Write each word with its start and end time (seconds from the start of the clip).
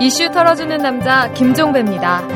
이슈 0.00 0.30
털어주는 0.30 0.76
남자 0.78 1.32
김종배입니다. 1.32 2.26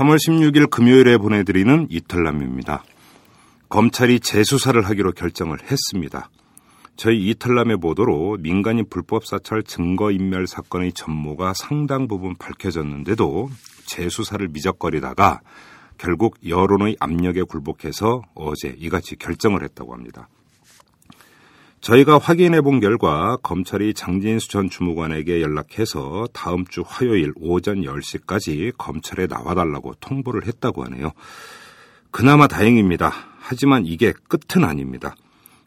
3월 0.00 0.16
16일 0.16 0.70
금요일에 0.70 1.18
보내드리는 1.18 1.88
이탈남입니다. 1.90 2.84
검찰이 3.68 4.20
재수사를 4.20 4.80
하기로 4.82 5.12
결정을 5.12 5.58
했습니다. 5.70 6.30
저희 6.96 7.28
이탈남의 7.28 7.78
보도로 7.78 8.36
민간인 8.40 8.86
불법 8.88 9.26
사찰 9.26 9.62
증거인멸 9.62 10.46
사건의 10.46 10.92
전모가 10.92 11.52
상당 11.54 12.08
부분 12.08 12.34
밝혀졌는데도 12.36 13.48
재수사를 13.86 14.46
미적거리다가 14.48 15.40
결국 16.00 16.38
여론의 16.48 16.96
압력에 16.98 17.42
굴복해서 17.42 18.22
어제 18.34 18.74
이같이 18.78 19.16
결정을 19.16 19.62
했다고 19.62 19.92
합니다. 19.92 20.30
저희가 21.82 22.16
확인해 22.16 22.62
본 22.62 22.80
결과 22.80 23.36
검찰이 23.42 23.92
장진수 23.92 24.48
전 24.48 24.70
주무관에게 24.70 25.42
연락해서 25.42 26.26
다음 26.32 26.64
주 26.64 26.82
화요일 26.86 27.34
오전 27.36 27.82
10시까지 27.82 28.72
검찰에 28.78 29.26
나와달라고 29.26 29.94
통보를 30.00 30.46
했다고 30.46 30.84
하네요. 30.84 31.12
그나마 32.10 32.46
다행입니다. 32.48 33.12
하지만 33.38 33.84
이게 33.84 34.14
끝은 34.28 34.64
아닙니다. 34.64 35.14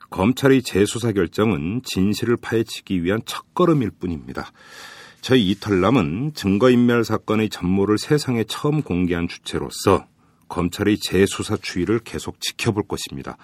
검찰의 0.09 0.63
재수사 0.63 1.11
결정은 1.11 1.81
진실을 1.83 2.37
파헤치기 2.37 3.03
위한 3.03 3.21
첫걸음일 3.25 3.91
뿐입니다. 3.99 4.51
저희 5.21 5.51
이털남은 5.51 6.33
증거인멸 6.33 7.03
사건의 7.03 7.49
전모를 7.49 7.99
세상에 7.99 8.43
처음 8.45 8.81
공개한 8.81 9.27
주체로서 9.27 10.07
검찰의 10.47 10.97
재수사 10.99 11.57
추이를 11.57 11.99
계속 11.99 12.39
지켜볼 12.39 12.83
것입니다. 12.87 13.37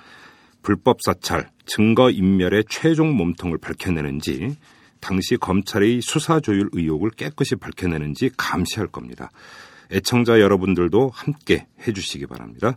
불법 0.62 0.98
사찰, 1.02 1.50
증거 1.66 2.10
인멸의 2.10 2.66
최종 2.70 3.16
몸통을 3.16 3.58
밝혀내는지 3.58 4.56
당시 5.00 5.38
검찰의 5.38 6.02
수사 6.02 6.40
조율 6.40 6.70
의혹을 6.74 7.12
깨끗이 7.12 7.56
밝혀내는지 7.56 8.32
감시할 8.36 8.88
겁니다. 8.88 9.32
애청자 9.92 10.40
여러분들도 10.40 11.10
함께 11.14 11.68
해주시기 11.88 12.28
바랍니다. 12.28 12.76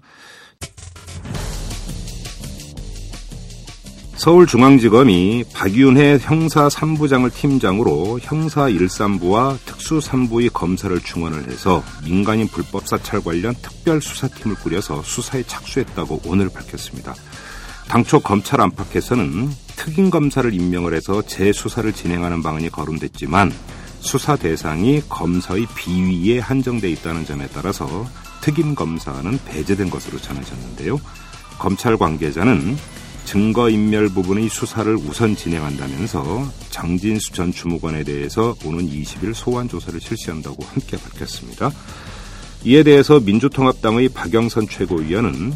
서울중앙지검이 4.16 5.44
박윤혜 5.54 6.18
형사 6.20 6.68
3부장을 6.68 7.32
팀장으로 7.32 8.20
형사 8.20 8.68
1, 8.68 8.86
3부와 8.86 9.58
특수 9.64 9.98
3부의 9.98 10.52
검사를 10.52 10.98
충원을 11.00 11.48
해서 11.50 11.82
민간인 12.04 12.46
불법 12.46 12.86
사찰 12.86 13.22
관련 13.22 13.54
특별 13.62 14.00
수사팀을 14.00 14.56
꾸려서 14.56 15.02
수사에 15.02 15.42
착수했다고 15.44 16.22
오늘 16.26 16.50
밝혔습니다. 16.50 17.14
당초 17.88 18.20
검찰 18.20 18.60
안팎에서는 18.60 19.50
특임 19.76 20.10
검사를 20.10 20.52
임명을 20.52 20.94
해서 20.94 21.22
재수사를 21.22 21.90
진행하는 21.92 22.42
방안이 22.42 22.68
거론됐지만 22.68 23.52
수사 24.00 24.36
대상이 24.36 25.02
검사의 25.08 25.66
비위에 25.74 26.38
한정돼 26.38 26.90
있다는 26.90 27.24
점에 27.24 27.48
따라서 27.52 28.06
특임 28.40 28.74
검사는 28.74 29.38
배제된 29.46 29.90
것으로 29.90 30.18
전해졌는데요. 30.18 31.00
검찰 31.58 31.96
관계자는 31.96 32.76
증거인멸 33.24 34.08
부분의 34.10 34.48
수사를 34.48 34.94
우선 34.94 35.36
진행한다면서 35.36 36.50
장진수 36.70 37.32
전 37.32 37.52
주무관에 37.52 38.04
대해서 38.04 38.54
오는 38.64 38.88
20일 38.88 39.34
소환 39.34 39.68
조사를 39.68 40.00
실시한다고 40.00 40.64
함께 40.64 40.96
밝혔습니다. 40.96 41.70
이에 42.64 42.82
대해서 42.82 43.20
민주통합당의 43.20 44.10
박영선 44.10 44.68
최고위원은 44.68 45.52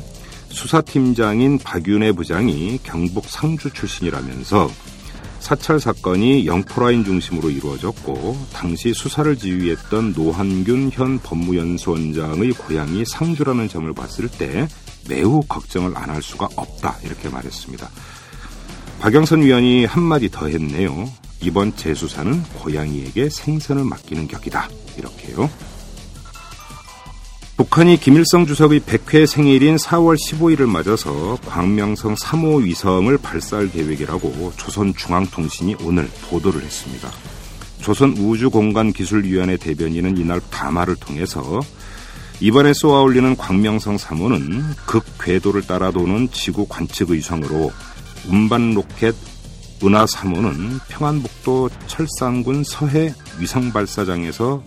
수사팀장인 0.49 1.59
박윤혜 1.59 2.13
부장이 2.13 2.81
경북 2.83 3.27
상주 3.27 3.73
출신이라면서 3.73 4.71
사찰 5.39 5.79
사건이 5.79 6.47
영포라인 6.47 7.05
중심으로 7.05 7.51
이루어졌고 7.51 8.37
당시 8.53 8.93
수사를 8.93 9.37
지휘했던 9.37 10.15
노한균 10.17 10.91
현 10.93 11.19
법무연수원장의 11.21 12.51
고향이 12.53 13.05
상주라는 13.07 13.69
점을 13.69 13.93
봤을 13.93 14.29
때 14.29 14.67
매우 15.09 15.43
걱정을 15.43 15.97
안 15.97 16.11
할 16.11 16.23
수가 16.23 16.49
없다 16.57 16.97
이렇게 17.05 17.29
말했습니다. 17.29 17.89
박영선 19.01 19.43
위원이 19.43 19.85
한마디 19.85 20.31
더 20.31 20.47
했네요. 20.49 21.11
이번 21.43 21.77
재수사는 21.77 22.43
고양이에게 22.55 23.29
생선을 23.29 23.85
맡기는 23.85 24.27
격이다. 24.29 24.69
이렇게요. 24.97 25.51
북한이 27.57 27.99
김일성 28.01 28.47
주석의 28.47 28.81
100회 28.81 29.27
생일인 29.27 29.77
4월 29.77 30.17
15일을 30.17 30.67
맞아서 30.67 31.39
광명성 31.47 32.15
3호 32.15 32.63
위성을 32.65 33.17
발사할 33.19 33.71
계획이라고 33.71 34.53
조선중앙통신이 34.57 35.77
오늘 35.83 36.09
보도를 36.29 36.63
했습니다. 36.63 37.11
조선우주공간기술위원회 37.81 39.57
대변인은 39.57 40.19
이날 40.19 40.41
담화를 40.51 40.97
통해서 40.97 41.61
이번에 42.41 42.75
쏘아 42.75 43.01
올리는 43.01 43.35
광명성 43.37 43.97
3호는 43.97 44.77
극궤도를 44.87 45.63
따라 45.63 45.91
도는 45.91 46.31
지구 46.33 46.67
관측 46.67 47.11
의성으로 47.11 47.73
운반 48.29 48.75
로켓 48.75 49.15
은하 49.83 50.05
3호는 50.05 50.81
평안북도 50.89 51.71
철산군 51.87 52.65
서해 52.65 53.15
위성 53.39 53.73
발사장에서 53.73 54.63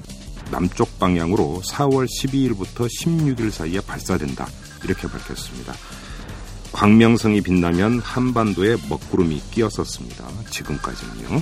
남쪽 0.52 0.97
방향으로 1.00 1.62
4월 1.63 2.08
12일부터 2.08 2.88
16일 2.88 3.52
사이에 3.52 3.81
발사된다. 3.81 4.47
이렇게 4.84 5.08
밝혔습니다. 5.08 5.74
광명성이 6.72 7.41
빛나면 7.41 8.00
한반도에 8.00 8.78
먹구름이 8.88 9.41
끼었었습니다. 9.52 10.28
지금까지는요. 10.50 11.41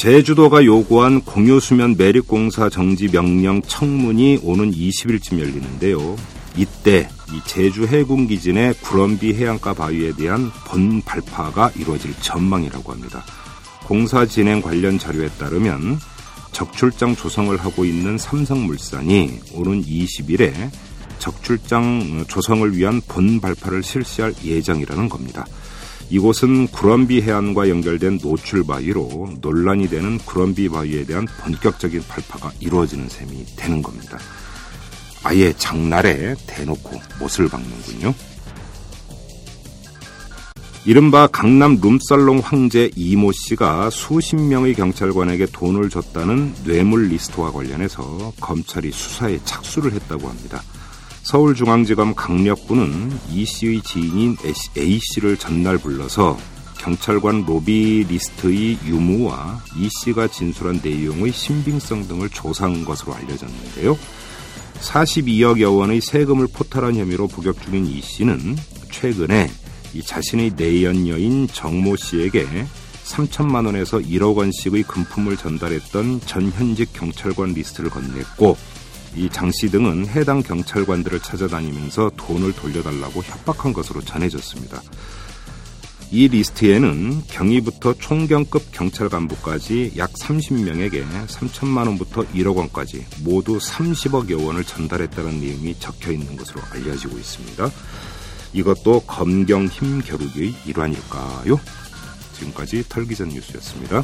제주도가 0.00 0.64
요구한 0.64 1.20
공유수면 1.20 1.96
매립공사 1.98 2.70
정지 2.70 3.06
명령 3.08 3.60
청문이 3.60 4.40
오는 4.42 4.70
20일쯤 4.72 5.38
열리는데요. 5.38 6.16
이때 6.56 7.06
이 7.30 7.40
제주 7.44 7.86
해군기지 7.86 8.54
내 8.54 8.72
구럼비 8.80 9.34
해안가 9.34 9.74
바위에 9.74 10.12
대한 10.12 10.50
본 10.66 11.02
발파가 11.02 11.70
이루어질 11.76 12.14
전망이라고 12.22 12.92
합니다. 12.92 13.22
공사 13.84 14.24
진행 14.24 14.62
관련 14.62 14.98
자료에 14.98 15.28
따르면 15.38 15.98
적출장 16.52 17.14
조성을 17.14 17.54
하고 17.58 17.84
있는 17.84 18.16
삼성물산이 18.16 19.40
오는 19.52 19.84
20일에 19.84 20.70
적출장 21.18 22.24
조성을 22.26 22.74
위한 22.74 23.02
본 23.06 23.38
발파를 23.38 23.82
실시할 23.82 24.32
예정이라는 24.42 25.10
겁니다. 25.10 25.44
이곳은 26.10 26.66
구럼비 26.68 27.22
해안과 27.22 27.68
연결된 27.68 28.18
노출 28.18 28.64
바위로 28.64 29.34
논란이 29.40 29.88
되는 29.88 30.18
구럼비 30.18 30.68
바위에 30.68 31.04
대한 31.04 31.24
본격적인 31.40 32.02
발파가 32.08 32.50
이루어지는 32.58 33.08
셈이 33.08 33.46
되는 33.56 33.80
겁니다. 33.80 34.18
아예 35.22 35.52
장날에 35.52 36.34
대놓고 36.46 37.00
못을 37.20 37.48
박는군요. 37.48 38.12
이른바 40.86 41.26
강남 41.26 41.78
룸살롱 41.80 42.40
황제 42.42 42.90
이모 42.96 43.30
씨가 43.32 43.90
수십 43.90 44.36
명의 44.36 44.74
경찰관에게 44.74 45.46
돈을 45.52 45.90
줬다는 45.90 46.54
뇌물 46.64 47.08
리스트와 47.08 47.52
관련해서 47.52 48.32
검찰이 48.40 48.90
수사에 48.90 49.38
착수를 49.44 49.92
했다고 49.92 50.26
합니다. 50.26 50.62
서울중앙지검 51.22 52.14
강력부는 52.14 53.12
이 53.30 53.44
씨의 53.44 53.82
지인인 53.82 54.36
A 54.76 54.98
씨를 54.98 55.36
전날 55.36 55.78
불러서 55.78 56.36
경찰관 56.78 57.44
로비 57.46 58.06
리스트의 58.08 58.78
유무와 58.86 59.62
이 59.76 59.88
씨가 60.00 60.28
진술한 60.28 60.80
내용의 60.82 61.30
신빙성 61.32 62.08
등을 62.08 62.30
조사한 62.30 62.84
것으로 62.84 63.14
알려졌는데요. 63.14 63.98
42억여 64.80 65.76
원의 65.76 66.00
세금을 66.00 66.48
포탈한 66.52 66.96
혐의로 66.96 67.28
복역 67.28 67.62
중인 67.62 67.86
이 67.86 68.00
씨는 68.00 68.56
최근에 68.90 69.50
이 69.92 70.02
자신의 70.02 70.52
내연녀인 70.56 71.46
정모 71.48 71.96
씨에게 71.96 72.46
3천만 73.04 73.66
원에서 73.66 73.98
1억 73.98 74.36
원씩의 74.36 74.84
금품을 74.84 75.36
전달했던 75.36 76.20
전 76.24 76.50
현직 76.50 76.92
경찰관 76.94 77.50
리스트를 77.50 77.90
건넸고 77.90 78.56
이 79.16 79.28
정 79.28 79.50
씨 79.50 79.70
등은 79.70 80.06
해당 80.08 80.42
경찰관들을 80.42 81.20
찾아다니면서 81.20 82.12
돈을 82.16 82.52
돌려달라고 82.52 83.22
협박한 83.22 83.72
것으로 83.72 84.00
전해졌습니다. 84.02 84.82
이 86.12 86.26
리스트에는 86.26 87.22
경위부터 87.28 87.94
총경급 87.94 88.72
경찰 88.72 89.08
간부까지 89.08 89.92
약 89.96 90.12
30명에게 90.12 91.04
3천만 91.28 91.86
원부터 91.86 92.22
1억 92.34 92.56
원까지 92.56 93.06
모두 93.22 93.58
30억여 93.58 94.44
원을 94.44 94.64
전달했다는 94.64 95.40
내용이 95.40 95.76
적혀 95.78 96.10
있는 96.12 96.36
것으로 96.36 96.60
알려지고 96.72 97.16
있습니다. 97.16 97.70
이것도 98.52 99.02
검경 99.06 99.66
힘 99.66 100.00
겨루기의 100.00 100.52
일환일까요? 100.66 101.60
지금까지 102.34 102.84
털기전 102.88 103.28
뉴스였습니다. 103.28 104.02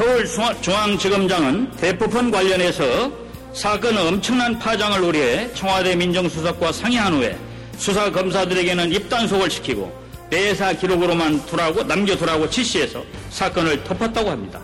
서울중앙지검장은 0.00 1.72
대포폰 1.72 2.30
관련해서 2.30 3.12
사건의 3.52 4.06
엄청난 4.06 4.58
파장을 4.58 4.98
우려해 4.98 5.52
청와대 5.52 5.94
민정수석과 5.94 6.72
상의한 6.72 7.12
후에 7.12 7.36
수사 7.76 8.10
검사들에게는 8.10 8.92
입단속을 8.92 9.50
시키고 9.50 9.92
내사 10.30 10.72
기록으로만 10.72 11.44
두라고 11.44 11.82
남겨두라고 11.82 12.48
지시해서 12.48 13.04
사건을 13.28 13.84
덮었다고 13.84 14.30
합니다. 14.30 14.58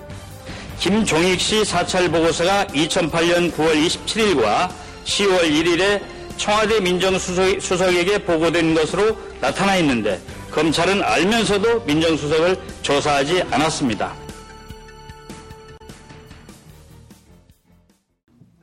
김종익 0.81 1.38
씨 1.38 1.67
사찰 1.67 2.11
보고서가 2.11 2.69
2008년 2.69 3.53
9월 3.53 3.87
27일과 3.87 4.71
10월 5.05 5.43
1일에 5.43 6.00
청와대 6.38 6.81
민정수석에게 6.81 8.25
보고된 8.25 8.75
것으로 8.75 9.19
나타나 9.43 9.77
있는데 9.77 10.19
검찰은 10.50 11.03
알면서도 11.03 11.81
민정수석을 11.81 12.59
조사하지 12.81 13.43
않았습니다. 13.50 14.25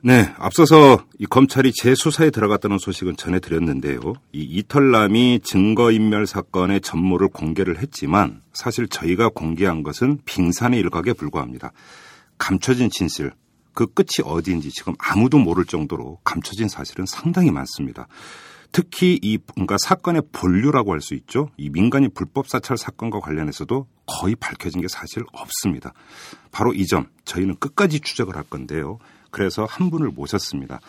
네, 0.06 0.34
앞서서 0.36 1.02
이 1.18 1.24
검찰이 1.24 1.72
재수사에 1.72 2.28
들어갔다는 2.28 2.76
소식은 2.76 3.16
전해드렸는데요. 3.16 4.00
이 4.32 4.42
이털남이 4.42 5.40
증거인멸 5.42 6.26
사건의 6.26 6.82
전모를 6.82 7.28
공개를 7.28 7.78
했지만 7.78 8.42
사실 8.52 8.86
저희가 8.86 9.30
공개한 9.30 9.82
것은 9.82 10.18
빙산의 10.26 10.78
일각에 10.80 11.14
불과합니다. 11.14 11.72
감춰진 12.36 12.90
진실, 12.90 13.32
그 13.72 13.86
끝이 13.86 14.22
어디인지 14.22 14.72
지금 14.72 14.92
아무도 14.98 15.38
모를 15.38 15.64
정도로 15.64 16.18
감춰진 16.22 16.68
사실은 16.68 17.06
상당히 17.06 17.50
많습니다. 17.50 18.06
특히 18.72 19.18
이 19.22 19.38
뭔가 19.56 19.76
사건의 19.78 20.20
본류라고 20.32 20.92
할 20.92 21.00
수 21.00 21.14
있죠. 21.14 21.48
이 21.56 21.70
민간인 21.70 22.10
불법 22.12 22.48
사찰 22.48 22.76
사건과 22.76 23.20
관련해서도 23.20 23.86
거의 24.04 24.34
밝혀진 24.36 24.82
게 24.82 24.88
사실 24.88 25.22
없습니다. 25.32 25.94
바로 26.50 26.74
이 26.74 26.84
점 26.84 27.06
저희는 27.24 27.56
끝까지 27.56 28.00
추적을 28.00 28.36
할 28.36 28.42
건데요. 28.42 28.98
그래서 29.34 29.66
한 29.68 29.90
분을 29.90 30.10
모셨습니다. 30.10 30.80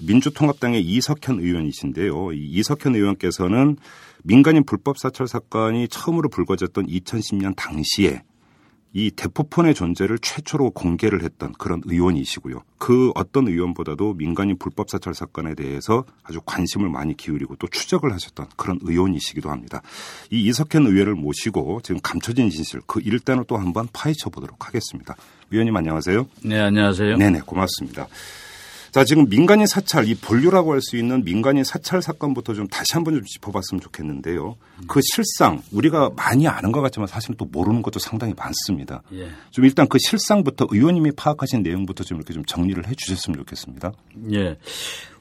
민주통합당의 0.00 0.82
이석현 0.82 1.40
의원이신데요. 1.40 2.32
이 2.32 2.46
이석현 2.52 2.94
의원께서는 2.94 3.76
민간인 4.22 4.64
불법 4.64 4.98
사찰 4.98 5.26
사건이 5.26 5.88
처음으로 5.88 6.28
불거졌던 6.28 6.86
2010년 6.86 7.54
당시에 7.56 8.22
이 8.94 9.10
대포폰의 9.10 9.74
존재를 9.74 10.18
최초로 10.18 10.70
공개를 10.70 11.24
했던 11.24 11.52
그런 11.54 11.80
의원이시고요. 11.84 12.62
그 12.78 13.10
어떤 13.14 13.48
의원보다도 13.48 14.14
민간인 14.14 14.58
불법 14.58 14.90
사찰 14.90 15.14
사건에 15.14 15.54
대해서 15.54 16.04
아주 16.22 16.40
관심을 16.44 16.90
많이 16.90 17.16
기울이고 17.16 17.56
또 17.56 17.66
추적을 17.68 18.12
하셨던 18.12 18.48
그런 18.56 18.78
의원이시기도 18.82 19.50
합니다. 19.50 19.80
이 20.30 20.46
이석현 20.46 20.86
의원을 20.86 21.14
모시고 21.14 21.80
지금 21.82 22.00
감춰진 22.02 22.50
진실 22.50 22.80
그 22.86 23.00
일단을 23.00 23.44
또 23.48 23.56
한번 23.56 23.88
파헤쳐 23.92 24.30
보도록 24.30 24.66
하겠습니다. 24.66 25.16
의원님 25.52 25.76
안녕하세요. 25.76 26.26
네, 26.44 26.58
안녕하세요. 26.58 27.16
네네, 27.18 27.40
고맙습니다. 27.44 28.08
자, 28.90 29.04
지금 29.04 29.26
민간인 29.28 29.66
사찰, 29.66 30.06
이 30.06 30.14
본류라고 30.14 30.72
할 30.72 30.82
수 30.82 30.96
있는 30.98 31.24
민간인 31.24 31.64
사찰 31.64 32.02
사건부터 32.02 32.52
좀 32.52 32.68
다시 32.68 32.92
한번 32.92 33.14
좀 33.14 33.24
짚어봤으면 33.24 33.80
좋겠는데요. 33.80 34.56
그 34.86 35.00
실상, 35.02 35.62
우리가 35.72 36.10
많이 36.16 36.46
아는 36.46 36.72
것 36.72 36.82
같지만 36.82 37.06
사실은 37.06 37.36
또 37.38 37.46
모르는 37.46 37.80
것도 37.82 37.98
상당히 37.98 38.34
많습니다. 38.36 39.02
예. 39.14 39.28
좀 39.50 39.64
일단 39.64 39.88
그 39.88 39.96
실상부터 39.98 40.66
의원님이 40.70 41.12
파악하신 41.12 41.62
내용부터 41.62 42.04
좀 42.04 42.18
이렇게 42.18 42.34
좀 42.34 42.44
정리를 42.44 42.86
해 42.86 42.94
주셨으면 42.94 43.38
좋겠습니다. 43.38 43.92
예. 44.32 44.58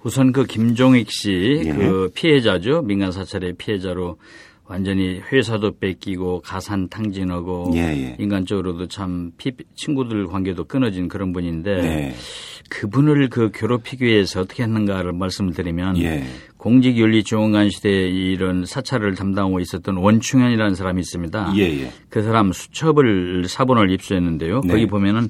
우선 0.04 0.34
그 0.34 0.46
김종익 0.46 1.10
씨그 1.10 2.10
예. 2.10 2.14
피해자죠. 2.14 2.82
민간 2.82 3.12
사찰의 3.14 3.54
피해자로 3.54 4.18
완전히 4.66 5.20
회사도 5.20 5.78
뺏기고 5.80 6.42
가산 6.42 6.88
탕진하고 6.88 7.72
예, 7.76 7.80
예. 7.80 8.16
인간적으로도 8.20 8.88
참 8.88 9.32
피, 9.38 9.52
친구들 9.76 10.28
관계도 10.28 10.64
끊어진 10.64 11.10
그런 11.10 11.34
분인데 11.34 11.82
네. 11.82 12.16
그분을 12.70 13.30
그 13.30 13.52
괴롭히기 13.52 14.06
위해서 14.06 14.42
어떻게 14.42 14.64
했는가를 14.64 15.12
말씀을 15.12 15.54
드리면 15.54 15.98
예. 15.98 16.24
공직윤리지원관 16.56 17.70
시대에 17.70 18.08
이런 18.08 18.66
사찰을 18.66 19.16
담당하고 19.16 19.60
있었던 19.60 19.98
원충현이라는 19.98 20.76
사람이 20.76 21.02
있습니다. 21.02 21.54
예, 21.58 21.64
예. 21.64 21.92
그 22.10 22.24
사람 22.24 22.54
수첩을 22.54 23.46
사본을 23.50 23.92
입수했는데요. 23.92 24.62
네. 24.62 24.68
거기 24.70 24.88
보면은 24.88 25.30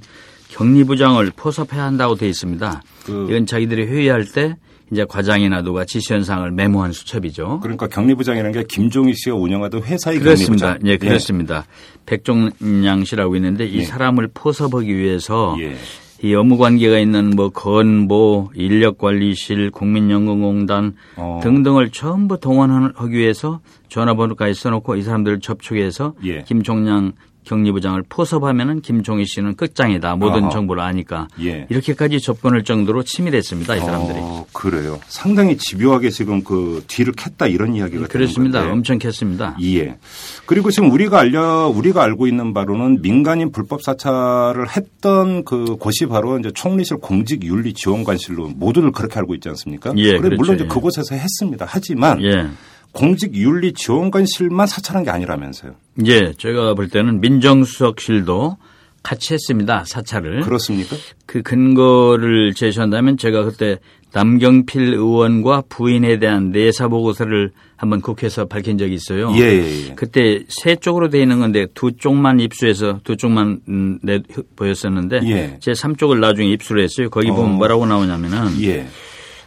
격리부장을 0.50 1.32
포섭해야 1.36 1.84
한다고 1.84 2.16
되어 2.16 2.30
있습니다. 2.30 2.84
그 3.06 3.28
이건 3.30 3.46
자기들이 3.46 3.88
회의할 3.88 4.26
때 4.26 4.58
이제 4.92 5.06
과장이나 5.08 5.62
누가 5.62 5.86
지시현상을 5.86 6.52
메모한 6.52 6.92
수첩이죠. 6.92 7.62
그러니까 7.62 7.88
격리부장이라는 7.88 8.52
게 8.52 8.66
김종희 8.68 9.14
씨가 9.16 9.36
운영하던 9.36 9.84
회사의 9.84 10.20
그렇습니다. 10.20 10.74
격리부장. 10.74 10.92
예, 10.92 10.98
그렇습니다. 10.98 11.58
예. 11.58 12.00
백종양 12.06 13.06
씨라고 13.06 13.36
있는데 13.38 13.66
이 13.66 13.80
예. 13.80 13.84
사람을 13.86 14.30
포섭하기 14.34 14.94
위해서 14.94 15.56
예. 15.60 15.76
이 16.24 16.36
업무 16.36 16.58
관계가 16.58 17.00
있는 17.00 17.32
뭐 17.32 17.50
건보, 17.50 18.52
인력관리실, 18.54 19.72
국민연금공단 19.72 20.94
어. 21.16 21.40
등등을 21.42 21.90
전부 21.90 22.40
동원하기 22.40 23.18
위해서 23.18 23.60
전화번호까지 23.88 24.54
써놓고 24.54 24.98
이 24.98 25.02
사람들을 25.02 25.40
접촉해서 25.40 26.14
예. 26.24 26.44
김종량 26.44 27.14
격리부장을 27.46 28.04
포섭하면은 28.10 28.82
김종희 28.82 29.26
씨는 29.26 29.56
끝장이다. 29.56 30.16
모든 30.16 30.44
아하. 30.44 30.50
정보를 30.52 30.82
아니까. 30.84 31.28
예. 31.42 31.66
이렇게까지 31.70 32.22
접근할 32.22 32.64
정도로 32.64 33.04
치밀했습니다. 33.04 33.76
이 33.76 33.80
사람들이. 33.80 34.18
어, 34.22 34.46
그래요. 34.54 35.00
상당히 35.08 35.58
집요하게 35.58 36.10
지금 36.10 36.44
그 36.44 36.84
뒤를 36.88 37.14
캤다 37.14 37.52
이런 37.52 37.76
이야기가 37.76 38.08
그렇습니다. 38.08 38.62
엄청 38.72 39.00
캤습니다. 39.00 39.56
예. 39.64 39.98
그리고 40.46 40.72
지금 40.72 40.92
우리가 40.92 41.20
알려 41.20 41.68
우리가 41.68 42.04
알고 42.04 42.28
있는 42.28 42.54
바로는 42.54 43.02
민간인 43.02 43.52
불법 43.52 43.82
사찰을 43.84 44.70
했던 44.76 45.44
그 45.44 45.78
곳이 45.78 46.06
바로 46.06 46.38
이제 46.40 46.52
총리실 46.54 46.98
공직윤리지원관실로 46.98 48.50
모두들 48.56 48.92
그렇게 48.92 49.20
알고 49.20 49.36
있지 49.36 49.50
않습니까? 49.50 49.94
예. 49.98 50.12
그래 50.12 50.22
그렇죠. 50.22 50.36
물론 50.38 50.56
이제 50.56 50.64
예. 50.66 50.68
그곳에서 50.68 51.16
했습니다. 51.16 51.66
하지만 51.68 52.22
예. 52.24 52.48
공직윤리지원관실만 52.94 54.68
사찰한 54.68 55.04
게 55.04 55.10
아니라면서요. 55.10 55.74
예, 56.06 56.34
제가 56.34 56.74
볼 56.74 56.90
때는 56.90 57.22
민정수석실도 57.22 58.58
같이 59.04 59.34
했습니다. 59.34 59.84
사찰을. 59.86 60.42
그렇습니까? 60.42 60.96
그 61.26 61.42
근거를 61.42 62.54
제시한다면 62.54 63.18
제가 63.18 63.44
그때 63.44 63.78
남경필 64.14 64.94
의원과 64.94 65.64
부인에 65.70 66.20
대한 66.20 66.52
내사 66.52 66.88
보고서를 66.88 67.52
한번 67.78 68.02
국회에서 68.02 68.46
밝힌 68.46 68.78
적이 68.78 68.94
있어요. 68.96 69.34
예, 69.38 69.42
예, 69.42 69.88
예. 69.90 69.96
그때 69.96 70.44
세 70.50 70.76
쪽으로 70.76 71.10
돼 71.10 71.22
있는 71.22 71.40
건데 71.40 71.66
두 71.74 71.94
쪽만 71.94 72.40
입수해서 72.40 73.00
두 73.04 73.16
쪽만 73.18 73.62
음, 73.70 74.00
내 74.04 74.20
보였었는데 74.56 75.22
예. 75.24 75.58
제 75.60 75.74
3 75.74 75.96
쪽을 75.96 76.20
나중에 76.20 76.50
입수를 76.52 76.84
했어요. 76.84 77.10
거기 77.10 77.30
보면 77.30 77.46
어. 77.46 77.54
뭐라고 77.54 77.86
나오냐면은 77.88 78.62
예. 78.62 78.86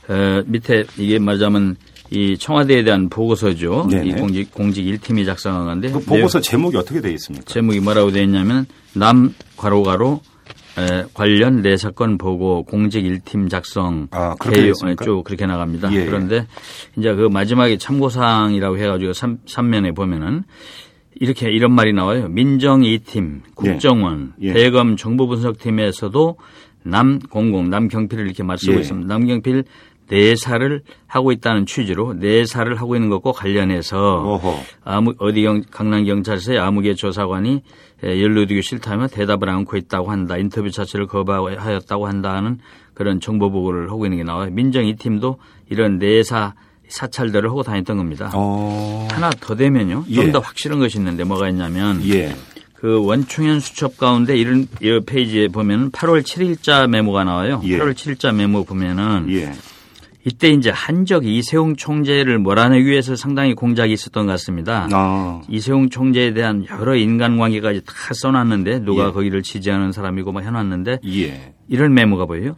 어, 0.08 0.42
밑에 0.46 0.84
이게 0.98 1.18
말하자면 1.18 1.76
이 2.14 2.38
청와대에 2.38 2.84
대한 2.84 3.08
보고서죠. 3.08 3.88
네네. 3.90 4.06
이 4.06 4.12
공직 4.12 4.52
공직 4.52 4.84
1팀이 4.84 5.26
작성한 5.26 5.66
건데 5.66 5.90
그 5.90 6.00
보고서 6.00 6.40
제목이 6.40 6.76
어떻게 6.76 7.00
되어 7.00 7.12
있습니까? 7.12 7.44
제목이 7.46 7.80
뭐라고 7.80 8.10
되어 8.12 8.22
있냐면 8.22 8.66
남 8.94 9.34
괄호가로 9.56 10.20
에, 10.78 11.04
관련 11.14 11.62
내 11.62 11.76
사건 11.76 12.18
보고 12.18 12.64
공직 12.64 13.04
1팀 13.04 13.50
작성 13.50 14.08
아, 14.10 14.34
그렇게 14.38 14.72
쭉 15.04 15.22
그렇게 15.24 15.46
나갑니다. 15.46 15.92
예. 15.92 16.04
그런데 16.04 16.46
이제 16.96 17.14
그 17.14 17.28
마지막에 17.28 17.78
참고사항이라고 17.78 18.78
해가지고 18.78 19.12
3, 19.12 19.38
3면에 19.46 19.94
보면은 19.94 20.44
이렇게 21.16 21.50
이런 21.50 21.72
말이 21.72 21.92
나와요. 21.92 22.28
민정 22.28 22.80
2팀, 22.80 23.42
국정원, 23.54 24.34
예. 24.42 24.48
예. 24.48 24.52
대검 24.52 24.96
정보분석팀에서도 24.96 26.36
남공공, 26.82 27.70
남경필을 27.70 28.26
이렇게 28.26 28.42
예. 28.76 28.80
있습니다. 28.80 29.06
남경필 29.12 29.64
내사를 30.08 30.82
하고 31.06 31.32
있다는 31.32 31.66
취지로 31.66 32.14
내사를 32.14 32.74
하고 32.80 32.96
있는 32.96 33.08
것과 33.10 33.32
관련해서 33.32 33.98
어허. 33.98 34.60
아무 34.84 35.14
어디 35.18 35.42
경, 35.42 35.62
강남 35.70 36.04
경찰서의 36.04 36.58
아무개 36.58 36.94
조사관이 36.94 37.62
연루되기 38.02 38.62
싫다면 38.62 39.08
대답을 39.08 39.48
않고 39.48 39.76
있다고 39.76 40.10
한다. 40.10 40.36
인터뷰 40.36 40.70
자체를 40.70 41.06
거부하였다고 41.06 42.06
한다는 42.06 42.58
그런 42.92 43.20
정보 43.20 43.50
보고를 43.50 43.90
하고 43.90 44.06
있는 44.06 44.18
게 44.18 44.24
나와요. 44.24 44.50
민정 44.50 44.84
이 44.84 44.94
팀도 44.96 45.38
이런 45.70 45.98
내사 45.98 46.54
사찰들을 46.88 47.48
하고 47.48 47.62
다녔던 47.62 47.96
겁니다. 47.96 48.30
어... 48.34 49.08
하나 49.10 49.30
더 49.30 49.56
되면요. 49.56 50.04
좀더 50.12 50.38
예. 50.38 50.42
확실한 50.42 50.78
것이 50.78 50.98
있는데 50.98 51.24
뭐가 51.24 51.48
있냐면 51.48 52.06
예. 52.08 52.36
그 52.74 53.02
원충현 53.02 53.60
수첩 53.60 53.96
가운데 53.96 54.36
이런 54.36 54.68
이 54.82 55.00
페이지에 55.04 55.48
보면 55.48 55.90
8월 55.92 56.22
7일자 56.22 56.86
메모가 56.86 57.24
나와요. 57.24 57.62
예. 57.64 57.78
8월 57.78 57.94
7일자 57.94 58.34
메모 58.34 58.64
보면은 58.64 59.26
예. 59.30 59.52
이때 60.26 60.48
이제 60.48 60.70
한적 60.70 61.26
이세웅 61.26 61.76
총재를 61.76 62.38
몰아내기 62.38 62.86
위해서 62.86 63.14
상당히 63.14 63.54
공작이 63.54 63.92
있었던 63.92 64.26
것 64.26 64.32
같습니다. 64.32 64.88
아. 64.92 65.42
이세웅 65.48 65.90
총재에 65.90 66.32
대한 66.32 66.64
여러 66.70 66.96
인간관계까지 66.96 67.82
다 67.84 67.92
써놨는데 68.14 68.80
누가 68.80 69.08
예. 69.08 69.10
거기를 69.12 69.42
지지하는 69.42 69.92
사람이고 69.92 70.32
뭐 70.32 70.40
해놨는데 70.40 71.00
예. 71.06 71.54
이런 71.68 71.92
메모가 71.92 72.24
보여요. 72.24 72.56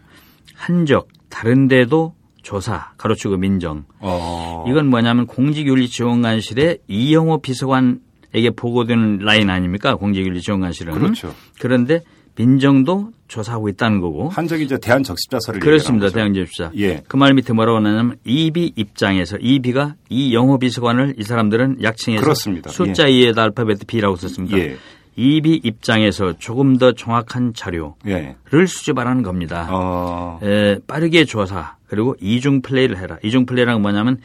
한적 0.54 1.08
다른데도 1.28 2.14
조사 2.42 2.92
가로치고 2.96 3.37
민정. 3.37 3.85
어. 3.99 4.64
이건 4.68 4.87
뭐냐면 4.87 5.26
공직윤리지원관실에 5.26 6.78
이영호 6.87 7.40
비서관에게 7.40 8.50
보고되는 8.54 9.18
라인 9.18 9.50
아닙니까? 9.50 9.96
공직윤리지원관실은. 9.96 10.94
그렇죠. 10.94 11.35
그런데 11.58 12.02
민정도 12.37 13.11
조사하고 13.28 13.68
있다는 13.68 14.00
거고. 14.00 14.28
한적이 14.28 14.64
이제 14.64 14.78
대한 14.78 15.02
적십자서를 15.02 15.61
그렇습니다. 15.61 16.09
대한 16.11 16.33
적십자. 16.35 16.71
예. 16.76 17.02
그 17.09 17.16
말 17.16 17.35
밑에 17.35 17.52
뭐라고 17.52 17.78
하냐면 17.78 18.16
이비 18.25 18.73
입장에서 18.76 19.37
이비가 19.40 19.95
이 20.09 20.35
영어 20.35 20.59
비서관을 20.59 21.14
이 21.18 21.23
사람들은 21.23 21.83
약칭해서 21.83 22.23
그렇습니다. 22.23 22.71
숫자 22.71 23.11
예. 23.11 23.33
2에다 23.33 23.38
알파벳 23.38 23.87
B라고 23.87 24.16
썼습니다. 24.16 24.56
예. 24.59 24.76
이비 25.16 25.61
입장에서 25.64 26.35
조금 26.38 26.76
더 26.76 26.92
정확한 26.92 27.54
자료를 27.54 27.95
예. 28.09 28.37
수집하라는 28.66 29.23
겁니다. 29.23 29.66
어... 29.71 30.38
에, 30.42 30.78
빠르게 30.87 31.25
조사 31.25 31.76
그리고 31.88 32.14
이중 32.21 32.61
플레이를 32.61 32.99
해라. 32.99 33.16
이중 33.23 33.47
플레이란 33.47 33.80
뭐냐면 33.80 34.18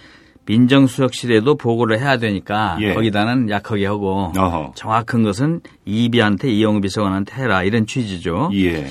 민정수석실에도 0.45 1.55
보고를 1.55 1.99
해야 1.99 2.17
되니까 2.17 2.77
예. 2.81 2.93
거기다는 2.93 3.49
약하게 3.49 3.85
하고 3.85 4.31
어허. 4.37 4.73
정확한 4.75 5.23
것은 5.23 5.61
이비한테 5.85 6.49
이영우 6.51 6.81
비서관한테 6.81 7.41
해라 7.41 7.63
이런 7.63 7.85
취지죠. 7.85 8.49
예. 8.53 8.87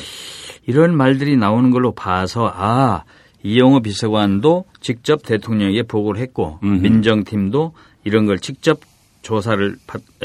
이런 0.66 0.96
말들이 0.96 1.36
나오는 1.36 1.70
걸로 1.70 1.92
봐서 1.92 2.52
아 2.54 3.02
이영우 3.42 3.80
비서관도 3.82 4.64
직접 4.80 5.22
대통령에게 5.24 5.82
보고를 5.82 6.20
했고 6.20 6.58
음흠. 6.62 6.82
민정팀도 6.82 7.72
이런 8.04 8.26
걸 8.26 8.38
직접 8.38 8.80
조사를 9.22 9.76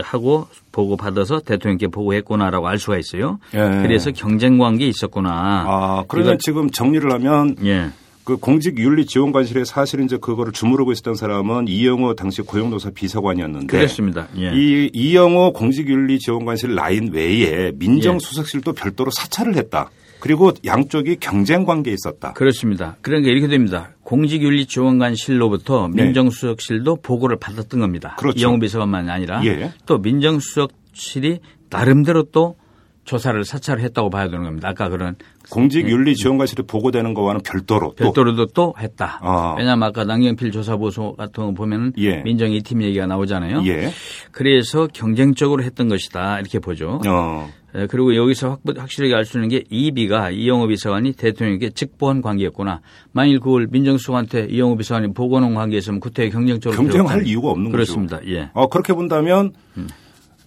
하고 0.03 0.47
보고 0.71 0.95
받아서 0.95 1.39
대통령께 1.39 1.87
보고했구나라고 1.87 2.67
알 2.67 2.77
수가 2.79 2.97
있어요. 2.97 3.39
예. 3.53 3.57
그래서 3.81 4.11
경쟁 4.11 4.57
관계 4.57 4.85
있었구나. 4.85 5.29
아 5.31 6.03
그러면 6.07 6.37
지금 6.39 6.69
정리를 6.69 7.11
하면 7.11 7.55
예. 7.65 7.89
그 8.25 8.37
공직윤리지원관실에 8.37 9.65
사실 9.65 10.01
이제 10.01 10.17
그거를 10.17 10.51
주무르고 10.51 10.91
있었던 10.91 11.13
사람은 11.13 11.67
이영호 11.67 12.15
당시 12.15 12.41
고용노사 12.41 12.89
비서관이었는데 12.95 13.67
그렇습니다. 13.67 14.27
예. 14.37 14.51
이 14.53 14.89
이영호 14.93 15.53
공직윤리지원관실 15.53 16.73
라인 16.73 17.13
외에 17.13 17.71
민정수석실도 17.75 18.73
예. 18.75 18.81
별도로 18.81 19.11
사찰을 19.11 19.55
했다. 19.55 19.91
그리고 20.19 20.51
양쪽이 20.65 21.17
경쟁 21.19 21.65
관계에 21.65 21.93
있었다. 21.93 22.33
그렇습니다. 22.33 22.97
그러니까 23.01 23.29
이렇게 23.29 23.47
됩니다. 23.47 23.91
공직윤리지원관실로부터 24.01 25.89
네. 25.93 26.05
민정수석실도 26.05 26.95
보고를 27.03 27.37
받았던 27.37 27.79
겁니다. 27.79 28.15
그렇죠. 28.17 28.39
이영호 28.39 28.57
비서관만이 28.57 29.11
아니라 29.11 29.45
예. 29.45 29.71
또 29.85 29.99
민정수석실이 29.99 31.41
나름대로 31.69 32.23
또 32.31 32.55
조사를 33.03 33.45
사찰을 33.45 33.83
했다고 33.83 34.09
봐야 34.09 34.29
되는 34.29 34.43
겁니다. 34.43 34.69
아까 34.69 34.89
그런 34.89 35.15
공직윤리지원관실에 35.49 36.63
보고되는 36.63 37.13
거와는 37.13 37.41
별도로 37.41 37.91
별도로도 37.93 38.47
또, 38.47 38.73
했다. 38.79 39.19
아. 39.21 39.55
왜냐하면 39.57 39.89
아까 39.89 40.03
남경필 40.03 40.51
조사보소 40.51 41.15
같은 41.15 41.45
거 41.45 41.51
보면은 41.51 41.93
예. 41.97 42.17
민정 42.23 42.49
2팀 42.49 42.81
얘기가 42.81 43.05
나오잖아요. 43.05 43.63
예. 43.67 43.91
그래서 44.31 44.87
경쟁적으로 44.93 45.63
했던 45.63 45.87
것이다 45.87 46.39
이렇게 46.39 46.59
보죠. 46.59 46.99
어. 47.07 47.49
예, 47.77 47.87
그리고 47.87 48.15
여기서 48.15 48.59
확, 48.77 48.89
실하게 48.89 49.15
알 49.15 49.25
수 49.25 49.37
있는 49.37 49.49
게 49.49 49.63
이비가 49.69 50.29
이영호 50.31 50.67
비서관이 50.67 51.13
대통령에게 51.13 51.71
직보한 51.71 52.21
관계였구나. 52.21 52.79
만일 53.11 53.39
그걸 53.39 53.67
민정수석한테 53.69 54.47
이영호 54.49 54.77
비서관이 54.77 55.13
보고하는 55.13 55.53
관계였으면 55.53 55.99
그때 55.99 56.29
경쟁적으로 56.29 56.81
경쟁할 56.81 57.27
이유가 57.27 57.49
없는 57.49 57.71
그렇습니다. 57.71 58.17
거죠. 58.17 58.25
그렇습니다. 58.25 58.45
예. 58.47 58.51
어, 58.53 58.67
그렇게 58.67 58.93
본다면 58.93 59.51
음. 59.77 59.87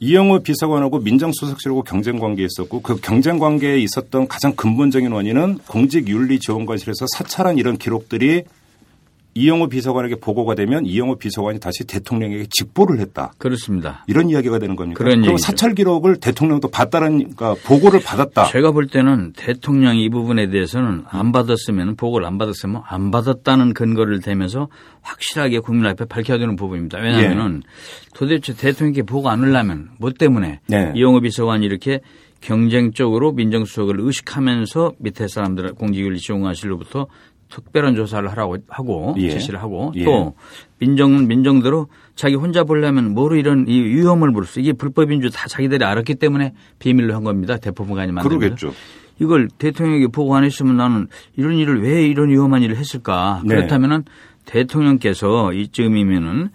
이영호 0.01 0.41
비서관하고 0.41 1.01
민정수석실하고 1.01 1.83
경쟁 1.83 2.19
관계에 2.19 2.47
있었고 2.47 2.83
그 2.83 2.97
경쟁 3.01 3.39
관계에 3.39 3.79
있었던 3.79 4.29
가장 4.29 4.55
근본적인 4.55 5.11
원인은 5.11 5.59
공직윤리지원관실에서 5.67 7.07
사찰한 7.17 7.59
이런 7.59 7.79
기록들이 7.79 8.45
이영호 9.39 9.69
비서관에게 9.69 10.17
보고가 10.17 10.55
되면 10.57 10.85
이영호 10.85 11.17
비서관이 11.17 11.61
다시 11.61 11.87
대통령에게 11.87 12.47
직보를 12.51 12.99
했다. 12.99 13.33
그렇습니다. 13.39 14.05
이런 14.09 14.29
이야기가 14.31 14.59
되는 14.59 14.75
겁니까? 14.75 14.99
그런 14.99 15.23
그럼 15.23 15.37
사찰 15.37 15.75
기록을 15.75 16.17
대통령도 16.17 16.69
봤다는 16.69 17.35
그러니까 17.35 17.55
보고를 17.65 18.01
받았다. 18.01 18.47
제가 18.47 18.73
볼 18.73 18.89
때는 18.89 19.33
대통령이 19.37 20.03
이 20.03 20.09
부분에 20.09 20.49
대해서는 20.51 21.05
안 21.09 21.31
받았으면 21.31 21.95
보고를 21.97 22.27
안 22.27 22.37
받았으면 22.39 22.83
안 22.85 23.11
받았다는 23.13 23.75
근거를 23.75 24.21
대면서 24.21 24.69
확실하게 25.03 25.61
국민 25.61 25.87
앞에 25.87 26.07
밝혀야 26.07 26.39
되는 26.39 26.57
부분입니다. 26.57 26.99
왜냐하면 26.99 27.63
예. 27.65 28.09
도대체 28.15 28.55
대통령께 28.55 29.03
보고 29.03 29.29
안 29.29 29.43
하려면 29.45 29.91
뭐 29.99 30.11
때문에 30.11 30.61
네. 30.67 30.93
이영호 30.97 31.21
비서관이 31.21 31.65
이렇게 31.65 32.01
경쟁적으로 32.41 33.33
민정수석을 33.33 34.01
의식하면서 34.01 34.93
밑에 34.99 35.27
사람들 35.27 35.75
공직윤리지원관실로부터 35.75 37.09
특별한 37.51 37.95
조사를 37.97 38.29
하라고 38.31 38.59
하고 38.69 39.15
예. 39.19 39.31
지시를 39.31 39.61
하고 39.61 39.93
예. 39.97 40.05
또 40.05 40.35
민정은 40.79 41.29
민정대로 41.29 41.89
자기 42.15 42.35
혼자 42.35 42.65
보려면 42.65 43.15
뭐로 43.15 43.37
이런 43.37 43.67
이 43.69 43.81
위험을 43.81 44.33
볼수 44.33 44.61
이게 44.61 44.73
불법인 44.73 45.21
줄 45.21 45.31
다 45.31 45.47
자기들이 45.49 45.85
알았기 45.85 46.17
때문에 46.17 46.53
비밀로 46.79 47.15
한 47.15 47.25
겁니다. 47.25 47.57
대법원관이 47.59 48.13
만든 48.13 48.39
그러겠죠. 48.39 48.73
이걸 49.21 49.49
대통령에게 49.59 50.09
보고 50.09 50.35
안 50.37 50.45
했으면 50.45 50.77
나는 50.77 51.09
이런 51.37 51.57
일을 51.57 51.83
왜 51.83 52.07
이런 52.07 52.29
위험한 52.31 52.63
일을 52.63 52.77
했을까? 52.77 53.43
네. 53.45 53.55
그렇다면은 53.57 54.05
대통령께서 54.45 55.53
이쯤이면은 55.53 56.51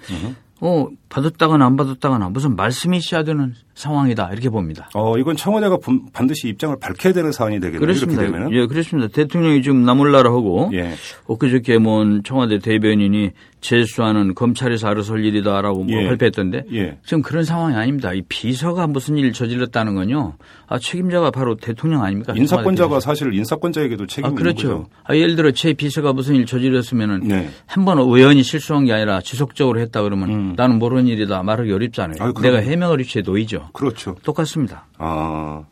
어 0.61 0.87
받았다거나 1.13 1.63
안 1.63 1.75
받았다거나 1.75 2.29
무슨 2.29 2.55
말씀이 2.55 2.97
있어야 2.97 3.23
되는 3.23 3.53
상황이다 3.75 4.29
이렇게 4.31 4.49
봅니다. 4.49 4.89
어 4.95 5.17
이건 5.17 5.35
청와대가 5.35 5.77
반드시 6.11 6.47
입장을 6.49 6.75
밝혀야 6.79 7.13
되는 7.13 7.31
사안이 7.31 7.59
되겠네요. 7.59 7.79
그렇습니다. 7.79 8.23
예, 8.51 8.65
그렇습니다. 8.65 9.09
대통령이 9.13 9.61
지금 9.61 9.83
나몰라라 9.83 10.31
하고 10.31 10.71
예. 10.73 10.93
엊그저께 11.27 11.77
뭐 11.77 12.03
청와대 12.23 12.57
대변인이 12.57 13.31
재수하는 13.61 14.35
검찰에서 14.35 14.87
알아서 14.87 15.13
할 15.13 15.25
일이다라고 15.25 15.83
뭐 15.83 16.01
예. 16.01 16.07
발표했던데 16.07 16.65
예. 16.73 16.97
지금 17.05 17.21
그런 17.21 17.43
상황이 17.43 17.75
아닙니다. 17.75 18.13
이 18.13 18.21
비서가 18.27 18.87
무슨 18.87 19.17
일을 19.17 19.33
저질렀다는 19.33 19.95
건요. 19.95 20.33
아 20.67 20.79
책임자가 20.79 21.31
바로 21.31 21.55
대통령 21.55 22.03
아닙니까? 22.03 22.33
인사권자가 22.35 22.99
사실 22.99 23.33
인사권자에게도 23.33 24.07
책임이 24.07 24.33
아, 24.33 24.35
그렇죠. 24.35 24.67
거죠. 24.67 24.89
아, 25.03 25.15
예를 25.15 25.35
들어 25.35 25.51
제 25.51 25.73
비서가 25.73 26.13
무슨 26.13 26.35
일 26.35 26.45
저질렀으면은 26.45 27.21
네. 27.27 27.49
한번 27.65 27.99
의원이 27.99 28.43
실수한 28.43 28.85
게 28.85 28.93
아니라 28.93 29.21
지속적으로 29.21 29.79
했다 29.79 30.01
그러면 30.01 30.29
음. 30.29 30.53
나는 30.57 30.79
모르는 30.79 31.02
일이다 31.07 31.43
말하기 31.43 31.71
어렵잖아요. 31.71 32.17
아, 32.19 32.33
내가 32.41 32.57
해명을 32.57 33.01
입시에 33.01 33.21
놓이죠. 33.23 33.69
그렇죠. 33.73 34.15
똑같습니다. 34.23 34.85
아. 34.97 35.63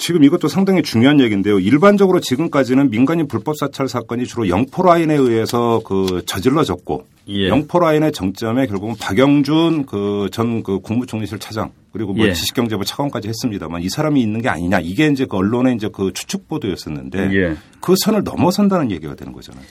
지금 0.00 0.24
이것도 0.24 0.48
상당히 0.48 0.82
중요한 0.82 1.20
얘기인데요. 1.20 1.58
일반적으로 1.58 2.20
지금까지는 2.20 2.88
민간인 2.88 3.28
불법 3.28 3.58
사찰 3.58 3.86
사건이 3.86 4.24
주로 4.24 4.48
영포 4.48 4.82
라인에 4.82 5.14
의해서 5.14 5.82
그 5.84 6.22
저질러졌고 6.24 7.06
예. 7.28 7.48
영포 7.48 7.78
라인의 7.78 8.12
정점에 8.12 8.66
결국은 8.66 8.96
박영준 8.98 9.84
그 9.84 10.28
전그 10.32 10.62
그 10.62 10.80
국무총리실 10.80 11.38
차장 11.38 11.72
그리고 11.92 12.14
뭐 12.14 12.26
예. 12.26 12.32
지식경제부 12.32 12.86
차관까지 12.86 13.28
했습니다만 13.28 13.82
이 13.82 13.90
사람이 13.90 14.22
있는 14.22 14.40
게 14.40 14.48
아니냐 14.48 14.80
이게 14.80 15.06
이제 15.06 15.26
그 15.26 15.36
언론의 15.36 15.74
이제 15.74 15.90
그 15.92 16.12
추측 16.14 16.48
보도였었는데 16.48 17.30
예. 17.34 17.56
그 17.80 17.94
선을 18.02 18.24
넘어선다는 18.24 18.90
얘기가 18.90 19.14
되는 19.14 19.34
거잖아요. 19.34 19.64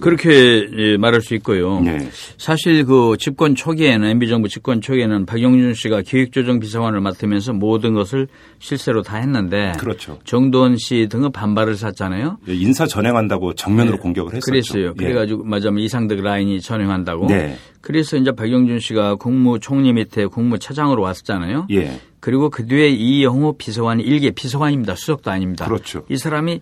그렇게 0.00 0.68
예, 0.76 0.96
말할 0.96 1.20
수 1.20 1.34
있고요. 1.34 1.80
네. 1.80 2.08
사실 2.38 2.84
그 2.84 3.16
집권 3.18 3.54
초기에는 3.54 4.08
MB 4.08 4.28
정부 4.28 4.48
집권 4.48 4.80
초기에는 4.80 5.26
박영준 5.26 5.74
씨가 5.74 6.02
기획조정 6.02 6.60
비서관을 6.60 7.00
맡으면서 7.00 7.52
모든 7.52 7.94
것을 7.94 8.28
실세로 8.58 9.02
다 9.02 9.18
했는데 9.18 9.72
그렇죠. 9.78 10.18
정도원 10.24 10.76
씨 10.76 11.08
등은 11.10 11.32
반발을 11.32 11.76
샀잖아요. 11.76 12.38
예, 12.48 12.54
인사 12.54 12.86
전행한다고 12.86 13.54
정면으로 13.54 13.96
네. 13.96 14.02
공격을 14.02 14.34
했었죠. 14.34 14.50
그랬어요. 14.50 14.86
예. 14.88 14.92
그래가지고 15.04 15.44
맞아면 15.44 15.78
이상득 15.78 16.22
라인이 16.22 16.60
전행한다고. 16.60 17.26
네. 17.26 17.56
그래서 17.80 18.16
이제 18.16 18.32
박영준 18.32 18.78
씨가 18.78 19.16
국무총리 19.16 19.92
밑에 19.92 20.26
국무차장으로 20.26 21.02
왔었잖아요. 21.02 21.66
예. 21.72 22.00
그리고 22.20 22.50
그 22.50 22.66
뒤에 22.66 22.88
이영호 22.88 23.58
비서관이 23.58 24.04
일개 24.04 24.30
비서관입니다. 24.30 24.94
수석도 24.94 25.30
아닙니다. 25.30 25.64
그렇죠. 25.64 26.04
이 26.08 26.16
사람이 26.16 26.60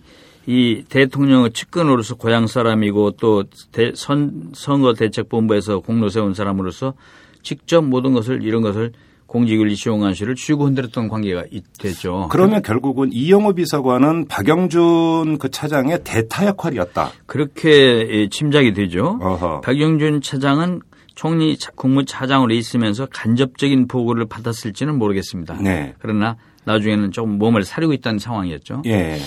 이 0.51 0.83
대통령의 0.89 1.53
측근으로서 1.53 2.15
고향 2.15 2.45
사람이고 2.45 3.11
또 3.11 3.45
대, 3.71 3.93
선, 3.95 4.49
선거 4.53 4.93
대책본부에서 4.93 5.79
공로 5.79 6.09
세운 6.09 6.33
사람으로서 6.33 6.93
직접 7.41 7.81
모든 7.85 8.11
것을 8.11 8.43
이런 8.43 8.61
것을 8.61 8.91
공직윤리 9.27 9.75
시용관실을 9.75 10.35
쥐고 10.35 10.65
흔들었던 10.65 11.07
관계가 11.07 11.45
됐죠. 11.79 12.27
그러면 12.29 12.61
결국은 12.61 13.13
이영호 13.13 13.53
비서관은 13.53 14.27
박영준 14.27 15.37
그 15.37 15.49
차장의 15.49 16.03
대타 16.03 16.47
역할이었다. 16.47 17.11
그렇게 17.27 18.27
짐작이 18.29 18.73
되죠. 18.73 19.19
어허. 19.21 19.61
박영준 19.61 20.19
차장은 20.19 20.81
총리 21.15 21.55
국무차장으로 21.75 22.53
있으면서 22.53 23.07
간접적인 23.09 23.87
보고를 23.87 24.25
받았을지는 24.25 24.97
모르겠습니다. 24.97 25.61
네. 25.61 25.93
그러나 25.99 26.35
나중에는 26.65 27.11
좀 27.11 27.37
몸을 27.37 27.63
사리고 27.63 27.93
있다는 27.93 28.19
상황이었죠. 28.19 28.81
예. 28.87 29.17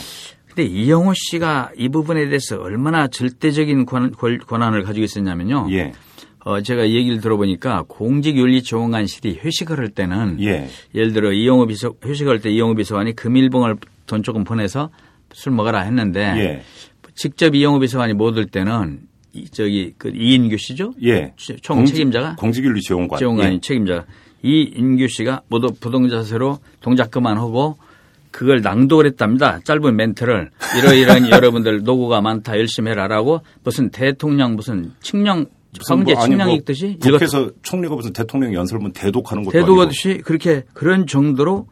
근데 0.55 0.71
이영호 0.71 1.13
씨가 1.15 1.73
이 1.77 1.89
부분에 1.89 2.27
대해서 2.27 2.57
얼마나 2.61 3.09
절대적인 3.09 3.87
권, 3.87 4.15
한을 4.49 4.85
가지고 4.85 5.05
있었냐면요. 5.05 5.67
예. 5.73 5.93
어, 6.45 6.61
제가 6.61 6.91
얘기를 6.91 7.21
들어보니까 7.21 7.85
공직윤리지원관실이 7.89 9.41
회식을 9.43 9.79
할 9.79 9.89
때는 9.89 10.37
예. 10.43 10.69
예를 10.95 11.13
들어 11.13 11.33
이영호 11.33 11.67
비서 11.67 11.95
회식할 12.05 12.41
때 12.41 12.51
이영호 12.51 12.75
비서관이 12.75 13.17
금일봉을 13.17 13.77
돈 14.07 14.23
조금 14.23 14.45
보내서 14.45 14.91
술 15.33 15.53
먹어라 15.53 15.81
했는데 15.81 16.21
예. 16.21 16.63
직접 17.15 17.55
이영호 17.55 17.81
비서관이 17.81 18.13
못 18.13 18.37
올 18.37 18.47
때는 18.47 19.01
이, 19.33 19.49
저기 19.49 19.95
그 19.99 20.13
이인규 20.15 20.57
씨죠? 20.59 20.95
예. 21.03 21.33
총 21.63 21.79
공직, 21.79 21.95
책임자가 21.95 22.37
공직윤리지원관 22.37 23.19
지원관이 23.19 23.55
예. 23.57 23.61
책임자가 23.61 24.05
이인규 24.43 25.09
씨가 25.09 25.43
모두 25.49 25.69
부동자세로 25.81 26.59
동작 26.81 27.11
그만하고 27.11 27.79
그걸 28.35 28.63
낭독을 28.63 29.07
했답니다. 29.07 29.61
짧은 29.63 29.95
멘트를 29.95 30.51
이러이러한 30.77 31.31
여러분들 31.31 31.85
노고가 31.85 32.21
많다 32.21 32.59
열심히 32.59 32.91
해라라고 32.91 33.43
무슨 33.63 33.91
대통령 33.91 34.57
무슨 34.57 34.91
칙령 35.01 35.47
성제 35.83 36.17
칙령 36.17 36.49
뭐 36.49 36.57
읽듯이 36.57 36.99
국회에서 37.01 37.53
총리가 37.63 37.95
무슨 37.95 38.13
대통령 38.13 38.53
연설문 38.53 38.93
대독하는 38.93 39.45
것도 39.45 39.53
대독하듯이 39.53 40.21
그렇게 40.25 40.65
그런 40.73 41.07
정도로 41.07 41.69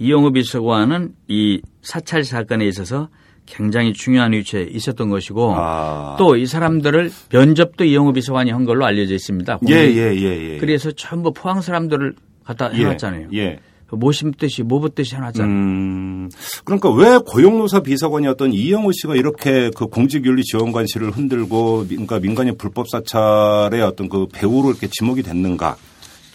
이영호 0.00 0.32
비서관은 0.32 1.12
이 1.28 1.60
사찰 1.82 2.24
사건에 2.24 2.66
있어서 2.66 3.10
굉장히 3.44 3.92
중요한 3.92 4.32
위치에 4.32 4.62
있었던 4.62 5.10
것이고 5.10 5.54
아. 5.54 6.16
또이 6.18 6.46
사람들을 6.46 7.10
면접도 7.30 7.84
이영호 7.84 8.14
비서관이 8.14 8.50
한 8.52 8.64
걸로 8.64 8.86
알려져 8.86 9.14
있습니다. 9.14 9.58
예, 9.68 9.74
예, 9.74 10.14
예, 10.16 10.54
예. 10.54 10.58
그래서 10.58 10.90
전부 10.92 11.34
포항 11.34 11.60
사람들을 11.60 12.14
갖다 12.42 12.70
예, 12.72 12.78
해놨잖아요. 12.78 13.28
예. 13.34 13.60
모심듯이 13.90 14.62
모붓듯이 14.62 15.14
해놨잖아요. 15.14 15.50
음, 15.50 16.30
그러니까 16.64 16.90
왜 16.90 17.18
고용노사 17.24 17.80
비서관이었던 17.80 18.52
이영호 18.52 18.92
씨가 18.92 19.14
이렇게 19.14 19.70
그 19.74 19.86
공직윤리 19.86 20.42
지원관실을 20.42 21.10
흔들고 21.12 21.86
그러니까 21.88 22.18
민간인 22.18 22.56
불법 22.56 22.88
사찰의 22.88 23.82
어떤 23.82 24.08
그 24.08 24.26
배우로 24.32 24.70
이렇게 24.70 24.88
지목이 24.90 25.22
됐는가? 25.22 25.76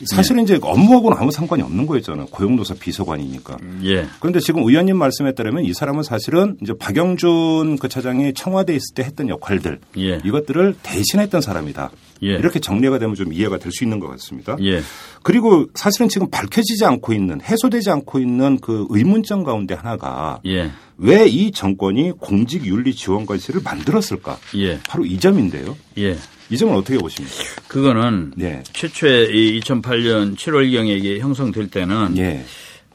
사실은 0.05 0.43
이제 0.43 0.58
업무하고는 0.62 1.17
아무 1.17 1.31
상관이 1.31 1.62
없는 1.62 1.86
거였잖아요. 1.86 2.27
고용노사 2.27 2.75
비서관이니까. 2.79 3.58
예. 3.84 4.08
그런데 4.20 4.39
지금 4.39 4.63
의원님 4.63 4.98
말씀에 4.98 5.34
따르면 5.34 5.63
이 5.63 5.74
사람은 5.74 6.03
사실은 6.03 6.58
이제 6.62 6.74
박영준 6.77 7.77
그 7.77 7.88
차장이 7.88 8.34
청와대에 8.34 8.75
있을 8.75 8.96
때 8.96 9.03
했던 9.03 9.29
역할들 9.29 9.79
예. 9.98 10.20
이것들을 10.24 10.75
대신했던 10.81 11.41
사람이다. 11.41 11.91
예. 12.23 12.29
이렇게 12.33 12.59
정리가 12.59 12.99
되면 12.99 13.15
좀 13.15 13.33
이해가 13.33 13.57
될 13.57 13.71
수 13.71 13.83
있는 13.83 13.99
것 13.99 14.07
같습니다. 14.09 14.57
예. 14.61 14.81
그리고 15.23 15.65
사실은 15.75 16.09
지금 16.09 16.29
밝혀지지 16.29 16.83
않고 16.85 17.13
있는 17.13 17.41
해소되지 17.41 17.89
않고 17.89 18.19
있는 18.19 18.59
그 18.59 18.85
의문점 18.89 19.43
가운데 19.43 19.73
하나가 19.75 20.39
예. 20.45 20.71
왜이 20.97 21.51
정권이 21.51 22.11
공직윤리지원관실을 22.19 23.61
만들었을까? 23.63 24.37
예. 24.57 24.79
바로 24.87 25.05
이 25.05 25.17
점인데요. 25.19 25.77
예. 25.97 26.17
이 26.49 26.57
점은 26.57 26.75
어떻게 26.75 26.97
보십니까? 26.97 27.35
그거는 27.67 28.33
네. 28.35 28.61
최초에 28.73 29.27
이 29.31 29.59
2008년 29.61 30.35
7월경에 30.35 30.97
이게 30.97 31.19
형성될 31.19 31.69
때는 31.69 32.17
예. 32.17 32.43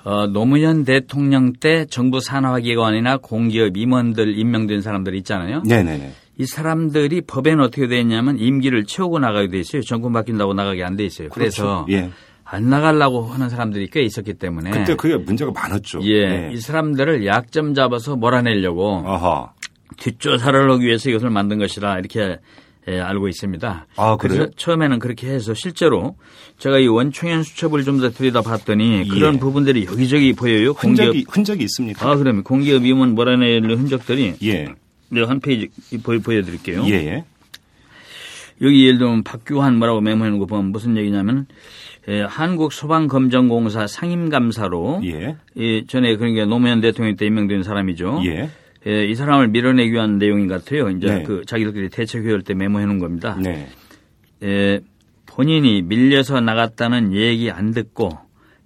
어, 0.05 0.27
노무현 0.29 0.85
대통령 0.85 1.53
때 1.55 1.85
정부 1.91 2.21
산하기관이나 2.21 3.17
공기업 3.17 3.77
임원들 3.77 4.39
임명된 4.39 4.83
사람들 4.83 5.17
있잖아요. 5.17 5.63
네네네. 5.67 6.13
이 6.39 6.47
사람들이 6.47 7.23
법에는 7.23 7.65
어떻게 7.65 7.87
되어 7.87 7.99
있냐면 8.01 8.39
임기를 8.39 8.85
채우고 8.85 9.19
나가게 9.19 9.49
돼 9.49 9.59
있어요. 9.59 9.83
정권 9.83 10.13
바뀐다고 10.13 10.53
나가게 10.55 10.85
안 10.85 10.97
돼 10.97 11.05
있어요. 11.05 11.29
그래서 11.31 11.85
그렇죠. 11.87 11.87
예. 11.91 12.11
안 12.45 12.69
나가려고 12.71 13.25
하는 13.25 13.49
사람들이 13.49 13.89
꽤 13.91 14.03
있었기 14.03 14.35
때문에 14.35 14.71
그때 14.71 14.95
그게 14.95 15.17
문제가 15.17 15.51
많았죠. 15.51 16.01
예, 16.03 16.27
네. 16.29 16.51
이 16.53 16.61
사람들을 16.61 17.27
약점 17.27 17.75
잡아서 17.75 18.15
몰아내려고 18.17 19.03
아하. 19.05 19.51
뒷조사를 19.97 20.71
하기 20.71 20.85
위해서 20.87 21.11
이것을 21.11 21.31
만든 21.31 21.59
것이라 21.59 21.99
이렇게 21.99 22.39
예, 22.89 23.01
알고 23.01 23.27
있습니다. 23.27 23.87
아, 23.97 24.17
그래서? 24.17 24.47
처음에는 24.57 25.01
그렇게 25.01 25.27
해서 25.29 25.55
실제로 25.55 26.15
제가 26.59 26.79
이 26.79 26.87
원총연 26.87 27.43
수첩을 27.43 27.83
좀 27.83 27.99
더 28.01 28.11
들여다봤더니 28.11 29.03
예. 29.07 29.09
그런 29.09 29.39
부분들이 29.41 29.87
여기저기 29.87 30.33
보여요. 30.35 30.71
흔적이 30.71 31.25
공기업. 31.25 31.37
흔적이 31.37 31.65
있습니까? 31.65 32.09
아, 32.11 32.15
그러면 32.17 32.45
공기업 32.45 32.85
임원 32.87 33.17
몰아내는 33.17 33.71
흔적들이 33.77 34.35
예. 34.45 34.67
내가 35.11 35.29
한 35.29 35.41
페이지 35.41 35.69
보여, 36.03 36.19
보여드릴게요. 36.19 36.85
예, 36.87 36.93
예. 36.93 37.25
여기 38.63 38.87
예를 38.87 38.99
들면 38.99 39.23
박규환 39.23 39.77
뭐라고 39.77 40.01
메모해놓은 40.01 40.39
거 40.39 40.47
보면 40.47 40.73
무슨 40.73 40.97
얘기냐면 40.97 41.47
예, 42.09 42.23
한국소방검정공사 42.23 43.87
상임감사로 43.87 45.03
예. 45.05 45.37
예, 45.57 45.85
전에 45.87 46.17
그러니까 46.17 46.47
노무현 46.47 46.81
대통령 46.81 47.17
때 47.17 47.27
임명된 47.27 47.63
사람이죠. 47.63 48.23
예. 48.27 48.49
예, 48.87 49.05
이 49.05 49.15
사람을 49.15 49.49
밀어내기 49.49 49.93
위한 49.93 50.19
내용인 50.19 50.47
것 50.47 50.65
같아요. 50.65 50.89
이제 50.91 51.07
네. 51.07 51.23
그 51.25 51.43
자기들끼리 51.45 51.89
대책 51.89 52.23
회의할 52.23 52.43
때 52.43 52.55
메모해 52.55 52.87
놓은 52.87 53.01
겁니다. 53.01 53.37
네. 53.41 53.69
예, 54.45 54.81
본인이 55.27 55.83
밀려서 55.83 56.41
나갔다는 56.41 57.13
얘기 57.13 57.51
안 57.51 57.73
듣고 57.73 58.17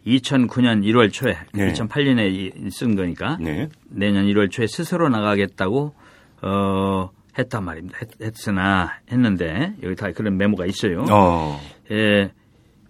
2009년 0.06 0.84
1월 0.84 1.10
초에 1.12 1.36
네. 1.52 1.72
2008년에 1.72 2.70
쓴 2.70 2.96
거니까 2.96 3.38
네. 3.40 3.68
내년 3.88 4.26
1월 4.26 4.50
초에 4.50 4.66
스스로 4.66 5.08
나가겠다고 5.08 5.94
어 6.42 7.10
했단 7.38 7.64
말입니다. 7.64 7.98
했, 8.20 8.48
으나 8.48 9.00
했는데 9.10 9.74
여기 9.82 9.94
다 9.94 10.10
그런 10.12 10.36
메모가 10.36 10.66
있어요. 10.66 11.04
어. 11.10 11.60
예, 11.90 12.32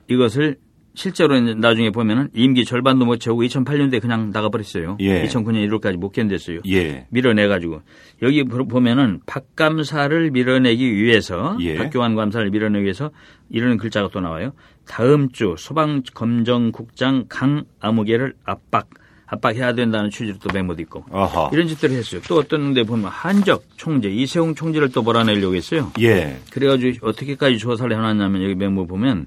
이것을 0.09 0.57
실제로 0.95 1.41
나중에 1.41 1.91
보면은 1.91 2.29
임기 2.35 2.65
절반도 2.65 3.07
못 3.07 3.19
채우고 3.19 3.43
2008년도에 3.43 4.01
그냥 4.01 4.31
나가버렸어요. 4.31 4.97
예. 5.01 5.25
2009년 5.25 5.67
1월까지 5.69 5.97
못 5.97 6.13
견뎠어요. 6.13 6.61
예. 6.69 7.07
밀어내가지고 7.11 7.83
여기 8.23 8.45
보면은 8.45 9.21
박 9.25 9.55
감사를 9.55 10.31
밀어내기 10.31 10.95
위해서 10.95 11.57
예. 11.61 11.77
박교환 11.77 12.17
감사를 12.17 12.51
밀어내기 12.51 12.85
위해서 12.85 13.11
이런 13.49 13.77
글자가 13.77 14.09
또 14.13 14.21
나와요. 14.21 14.53
다음 14.87 15.31
주 15.31 15.55
소방검정국장 15.57 17.27
강아무개를 17.29 18.35
압박 18.45 18.91
압박해야 19.31 19.75
된다는 19.75 20.11
취지로 20.11 20.39
또 20.39 20.51
메모도 20.53 20.83
있고. 20.83 21.05
이런 21.53 21.69
짓들을 21.69 21.97
했어요. 21.97 22.21
또 22.29 22.39
어떤 22.39 22.75
데 22.75 22.83
보면 22.83 23.07
한적 23.07 23.65
총재 23.77 24.09
이세웅 24.09 24.55
총재를 24.55 24.91
또 24.91 25.03
몰아내려고 25.03 25.55
했어요. 25.55 25.93
예. 26.01 26.39
그래가지고 26.51 27.09
어떻게까지 27.09 27.59
조사를 27.59 27.95
해놨냐면 27.95 28.43
여기 28.43 28.55
메모 28.55 28.87
보면 28.87 29.27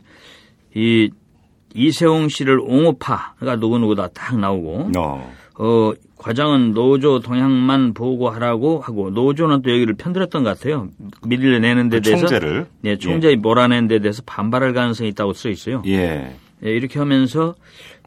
이 0.76 1.10
이세웅 1.74 2.30
씨를 2.30 2.60
옹호파가 2.60 3.56
누구누구다 3.56 4.10
딱 4.10 4.38
나오고 4.38 4.92
어. 4.98 5.34
어 5.56 5.94
과장은 6.18 6.74
노조 6.74 7.20
동향만 7.20 7.94
보고하라고 7.94 8.80
하고 8.80 9.10
노조는 9.10 9.62
또 9.62 9.72
여기를 9.72 9.96
편들었던 9.96 10.44
것 10.44 10.58
같아요. 10.58 10.89
밀려내는 11.26 11.89
데그 11.89 12.02
대해서 12.02 12.28
총재를 12.28 12.66
네, 12.82 12.98
총재에 12.98 13.32
예. 13.32 13.36
몰아내는 13.36 13.88
데 13.88 14.00
대해서 14.00 14.22
반발할 14.26 14.74
가능성이 14.74 15.10
있다고 15.10 15.34
써 15.34 15.50
있어요. 15.50 15.84
예. 15.86 16.36
예 16.66 16.70
이렇게 16.70 17.00
하면서 17.00 17.56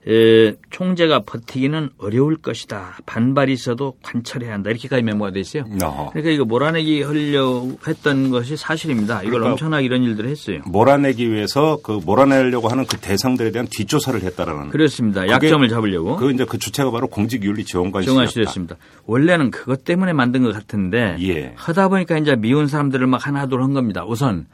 에, 0.08 0.54
총재가 0.70 1.20
버티기는 1.26 1.90
어려울 1.98 2.36
것이다. 2.36 2.98
반발이 3.06 3.52
있어도 3.52 3.94
관철해야 4.04 4.52
한다. 4.52 4.70
이렇게까지 4.70 5.02
메모가 5.02 5.32
돼 5.32 5.40
있어요. 5.40 5.64
어. 5.82 6.10
그러니까 6.12 6.30
이거 6.32 6.44
몰아내기 6.44 7.02
하려고 7.02 7.76
했던 7.88 8.30
것이 8.30 8.56
사실입니다. 8.56 9.22
이걸 9.22 9.32
그러니까 9.32 9.50
엄청나게 9.52 9.84
이런 9.84 10.04
일들을 10.04 10.30
했어요. 10.30 10.60
몰아내기 10.66 11.32
위해서 11.32 11.78
그 11.82 12.00
몰아내려고 12.04 12.68
하는 12.68 12.86
그 12.86 12.98
대상들에 12.98 13.50
대한 13.50 13.66
뒷조사를 13.68 14.22
했다라는. 14.22 14.68
그렇습니다. 14.70 15.26
약점을 15.28 15.68
잡으려고. 15.68 16.16
그 16.16 16.30
이제 16.32 16.44
그 16.44 16.58
주체가 16.58 16.90
바로 16.92 17.08
공직윤리 17.08 17.64
지원관실이었습니다. 17.64 18.76
원래는 19.06 19.50
그것 19.50 19.82
때문에 19.84 20.12
만든 20.12 20.42
것 20.42 20.52
같은데 20.52 21.16
예. 21.20 21.52
하다 21.56 21.88
보니까 21.88 22.18
이제 22.18 22.36
미운 22.36 22.66
사람들을 22.68 23.06
막 23.06 23.26
하나 23.26 23.46
둘 23.46 23.56
한 23.56 23.72
겁니다. 23.72 24.04
우선 24.06 24.46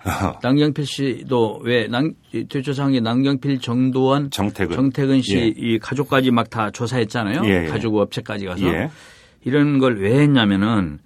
남경필 0.43 0.87
씨도 0.87 1.61
왜 1.65 1.89
남, 1.89 2.13
뒷조사한 2.31 2.93
게 2.93 3.01
남경필 3.01 3.59
정도원 3.59 4.31
정태근, 4.31 4.77
정태근 4.77 5.23
씨 5.23 5.37
예. 5.39 5.42
이 5.49 5.79
가족까지 5.79 6.31
막 6.31 6.51
다 6.51 6.71
조사했잖아요. 6.71 7.43
예. 7.47 7.67
가족 7.69 7.97
업체까지 7.97 8.47
가서 8.47 8.65
예. 8.67 8.91
이런 9.45 9.79
걸 9.79 9.97
왜 9.97 10.21
했냐면은 10.21 10.99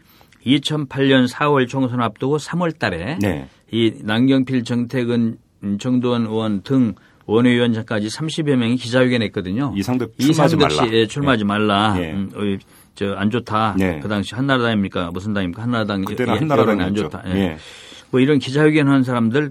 2008년 0.44 1.29
4월 1.29 1.68
총선 1.68 2.01
앞두고 2.03 2.38
3월 2.38 2.79
달에 2.79 3.18
네. 3.20 3.49
이 3.70 3.92
남경필 4.03 4.64
정태근 4.64 5.38
정도원 5.81 6.27
의원 6.27 6.62
등 6.62 6.94
원외위원장까지 7.27 8.07
30여 8.09 8.55
명이 8.57 8.77
기자회견했거든요. 8.77 9.75
이상득 9.77 10.16
출마하지 10.18 10.57
말라. 10.57 10.88
예, 10.92 11.07
출마하지 11.07 11.40
예. 11.40 11.44
말라. 11.44 11.96
예. 11.99 12.12
음, 12.12 12.31
어, 12.35 12.40
저안 12.94 13.31
좋다. 13.31 13.75
네. 13.79 13.99
그 14.01 14.09
당시 14.09 14.35
한나라당입니까? 14.37 15.11
무슨 15.12 15.33
당입니까? 15.35 15.62
한나라당 15.62 16.05
그때는 16.05 16.35
예, 16.35 16.38
한나라당이 16.38 16.83
안 16.83 16.94
좋다. 16.94 17.22
예. 17.27 17.31
예. 17.35 17.57
뭐 18.12 18.20
이런 18.20 18.38
기자회견 18.38 18.88
한 18.88 19.03
사람들 19.03 19.51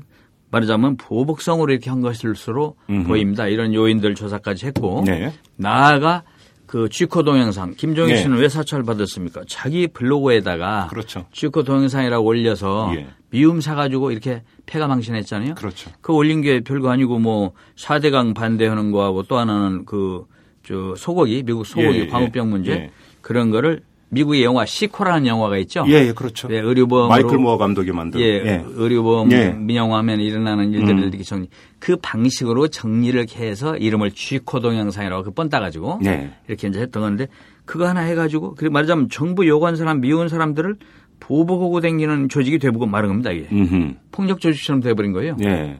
말하자면 0.56 0.98
보복성으로 0.98 1.72
이렇게 1.72 1.90
한 1.90 2.02
것일수록 2.02 2.78
음흠. 2.90 3.08
보입니다. 3.08 3.48
이런 3.48 3.74
요인들 3.74 4.16
조사까지 4.16 4.68
했고 4.68 5.04
네. 5.06 5.34
나아가 5.56 6.24
그 6.66 6.90
쥐코 6.90 7.24
동영상 7.24 7.74
김종희 7.76 8.14
네. 8.14 8.18
씨는 8.18 8.38
왜 8.38 8.50
사찰 8.50 8.84
받았습니까? 8.84 9.42
자기 9.48 9.88
블로그에다가 9.88 10.88
그렇죠. 10.90 11.26
쥐코 11.32 11.64
동영상이라고 11.64 12.26
올려서 12.26 12.94
예. 12.96 13.08
미움 13.30 13.62
사가지고 13.62 14.12
이렇게 14.12 14.44
폐가 14.66 14.88
망신했잖아요. 14.88 15.56
그렇죠. 15.56 15.92
그 16.02 16.14
올린 16.14 16.42
게 16.42 16.62
별거 16.62 16.90
아니고 16.90 17.20
뭐 17.20 17.52
4대강 17.76 18.34
반대하는 18.34 18.92
거하고 18.92 19.24
또 19.24 19.38
하나는 19.38 19.86
그 19.86 20.26
저 20.66 20.96
소고기 20.96 21.44
미국 21.44 21.66
소고기 21.66 22.00
예, 22.00 22.02
예. 22.02 22.08
광우병 22.08 22.50
문제 22.50 22.72
예. 22.72 22.92
그런 23.22 23.52
거를 23.52 23.82
미국의 24.10 24.44
영화 24.44 24.66
시코라는 24.66 25.28
영화가 25.28 25.58
있죠. 25.60 25.84
예, 25.88 26.08
예 26.08 26.14
그렇죠. 26.14 26.48
예, 26.52 26.60
의료보험 26.60 27.10
마이클 27.10 27.38
모어 27.38 27.58
감독이 27.58 27.92
만든 27.92 28.20
예, 28.22 28.26
예. 28.26 28.64
의료보험 28.66 29.32
예. 29.32 29.50
민영화면 29.50 30.20
일어나는 30.20 30.72
일들을 30.74 31.00
음. 31.00 31.08
이렇게 31.08 31.24
정리 31.24 31.48
그 31.80 31.98
방식으로 31.98 32.68
정리를 32.68 33.26
해서 33.36 33.76
이름을 33.76 34.12
쥐코 34.12 34.60
동영상이라고 34.60 35.24
그번 35.24 35.50
따가지고 35.50 36.00
예. 36.06 36.32
이렇게 36.48 36.68
이제 36.68 36.80
했던 36.82 37.02
건데 37.02 37.28
그거 37.66 37.88
하나 37.88 38.02
해 38.02 38.16
가지고 38.16 38.56
그리고 38.56 38.74
말하자면 38.74 39.10
정부 39.10 39.48
요구한 39.48 39.76
사람 39.76 40.02
미운 40.02 40.30
사람들을 40.30 40.78
보복하고 41.20 41.82
다니는 41.82 42.30
조직이 42.30 42.60
돼보고 42.60 42.86
말은 42.86 43.10
겁니다 43.10 43.32
이게 43.32 43.48
음흠. 43.52 43.96
폭력 44.12 44.40
조직처럼 44.40 44.82
돼버린 44.82 45.12
거예요. 45.12 45.36
예. 45.44 45.80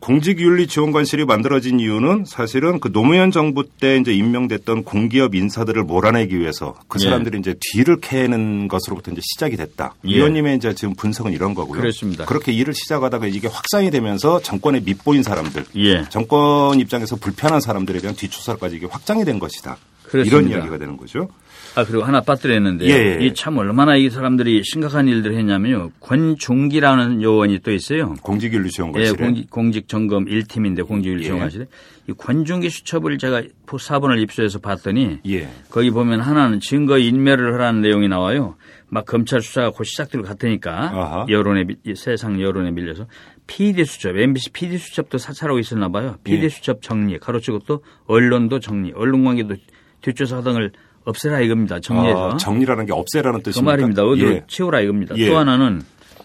공직윤리지원관실이 0.00 1.24
만들어진 1.24 1.78
이유는 1.78 2.24
사실은 2.26 2.80
그 2.80 2.90
노무현 2.90 3.30
정부 3.30 3.64
때 3.64 3.96
이제 3.96 4.12
임명됐던 4.12 4.84
공기업 4.84 5.34
인사들을 5.34 5.84
몰아내기 5.84 6.38
위해서 6.38 6.74
그 6.88 6.98
예. 7.00 7.04
사람들이 7.04 7.36
예. 7.36 7.40
이제 7.40 7.54
뒤를 7.72 8.00
캐는 8.00 8.68
것으로부터 8.68 9.12
이제 9.12 9.20
시작이 9.22 9.56
됐다. 9.56 9.94
예. 10.06 10.16
의원님의 10.16 10.56
이제 10.56 10.74
지금 10.74 10.94
분석은 10.94 11.32
이런 11.32 11.54
거고요. 11.54 11.80
그렇습니다. 11.80 12.24
그렇게 12.24 12.52
일을 12.52 12.74
시작하다가 12.74 13.26
이게 13.26 13.46
확산이 13.48 13.90
되면서 13.90 14.40
정권에 14.40 14.80
밑보인 14.80 15.22
사람들, 15.22 15.66
예. 15.76 16.08
정권 16.08 16.80
입장에서 16.80 17.16
불편한 17.16 17.60
사람들에 17.60 18.00
대한 18.00 18.16
뒷조사까지 18.16 18.76
이게 18.76 18.86
확장이 18.86 19.24
된 19.24 19.38
것이다. 19.38 19.76
그렇습니다. 20.02 20.36
이런 20.36 20.50
이야기가 20.50 20.78
되는 20.78 20.96
거죠. 20.96 21.28
아 21.76 21.84
그리고 21.84 22.02
하나 22.02 22.20
빠뜨렸는데 22.20 22.86
예, 22.86 23.20
예. 23.20 23.26
이참 23.26 23.58
얼마나 23.58 23.96
이 23.96 24.10
사람들이 24.10 24.62
심각한 24.64 25.06
일들을 25.08 25.36
했냐면요. 25.36 25.90
권중기라는 26.00 27.22
요원이 27.22 27.60
또 27.60 27.72
있어요. 27.72 28.14
공직윤리 28.22 28.70
지원관실에. 28.70 29.16
예, 29.18 29.24
공직, 29.24 29.50
공직 29.50 29.88
점검 29.88 30.24
1팀인데 30.24 30.86
공직윤리 30.86 31.24
지원관실에 31.24 31.64
예. 31.64 31.68
이 32.08 32.12
권중기 32.16 32.70
수첩을 32.70 33.18
제가 33.18 33.42
사본을 33.78 34.18
입수해서 34.18 34.58
봤더니 34.58 35.18
예. 35.28 35.48
거기 35.70 35.90
보면 35.90 36.20
하나는 36.20 36.60
증거 36.60 36.98
인멸을 36.98 37.54
하라는 37.54 37.82
내용이 37.82 38.08
나와요. 38.08 38.56
막 38.88 39.06
검찰 39.06 39.40
수사가 39.40 39.70
곧 39.70 39.84
시작될 39.84 40.22
것 40.22 40.28
같으니까 40.28 40.72
아하. 40.72 41.26
여론에 41.28 41.64
세상 41.94 42.40
여론에 42.40 42.72
밀려서 42.72 43.06
PD 43.46 43.84
수첩, 43.84 44.16
MBC 44.16 44.50
PD 44.50 44.78
수첩도 44.78 45.18
사찰하고 45.18 45.58
있었나 45.60 45.88
봐요. 45.88 46.16
PD 46.24 46.44
예. 46.44 46.48
수첩 46.48 46.82
정리, 46.82 47.18
가로치고 47.18 47.60
또 47.66 47.84
언론도 48.06 48.58
정리, 48.60 48.92
언론 48.94 49.24
관계도 49.24 49.54
뒷조사 50.02 50.42
등을 50.42 50.72
없애라 51.04 51.40
이겁니다. 51.40 51.80
정리해서. 51.80 52.32
아, 52.32 52.36
정리라는 52.36 52.86
게 52.86 52.92
없애라는 52.92 53.42
뜻입니다. 53.42 53.60
그 53.60 53.64
말입니다. 53.64 54.04
어디로 54.04 54.30
예. 54.30 54.44
치우라 54.46 54.80
이겁니다. 54.80 55.16
예. 55.16 55.28
또 55.28 55.38
하나는 55.38 55.82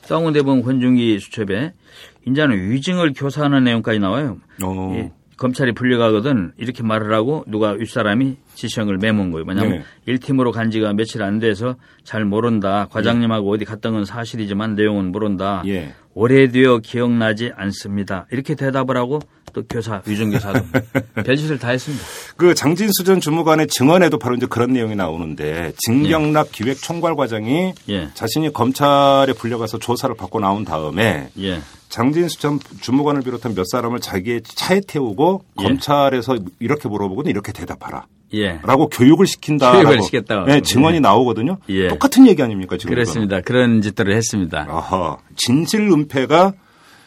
땅원대법원 0.08 0.62
권중기 0.64 1.20
수첩에 1.20 1.74
인자는 2.26 2.72
위증을 2.72 3.14
교사하는 3.16 3.64
내용까지 3.64 4.00
나와요. 4.00 4.38
예. 4.94 5.12
검찰이 5.38 5.74
불려가거든 5.74 6.54
이렇게 6.58 6.82
말을 6.82 7.14
하고 7.14 7.44
누가 7.48 7.72
윗사람이 7.72 8.38
지시형을 8.54 8.98
메모은 8.98 9.32
거예요. 9.32 9.46
왜냐하면 9.48 9.84
네. 10.06 10.14
1팀으로 10.14 10.52
간 10.54 10.72
지가 10.72 10.94
며칠 10.94 11.24
안 11.24 11.40
돼서 11.40 11.76
잘 12.04 12.24
모른다. 12.24 12.88
과장님하고 12.90 13.50
예. 13.50 13.56
어디 13.56 13.66
갔던 13.66 13.94
건 13.94 14.06
사실이지만 14.06 14.76
내용은 14.76 15.12
모른다. 15.12 15.62
예. 16.16 16.20
오래되어 16.20 16.80
기억나지 16.80 17.52
않습니다. 17.56 18.26
이렇게 18.32 18.56
대답을 18.56 18.98
하고 18.98 19.20
또 19.54 19.64
교사, 19.70 20.02
위중교사도 20.06 20.60
별짓을 21.26 21.60
다 21.60 21.70
했습니다. 21.70 22.04
그 22.36 22.54
장진수 22.54 23.04
전 23.06 23.22
주무관의 23.22 23.68
증언에도 23.68 24.20
바로 24.20 24.36
이제 24.36 24.46
그런 24.46 24.74
내용이 24.74 24.96
나오는데 24.96 25.74
진경락 25.78 26.48
예. 26.48 26.52
기획 26.52 26.82
총괄과장이 26.82 27.74
예. 27.90 28.10
자신이 28.14 28.52
검찰에 28.52 29.32
불려가서 29.34 29.80
조사를 29.80 30.14
받고 30.16 30.40
나온 30.40 30.66
다음에 30.66 31.30
예. 31.40 31.60
장진수 31.90 32.40
전 32.40 32.60
주무관을 32.82 33.22
비롯한 33.22 33.56
몇 33.56 33.66
사람을 33.72 34.02
자기의 34.02 34.42
차에 34.44 34.82
태우고 34.86 35.44
예. 35.62 35.64
검찰에서 35.64 36.38
이렇게 36.60 36.90
물어보고는 36.90 37.30
이렇게 37.30 37.54
대답하라. 37.54 38.08
예. 38.36 38.60
라고 38.64 38.88
교육을 38.90 39.28
시킨다. 39.28 39.72
교육을 39.74 40.02
시켰다. 40.02 40.46
네, 40.46 40.62
증언이 40.62 40.98
예. 40.98 41.00
나오거든요. 41.00 41.58
예. 41.70 41.88
똑같은 41.88 42.28
얘기 42.28 42.42
아닙니까 42.44 42.78
지금? 42.78 42.94
그렇습니다. 42.94 43.42
그런 43.42 43.82
짓들을 43.82 44.16
했습니다. 44.16 44.66
아하. 44.70 45.18
진실 45.36 45.82
은폐가 45.92 46.54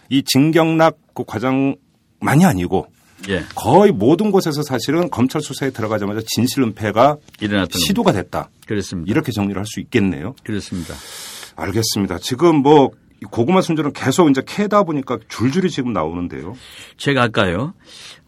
이 0.09 0.23
진경락 0.23 0.97
그 1.14 1.25
과장 1.27 1.77
많이 2.21 2.45
아니고 2.45 2.87
예. 3.29 3.43
거의 3.55 3.93
모든 3.93 4.31
곳에서 4.31 4.62
사실은 4.62 5.11
검찰 5.11 5.41
수사에 5.43 5.71
들어가자마자 5.71 6.21
진실 6.27 6.62
은폐가 6.62 7.17
일어났던 7.41 7.79
시도가 7.81 8.12
됐다. 8.12 8.49
그렇습니다. 8.67 9.11
이렇게 9.11 9.33
정리를 9.33 9.59
할 9.59 9.67
수 9.67 9.81
있겠네요. 9.81 10.35
그렇습니다. 10.45 10.95
알겠습니다. 11.57 12.19
지금 12.19 12.57
뭐 12.62 12.91
고구마 13.31 13.61
순절은 13.62 13.93
계속 13.95 14.31
이제 14.31 14.41
캐다 14.47 14.85
보니까 14.85 15.19
줄줄이 15.29 15.71
지금 15.71 15.93
나오는데요. 15.93 16.55
제가 16.99 17.25
아까요, 17.25 17.75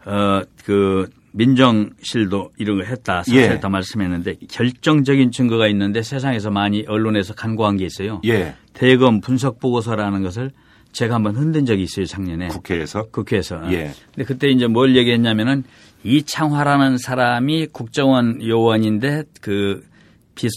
어, 0.05 0.41
그 0.65 1.07
민정실도 1.33 2.51
이런 2.57 2.77
걸 2.77 2.87
했다, 2.87 3.23
사실했다 3.23 3.67
예. 3.67 3.71
말씀했는데 3.71 4.35
결정적인 4.49 5.31
증거가 5.31 5.67
있는데 5.67 6.01
세상에서 6.01 6.51
많이 6.51 6.83
언론에서 6.87 7.33
간과한 7.33 7.77
게 7.77 7.85
있어요. 7.85 8.21
예. 8.25 8.55
대검 8.73 9.21
분석 9.21 9.59
보고서라는 9.59 10.23
것을 10.23 10.51
제가 10.91 11.15
한번 11.15 11.35
흔든 11.35 11.65
적이 11.65 11.83
있어요 11.83 12.05
작년에 12.05 12.47
국회에서 12.47 13.07
국회에서. 13.11 13.71
예. 13.71 13.91
근데 14.13 14.25
그때 14.25 14.49
이제 14.49 14.67
뭘 14.67 14.95
얘기했냐면은 14.95 15.63
이창화라는 16.03 16.97
사람이 16.97 17.67
국정원 17.67 18.45
요원인데 18.45 19.23
그 19.39 19.83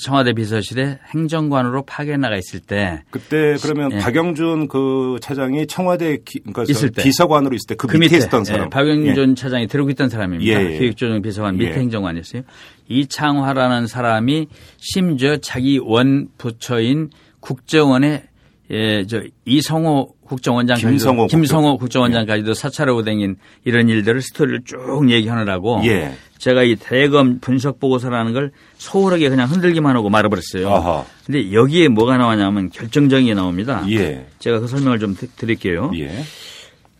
청와대 0.05 0.33
비서실에 0.33 0.99
행정관으로 1.14 1.83
파견 1.83 2.20
나가 2.20 2.37
있을 2.37 2.61
때 2.61 3.03
그때 3.11 3.57
그러면 3.62 3.92
예. 3.92 3.99
박영준 3.99 4.68
그 4.68 5.18
차장이 5.20 5.66
청와대 5.66 6.18
기, 6.25 6.40
그러니까 6.40 6.64
있을 6.68 6.90
때 6.90 7.03
비서관으로 7.03 7.55
있을 7.55 7.66
때그 7.68 7.87
그 7.87 7.97
밑에, 7.97 8.07
밑에 8.07 8.16
있었던 8.18 8.40
예, 8.40 8.44
사람. 8.44 8.66
예. 8.66 8.70
박영준 8.70 9.31
예. 9.31 9.35
차장이 9.35 9.66
들고 9.66 9.90
있던 9.90 10.09
사람입니다. 10.09 10.51
예, 10.51 10.73
예. 10.73 10.79
기획조정 10.79 11.23
비서관 11.23 11.57
밑에 11.57 11.75
행정관이었어요. 11.75 12.42
이창화라는 12.88 13.87
사람이 13.87 14.49
심지어 14.79 15.37
자기 15.38 15.79
원 15.79 16.29
부처인 16.38 17.11
국정원의 17.40 18.23
예, 18.70 19.05
저 19.07 19.23
이성호 19.44 20.14
국정원장까지도 20.25 20.90
김성호, 20.90 21.27
김성호 21.27 21.77
국정원장까지도 21.77 22.51
예. 22.51 22.55
사찰하고 22.55 23.03
댕긴 23.03 23.37
이런 23.64 23.88
일들을 23.88 24.23
스토리를 24.23 24.62
쭉 24.64 25.11
얘기하느라고 25.11 25.83
예. 25.85 26.14
제가 26.38 26.62
이 26.62 26.77
대검 26.77 27.38
분석 27.40 27.81
보고서라는 27.81 28.33
걸 28.33 28.53
소홀하게 28.79 29.29
그냥 29.29 29.49
흔들기만 29.51 29.97
하고 29.97 30.11
말아버렸어요. 30.11 31.05
그런데 31.27 31.53
여기에 31.53 31.88
뭐가 31.88 32.16
나왔냐면 32.16 32.70
결정적인 32.70 33.27
게 33.27 33.35
나옵니다. 33.35 33.85
예. 33.90 34.27
제가 34.38 34.61
그 34.61 34.66
설명을 34.66 34.99
좀 34.99 35.16
드릴게요. 35.37 35.90
예. 35.97 36.11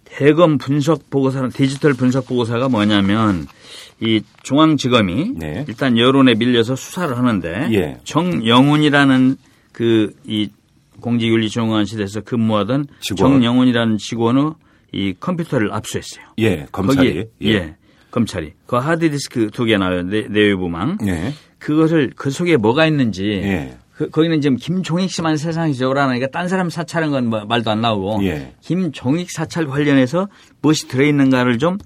대검 0.05 0.59
분석 0.59 1.11
보고서는 1.11 1.51
디지털 1.51 1.93
분석 1.95 2.27
보고서가 2.27 2.69
뭐냐면 2.69 3.47
이 4.01 4.23
중앙지검이 4.43 5.33
네. 5.37 5.65
일단 5.69 5.99
여론에 5.99 6.35
밀려서 6.35 6.77
수사를 6.77 7.17
하는데 7.17 7.69
예. 7.73 7.99
정영훈이라는 8.05 9.37
그 9.73 10.13
이 10.27 10.49
공직윤리정원실에서 11.01 12.23
근무하던 12.23 12.87
직원. 13.01 13.33
정영훈이라는 13.33 13.99
직원의 13.99 14.53
이 14.93 15.15
컴퓨터를 15.19 15.73
압수했어요. 15.73 16.25
예, 16.39 16.67
검찰이. 16.73 17.09
거기에, 17.09 17.25
예. 17.43 17.49
예. 17.53 17.77
검찰이. 18.15 18.53
그 18.67 18.77
하드디스크 18.77 19.51
두 19.51 19.65
개 19.67 19.77
나와요. 19.77 20.03
내, 20.03 20.23
내외부망. 20.29 20.99
예. 21.07 21.33
그것을 21.59 22.13
그 22.17 22.31
속에 22.31 22.57
뭐가 22.57 22.87
있는지. 22.87 23.41
예. 23.43 23.77
그, 23.97 24.11
거기는 24.11 24.41
지금 24.41 24.57
김종익 24.57 25.11
씨만 25.11 25.37
세상에 25.37 25.73
적으라니까 25.73 26.29
딴 26.29 26.49
사람 26.49 26.71
사찰한 26.71 27.11
건 27.11 27.27
뭐, 27.27 27.45
말도 27.45 27.71
안 27.71 27.81
나오고. 27.81 28.25
예. 28.25 28.55
김종익 28.61 29.31
사찰 29.31 29.67
관련해서 29.67 30.29
무엇이 30.63 30.89
들어있는가를 30.89 31.59
좀 31.59 31.79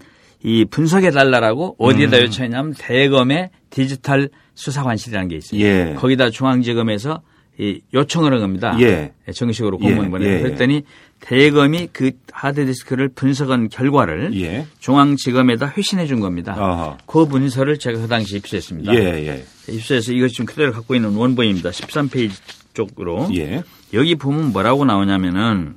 이 0.43 0.65
분석해 0.65 1.11
달라라고 1.11 1.75
어디에다 1.79 2.19
음. 2.19 2.23
요청했냐면 2.23 2.75
대검의 2.79 3.51
디지털 3.71 4.29
수사관실이라는 4.55 5.29
게 5.29 5.37
있어요. 5.37 5.61
예. 5.61 5.95
거기다 5.99 6.31
중앙지검에서 6.31 7.23
이 7.61 7.81
요청을 7.93 8.33
한 8.33 8.41
겁니다. 8.41 8.77
예. 8.81 9.13
예 9.27 9.33
정식으로 9.33 9.79
공문 9.79 10.07
예. 10.07 10.11
보내서 10.11 10.31
예. 10.31 10.39
그랬더니 10.43 10.83
대검이 11.21 11.89
그 11.93 12.13
하드디스크를 12.31 13.09
분석한 13.09 13.69
결과를 13.69 14.41
예. 14.41 14.67
중앙지검에다 14.79 15.75
회신해 15.77 16.07
준 16.07 16.21
겁니다. 16.21 16.55
아하. 16.57 16.99
그 17.07 17.19
문서를 17.19 17.79
제가 17.79 18.01
그 18.01 18.07
당시 18.07 18.37
입수했습니다. 18.37 18.95
예, 18.95 18.99
예. 19.27 19.45
입수해서 19.69 20.13
이것이 20.13 20.35
지금 20.35 20.47
그대로 20.47 20.71
갖고 20.71 20.95
있는 20.95 21.17
원본입니다. 21.17 21.71
13페이지 21.71 22.35
쪽으로. 22.75 23.29
예. 23.35 23.65
여기 23.93 24.15
보면 24.15 24.53
뭐라고 24.53 24.85
나오냐면은 24.85 25.77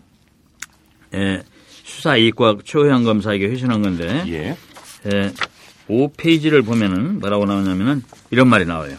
예, 1.16 1.42
수사 1.84 2.16
이익과 2.16 2.58
최호영 2.64 3.04
검사에게 3.04 3.48
회신한 3.48 3.82
건데 3.82 4.24
예. 4.28 4.56
예, 5.12 5.32
5페이지를 5.90 6.64
보면은 6.64 7.20
뭐라고 7.20 7.46
나오냐면은 7.46 8.04
이런 8.30 8.48
말이 8.50 8.66
나와요. 8.66 8.98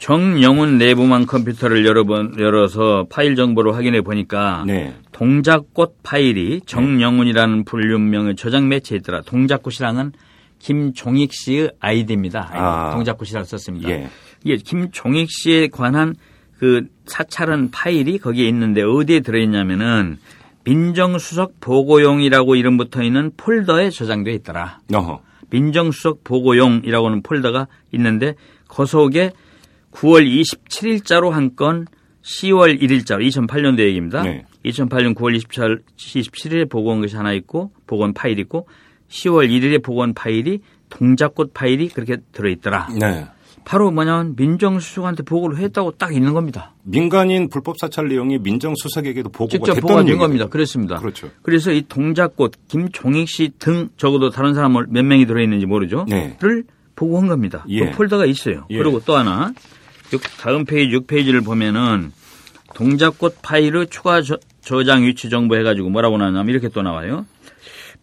정영훈 0.00 0.78
내부망 0.78 1.26
컴퓨터를 1.26 1.84
여러 1.84 2.04
번 2.04 2.34
열어서 2.38 3.06
파일 3.10 3.36
정보를 3.36 3.74
확인해 3.74 4.00
보니까 4.00 4.64
네. 4.66 4.94
동작꽃 5.12 5.98
파일이 6.02 6.62
정영훈이라는 6.64 7.64
불륜명의 7.66 8.34
저장 8.34 8.68
매체에 8.68 8.96
있더라. 8.98 9.20
동작꽃이랑은 9.20 10.12
김종익 10.58 11.34
씨의 11.34 11.72
아이디입니다. 11.80 12.50
아. 12.50 12.90
동작꽃이라고 12.94 13.44
썼습니다. 13.44 13.90
예. 13.90 14.08
이게 14.42 14.56
김종익 14.56 15.30
씨에 15.30 15.68
관한 15.68 16.14
그 16.58 16.86
사찰은 17.04 17.70
파일이 17.70 18.18
거기에 18.18 18.48
있는데 18.48 18.82
어디에 18.82 19.20
들어있냐면은 19.20 20.18
민정수석 20.64 21.60
보고용이라고 21.60 22.56
이름 22.56 22.78
붙어 22.78 23.02
있는 23.02 23.32
폴더에 23.36 23.90
저장되어 23.90 24.32
있더라. 24.34 24.78
어허. 24.94 25.20
민정수석 25.50 26.24
보고용이라고는 26.24 27.18
하 27.18 27.22
폴더가 27.22 27.66
있는데 27.92 28.34
그 28.66 28.86
속에 28.86 29.32
9월 29.92 30.26
27일자로 30.26 31.30
한 31.30 31.54
건 31.56 31.86
10월 32.22 32.80
1일자 32.80 33.18
2008년도 33.18 33.80
얘기입니다. 33.80 34.22
네. 34.22 34.44
2008년 34.64 35.14
9월 35.14 35.34
27, 35.36 35.82
27일에 35.96 36.68
보고한 36.68 37.00
것이 37.00 37.16
하나 37.16 37.32
있고 37.32 37.72
보고한 37.86 38.12
파일 38.12 38.38
이 38.38 38.42
있고 38.42 38.68
10월 39.08 39.48
1일에 39.48 39.82
보고한 39.82 40.14
파일이 40.14 40.60
동작꽃 40.90 41.52
파일이 41.54 41.88
그렇게 41.88 42.18
들어있더라. 42.32 42.88
네. 42.98 43.26
바로 43.64 43.90
뭐냐면 43.90 44.34
민정수석한테 44.36 45.22
보고를 45.22 45.58
했다고 45.58 45.92
딱 45.92 46.14
있는 46.14 46.32
겁니다. 46.32 46.74
민간인 46.82 47.48
불법 47.48 47.78
사찰 47.78 48.08
내용이 48.08 48.38
민정수석에게도 48.38 49.30
보고가 49.30 49.50
직접 49.50 49.80
보고가 49.80 50.04
된 50.04 50.18
겁니다. 50.18 50.46
그렇습니다. 50.48 50.96
그렇죠. 50.96 51.30
그래서 51.42 51.70
이 51.72 51.82
동작꽃 51.88 52.68
김종익 52.68 53.28
씨 53.28 53.50
등 53.58 53.90
적어도 53.96 54.30
다른 54.30 54.54
사람을 54.54 54.86
몇 54.88 55.04
명이 55.04 55.26
들어있는지 55.26 55.66
모르죠. 55.66 56.06
네. 56.08 56.36
를 56.40 56.64
보고한 56.96 57.28
겁니다. 57.28 57.64
예. 57.68 57.86
그 57.90 57.96
폴더가 57.96 58.26
있어요. 58.26 58.66
예. 58.70 58.78
그리고 58.78 59.00
또 59.00 59.16
하나 59.16 59.52
다음 60.18 60.64
페이지 60.64 60.96
6페이지를 60.96 61.44
보면은 61.44 62.12
동자꽃 62.74 63.38
파일의 63.42 63.88
추가 63.88 64.20
저, 64.22 64.84
장 64.84 65.04
위치 65.04 65.28
정보 65.30 65.56
해가지고 65.56 65.90
뭐라고 65.90 66.18
나냐면 66.18 66.48
이렇게 66.48 66.68
또 66.68 66.82
나와요. 66.82 67.26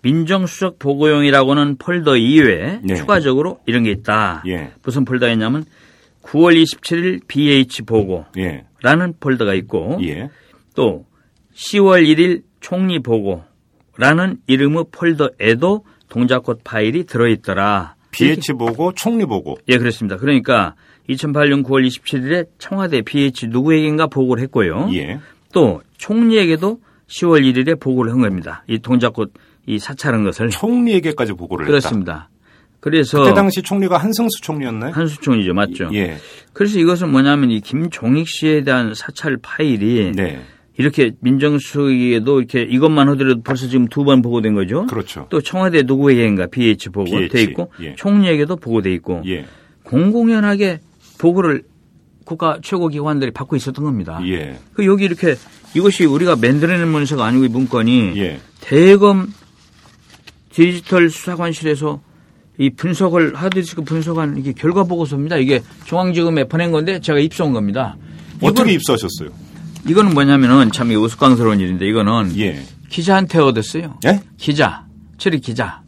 민정수석 0.02 0.80
보고용이라고는 0.80 1.78
폴더 1.78 2.18
이외에 2.18 2.80
네. 2.84 2.96
추가적으로 2.96 3.60
이런 3.66 3.84
게 3.84 3.92
있다. 3.92 4.44
예. 4.48 4.72
무슨 4.84 5.06
폴더였냐면 5.06 5.66
9월 6.24 6.62
27일 6.62 7.22
BH 7.28 7.84
보고라는 7.84 8.28
예. 8.38 9.14
폴더가 9.20 9.54
있고 9.56 10.00
예. 10.04 10.30
또 10.76 11.06
10월 11.56 12.06
1일 12.06 12.44
총리 12.60 13.00
보고라는 13.00 14.38
이름의 14.48 14.86
폴더에도 14.92 15.86
동자꽃 16.10 16.64
파일이 16.64 17.06
들어있더라. 17.06 17.96
BH 18.12 18.54
보고 18.54 18.94
총리 18.94 19.26
보고. 19.26 19.58
예, 19.68 19.78
그렇습니다. 19.78 20.18
그러니까 20.18 20.76
2008년 21.10 21.64
9월 21.64 21.88
27일에 21.88 22.48
청와대 22.60 23.02
BH 23.02 23.48
누구에게인가 23.48 24.08
보고를 24.08 24.44
했고요. 24.44 24.90
예. 24.94 25.20
또 25.54 25.82
총리에게도 25.98 26.80
10월 27.08 27.42
1일에 27.42 27.80
보고를 27.80 28.12
한 28.12 28.22
겁니다. 28.22 28.64
이 28.68 28.80
동작꽃 28.80 29.34
이 29.66 29.80
사찰한 29.80 30.24
것을 30.24 30.50
총리에게까지 30.50 31.34
보고를 31.34 31.66
그렇습니다. 31.66 32.14
했다. 32.14 32.30
그래서 32.80 33.20
그때 33.22 33.34
당시 33.34 33.62
총리가 33.62 33.98
한승수 33.98 34.42
총리였나요? 34.42 34.92
한수 34.92 35.20
총리죠, 35.20 35.54
맞죠. 35.54 35.90
예. 35.94 36.18
그래서 36.54 36.80
이것은 36.80 37.12
뭐냐면 37.12 37.52
이 37.52 37.60
김종익 37.60 38.28
씨에 38.30 38.64
대한 38.64 38.94
사찰 38.94 39.38
파일이 39.42 40.12
네. 40.16 40.40
이렇게 40.78 41.12
민정수석에도 41.22 42.40
이렇게 42.40 42.62
이것만 42.62 43.10
하더라도 43.10 43.42
벌써 43.42 43.68
지금 43.68 43.88
두 43.88 44.04
번 44.04 44.22
보고된 44.22 44.54
거죠. 44.54 44.86
그렇죠. 44.86 45.26
또 45.30 45.42
청와대 45.42 45.82
누구에게인가 45.84 46.48
BH 46.48 46.90
보고돼 46.90 47.28
BH. 47.30 47.44
있고 47.44 47.72
예. 47.82 47.96
총리에게도 47.96 48.58
보고돼 48.58 48.94
있고 48.94 49.24
예. 49.26 49.46
공공연하게 49.84 50.80
보고를 51.18 51.64
국가 52.26 52.60
최고 52.62 52.90
기관들이 52.90 53.32
받고 53.32 53.56
있었던 53.56 53.86
겁니다. 53.86 54.20
예. 54.26 54.60
그 54.74 54.86
여기 54.86 55.06
이렇게 55.06 55.36
이것이 55.74 56.06
우리가 56.06 56.36
만들어낸 56.36 56.88
문서가 56.90 57.26
아니고 57.26 57.46
이 57.46 57.48
문건이 57.48 58.14
예. 58.18 58.40
대검 58.60 59.34
디지털 60.52 61.10
수사관실에서 61.10 62.02
이 62.60 62.72
분석을 62.72 63.36
하드디스크 63.36 63.84
분석한 63.84 64.38
이게 64.38 64.52
결과 64.52 64.84
보고서입니다. 64.84 65.38
이게 65.38 65.62
중앙지검에 65.86 66.46
보낸 66.46 66.72
건데 66.72 67.00
제가 67.00 67.20
입수한 67.20 67.54
겁니다. 67.54 67.96
어떻게 68.42 68.74
입수하셨어요? 68.74 69.30
이거는 69.88 70.14
뭐냐면은 70.14 70.72
참 70.72 70.92
우스꽝스러운 70.92 71.60
일인데 71.60 71.88
이거는 71.88 72.38
예. 72.40 72.62
기자한테 72.90 73.40
얻었어요. 73.40 74.00
예? 74.06 74.22
기자, 74.38 74.86
출입 75.18 75.44
기자. 75.44 75.82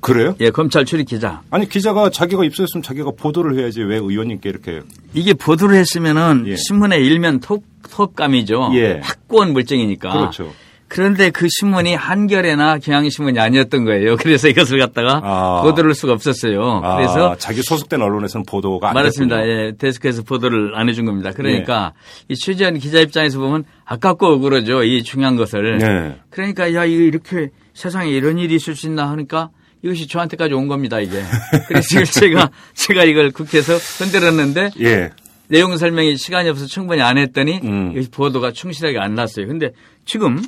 그래요? 0.00 0.34
예, 0.40 0.50
검찰 0.50 0.84
출입 0.84 1.08
기자. 1.08 1.42
아니 1.50 1.68
기자가 1.68 2.10
자기가 2.10 2.44
입수했으면 2.44 2.82
자기가 2.82 3.12
보도를 3.16 3.58
해야지 3.58 3.82
왜 3.82 3.96
의원님께 3.96 4.48
이렇게 4.48 4.82
이게 5.14 5.34
보도를 5.34 5.76
했으면은 5.76 6.44
예. 6.46 6.56
신문에 6.56 6.98
일면 6.98 7.40
톡 7.40 7.64
톡감이죠. 7.90 8.70
예. 8.74 9.00
확고한 9.02 9.52
물증이니까. 9.52 10.12
그렇죠. 10.12 10.52
그런데 10.88 11.30
그 11.30 11.48
신문이 11.50 11.94
한겨레나 11.94 12.78
경향신문이 12.78 13.38
아니었던 13.40 13.84
거예요. 13.84 14.16
그래서 14.22 14.48
이것을 14.48 14.78
갖다가 14.78 15.20
아. 15.22 15.62
보도를 15.62 15.90
할 15.90 15.94
수가 15.94 16.12
없었어요. 16.12 16.80
아. 16.84 16.96
그래서 16.96 17.36
자기 17.38 17.62
소속된 17.62 18.00
언론에서는 18.00 18.46
보도가 18.46 18.92
맞습니다. 18.92 19.46
예, 19.46 19.72
데스크에서 19.76 20.22
보도를 20.22 20.76
안 20.76 20.88
해준 20.88 21.04
겁니다. 21.04 21.32
그러니까 21.34 21.92
예. 22.30 22.32
이 22.32 22.36
취재한 22.36 22.78
기자 22.78 23.00
입장에서 23.00 23.40
보면 23.40 23.64
아깝고 23.84 24.26
억울하죠. 24.26 24.84
이 24.84 25.02
중요한 25.02 25.36
것을. 25.36 25.80
예. 25.82 26.20
그러니까 26.30 26.72
야 26.74 26.84
이거 26.84 27.02
이렇게 27.02 27.50
세상에 27.74 28.10
이런 28.10 28.38
일이 28.38 28.54
있을 28.54 28.76
수 28.76 28.86
있나 28.86 29.10
하니까 29.10 29.50
이것이 29.82 30.06
저한테까지 30.08 30.54
온 30.54 30.68
겁니다. 30.68 31.00
이게. 31.00 31.22
그래서 31.68 32.04
제가 32.20 32.50
제가 32.74 33.04
이걸 33.04 33.30
국회에서 33.30 33.74
흔들었는데 33.74 34.70
예. 34.80 35.10
내용 35.48 35.76
설명이 35.76 36.16
시간이 36.16 36.48
없어서 36.48 36.66
충분히 36.66 37.02
안 37.02 37.18
했더니 37.18 37.60
음. 37.62 38.04
보도가 38.10 38.52
충실하게 38.52 38.98
안 38.98 39.14
났어요. 39.14 39.46
근데 39.46 39.70
지금 40.04 40.42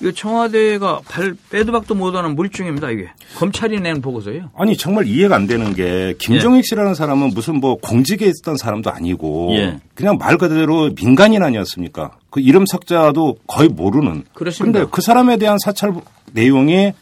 이거 0.00 0.12
청와대가 0.12 1.00
발 1.08 1.34
빼도 1.50 1.72
박도 1.72 1.94
못하는 1.94 2.34
물증입니다 2.34 2.90
이게 2.90 3.08
검찰이 3.36 3.80
낸 3.80 4.02
보고서예요. 4.02 4.50
아니 4.54 4.76
정말 4.76 5.06
이해가 5.06 5.34
안 5.34 5.46
되는 5.46 5.74
게 5.74 6.14
김정익 6.18 6.58
예. 6.58 6.62
씨라는 6.62 6.94
사람은 6.94 7.30
무슨 7.30 7.60
뭐 7.60 7.76
공직에 7.76 8.26
있었던 8.26 8.56
사람도 8.56 8.90
아니고 8.90 9.54
예. 9.54 9.78
그냥 9.94 10.18
말 10.18 10.36
그대로 10.36 10.90
민간인 10.94 11.42
아니었습니까? 11.42 12.18
그 12.30 12.40
이름 12.40 12.66
석자도 12.66 13.38
거의 13.46 13.68
모르는. 13.68 14.24
그렇습니다. 14.34 14.80
근데 14.80 14.90
그 14.92 15.00
사람에 15.00 15.38
대한 15.38 15.58
사찰 15.58 15.94
내용이 16.32 16.92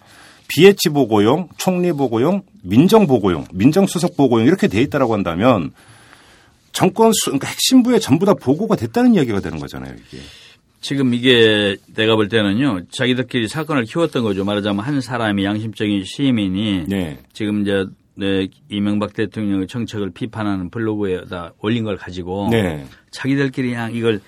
BH 0.48 0.90
보고용, 0.90 1.48
총리 1.56 1.92
보고용, 1.92 2.42
민정 2.62 3.06
보고용, 3.06 3.46
민정수석 3.52 4.16
보고용 4.16 4.46
이렇게 4.46 4.68
돼 4.68 4.80
있다라고 4.82 5.14
한다면 5.14 5.72
정권 6.72 7.12
수, 7.12 7.26
그러니까 7.26 7.48
핵심부에 7.48 7.98
전부 7.98 8.26
다 8.26 8.34
보고가 8.34 8.76
됐다는 8.76 9.14
이야기가 9.14 9.40
되는 9.40 9.58
거잖아요, 9.58 9.94
이게. 9.94 10.22
지금 10.80 11.14
이게 11.14 11.76
내가 11.94 12.14
볼 12.14 12.28
때는요 12.28 12.82
자기들끼리 12.90 13.48
사건을 13.48 13.84
키웠던 13.84 14.22
거죠 14.22 14.44
말하자면 14.44 14.84
한 14.84 15.00
사람이 15.00 15.42
양심적인 15.42 16.04
시민이 16.04 16.84
네. 16.88 17.18
지금 17.32 17.62
이제 17.62 17.86
네, 18.16 18.48
이명박 18.68 19.14
대통령의 19.14 19.66
정책을 19.66 20.10
비판하는 20.10 20.68
블로그에다 20.68 21.54
올린 21.60 21.84
걸 21.84 21.96
가지고 21.96 22.48
네. 22.50 22.84
자기들끼리 23.10 23.70
그냥 23.70 23.94
이걸 23.94 24.20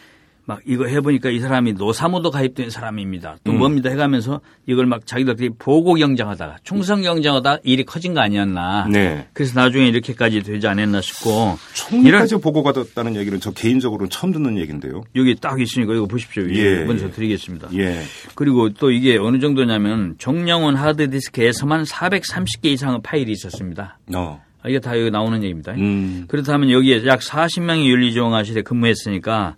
막 0.47 0.61
이거 0.65 0.87
해보니까 0.87 1.31
이 1.31 1.41
사람이 1.41 1.73
노사모도 1.73 2.31
가입된 2.31 2.71
사람입니다. 2.71 3.37
또 3.43 3.51
음. 3.51 3.59
뭡니다 3.59 3.91
해가면서 3.91 4.41
이걸 4.67 4.87
막 4.87 5.05
자기들끼리 5.05 5.51
보고 5.59 5.95
경쟁하다가 5.95 6.59
충성 6.63 7.03
경쟁하다 7.03 7.59
일이 7.65 7.85
커진 7.85 8.15
거 8.15 8.21
아니었나. 8.21 8.87
네. 8.89 9.27
그래서 9.33 9.61
나중에 9.61 9.89
이렇게까지 9.89 10.43
되지 10.43 10.69
않았나 10.69 11.01
싶고. 11.01 11.59
총리까지 11.75 12.37
보고가 12.37 12.73
됐다는 12.73 13.17
얘기는 13.17 13.41
저 13.41 13.51
개인적으로는 13.51 14.09
처음 14.09 14.33
듣는 14.33 14.57
얘기인데요. 14.59 15.03
여기 15.17 15.35
딱 15.35 15.61
있으니까 15.61 15.95
이거 15.95 16.07
보십시오. 16.07 16.49
예. 16.51 16.85
문서 16.85 17.11
드리겠습니다. 17.11 17.69
예. 17.75 18.03
그리고 18.37 18.73
또 18.73 18.93
이게 18.93 19.19
어느 19.19 19.41
정도냐면 19.41 20.15
정영원 20.19 20.77
하드디스크에서만 20.77 21.83
430개 21.83 22.67
이상의 22.67 23.01
파일이 23.03 23.33
있었습니다. 23.33 23.99
어. 24.15 24.41
이게 24.69 24.79
다 24.79 24.99
여기 24.99 25.11
나오는 25.11 25.43
얘기입니다. 25.43 25.73
음. 25.73 26.25
그렇다면 26.29 26.71
여기에 26.71 27.07
약 27.07 27.21
40명이 27.21 27.87
윤리조항실에 27.87 28.63
근무했으니까 28.63 29.57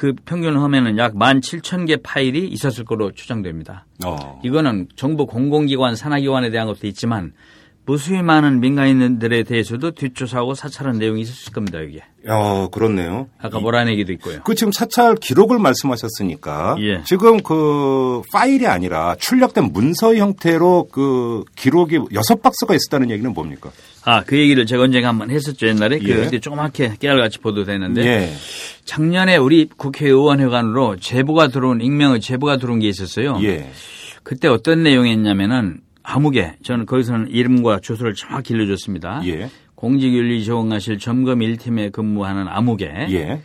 그 0.00 0.14
평균을 0.24 0.62
하면은 0.62 0.96
약 0.96 1.14
17,000개 1.14 2.00
파일이 2.02 2.48
있었을 2.48 2.86
거로 2.86 3.12
추정됩니다. 3.12 3.84
어. 4.02 4.40
이거는 4.42 4.88
정부 4.96 5.26
공공기관 5.26 5.94
산하기관에 5.94 6.48
대한 6.48 6.68
것도 6.68 6.86
있지만 6.86 7.34
무수히 7.86 8.22
많은 8.22 8.60
민간인들에 8.60 9.42
대해서도 9.42 9.92
뒷조사하고 9.92 10.54
사찰한 10.54 10.98
내용이 10.98 11.22
있었을 11.22 11.52
겁니다, 11.52 11.80
이게. 11.80 12.02
어, 12.28 12.68
그렇네요. 12.70 13.28
아까 13.40 13.58
몰아내기도 13.58 14.12
있고요. 14.12 14.40
그 14.44 14.54
지금 14.54 14.72
사찰 14.72 15.14
기록을 15.16 15.58
말씀하셨으니까 15.58 16.76
예. 16.80 17.02
지금 17.04 17.42
그 17.42 18.20
파일이 18.32 18.66
아니라 18.66 19.16
출력된 19.18 19.72
문서 19.72 20.14
형태로 20.14 20.88
그 20.92 21.44
기록이 21.56 21.98
여섯 22.12 22.42
박스가 22.42 22.74
있었다는 22.74 23.10
얘기는 23.10 23.32
뭡니까? 23.32 23.70
아, 24.04 24.22
그 24.22 24.38
얘기를 24.38 24.66
제가 24.66 24.84
언젠가 24.84 25.08
한번 25.08 25.30
했었죠, 25.30 25.66
옛날에. 25.66 25.98
그 25.98 26.08
예. 26.10 26.28
그 26.28 26.40
조그맣게 26.40 26.96
깨알같이 27.00 27.38
보도되는데 27.38 28.04
예. 28.04 28.32
작년에 28.84 29.36
우리 29.36 29.68
국회의원회관으로 29.76 30.96
제보가 30.96 31.48
들어온 31.48 31.80
익명의 31.80 32.20
제보가 32.20 32.58
들어온 32.58 32.80
게 32.80 32.88
있었어요. 32.88 33.38
예. 33.42 33.70
그때 34.22 34.48
어떤 34.48 34.82
내용이었냐면은 34.82 35.80
아무개 36.02 36.54
저는 36.62 36.86
거기서는 36.86 37.28
이름과 37.28 37.80
주소를 37.80 38.14
정확히 38.14 38.54
일러줬습니다. 38.54 39.22
예. 39.26 39.50
공직윤리 39.74 40.44
지원관실 40.44 40.98
점검 40.98 41.38
1팀에 41.40 41.92
근무하는 41.92 42.46
아무개가 42.48 43.10
예. 43.10 43.40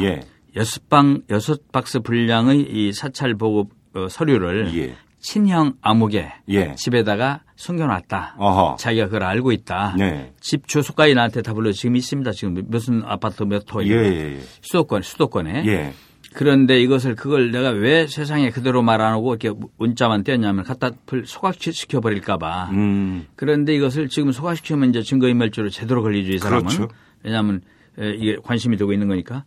예. 0.00 0.20
여섯 0.56 0.88
방 0.88 1.22
여섯 1.30 1.70
박스 1.72 2.00
분량의 2.00 2.60
이 2.60 2.92
사찰 2.92 3.34
보고 3.34 3.68
어, 3.94 4.08
서류를 4.08 4.76
예. 4.76 4.94
친형 5.20 5.74
아무개 5.82 6.32
예. 6.48 6.74
집에다가 6.76 7.42
숨겨놨다. 7.56 8.36
어허. 8.38 8.76
자기가 8.78 9.06
그걸 9.06 9.22
알고 9.24 9.52
있다. 9.52 9.94
네. 9.98 10.32
집 10.40 10.66
주소까지 10.66 11.14
나한테 11.14 11.42
다 11.42 11.52
불러 11.52 11.72
지금 11.72 11.96
있습니다. 11.96 12.32
지금 12.32 12.62
무슨 12.68 13.02
아파트 13.04 13.42
몇 13.42 13.64
호. 13.72 13.84
예, 13.84 13.90
예, 13.90 14.36
예. 14.36 14.40
수도권, 14.62 15.02
수도권에. 15.02 15.92
예. 16.32 16.34
그런데 16.36 16.80
이것을 16.80 17.16
그걸 17.16 17.50
내가 17.50 17.70
왜 17.70 18.06
세상에 18.06 18.50
그대로 18.50 18.82
말 18.82 19.00
안 19.00 19.12
하고 19.12 19.34
이렇게 19.34 19.52
문자만 19.78 20.24
떼었냐면 20.24 20.64
갖다 20.64 20.90
소각시켜 21.24 22.00
버릴까봐. 22.00 22.70
음. 22.72 23.26
그런데 23.34 23.74
이것을 23.74 24.08
지금 24.08 24.30
소각시키면 24.32 24.90
이제 24.90 25.02
증거인멸죄로 25.02 25.70
제대로 25.70 26.02
걸리죠 26.02 26.32
이 26.32 26.38
사람은. 26.38 26.66
그렇죠. 26.66 26.88
왜냐하면 27.22 27.62
이게 27.98 28.36
관심이 28.42 28.76
되고 28.76 28.92
있는 28.92 29.08
거니까 29.08 29.44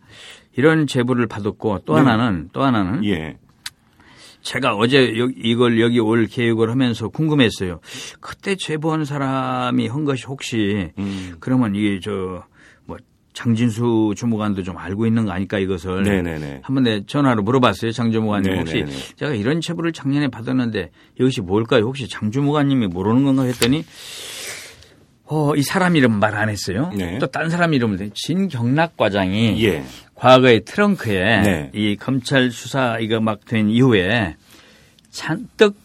이런 0.56 0.86
제보를 0.86 1.26
받았고 1.26 1.80
또 1.84 1.94
네. 1.94 2.00
하나는 2.00 2.48
또 2.52 2.62
하나는 2.62 3.04
예. 3.04 3.38
제가 4.42 4.76
어제 4.76 5.10
이걸 5.42 5.80
여기 5.80 5.98
올 6.00 6.26
계획을 6.26 6.70
하면서 6.70 7.08
궁금했어요. 7.08 7.80
그때 8.20 8.56
제보한 8.56 9.06
사람이 9.06 9.88
한 9.88 10.04
것이 10.04 10.26
혹시 10.26 10.90
음. 10.98 11.36
그러면 11.40 11.74
이게 11.74 11.98
저뭐 11.98 12.44
장진수 13.34 14.14
주무관도 14.16 14.62
좀 14.62 14.78
알고 14.78 15.06
있는 15.06 15.26
거 15.26 15.32
아닐까 15.32 15.58
이것을 15.58 16.04
네네네. 16.04 16.60
한번 16.62 16.84
내 16.84 17.04
전화로 17.04 17.42
물어봤어요 17.42 17.90
장 17.92 18.10
주무관님 18.12 18.56
혹시 18.58 18.86
제가 19.16 19.34
이런 19.34 19.60
체부를 19.60 19.92
작년에 19.92 20.28
받았는데 20.28 20.90
이것이 21.20 21.40
뭘까요 21.42 21.82
혹시 21.84 22.08
장 22.08 22.30
주무관님이 22.30 22.86
모르는 22.86 23.24
건가 23.24 23.42
했더니 23.42 23.84
어, 25.26 25.54
이 25.56 25.62
사람 25.62 25.96
이름 25.96 26.20
말 26.20 26.34
안 26.36 26.48
했어요. 26.50 26.90
네. 26.94 27.18
또딴 27.18 27.48
사람 27.48 27.72
이름을 27.72 28.10
진경락 28.14 28.96
과장이 28.96 29.64
예. 29.64 29.82
과거에 30.14 30.60
트렁크에 30.60 31.40
네. 31.42 31.70
이 31.74 31.96
검찰 31.96 32.50
수사 32.50 32.98
이거 32.98 33.20
막 33.20 33.44
된 33.46 33.70
이후에 33.70 34.36
잔뜩 35.10 35.76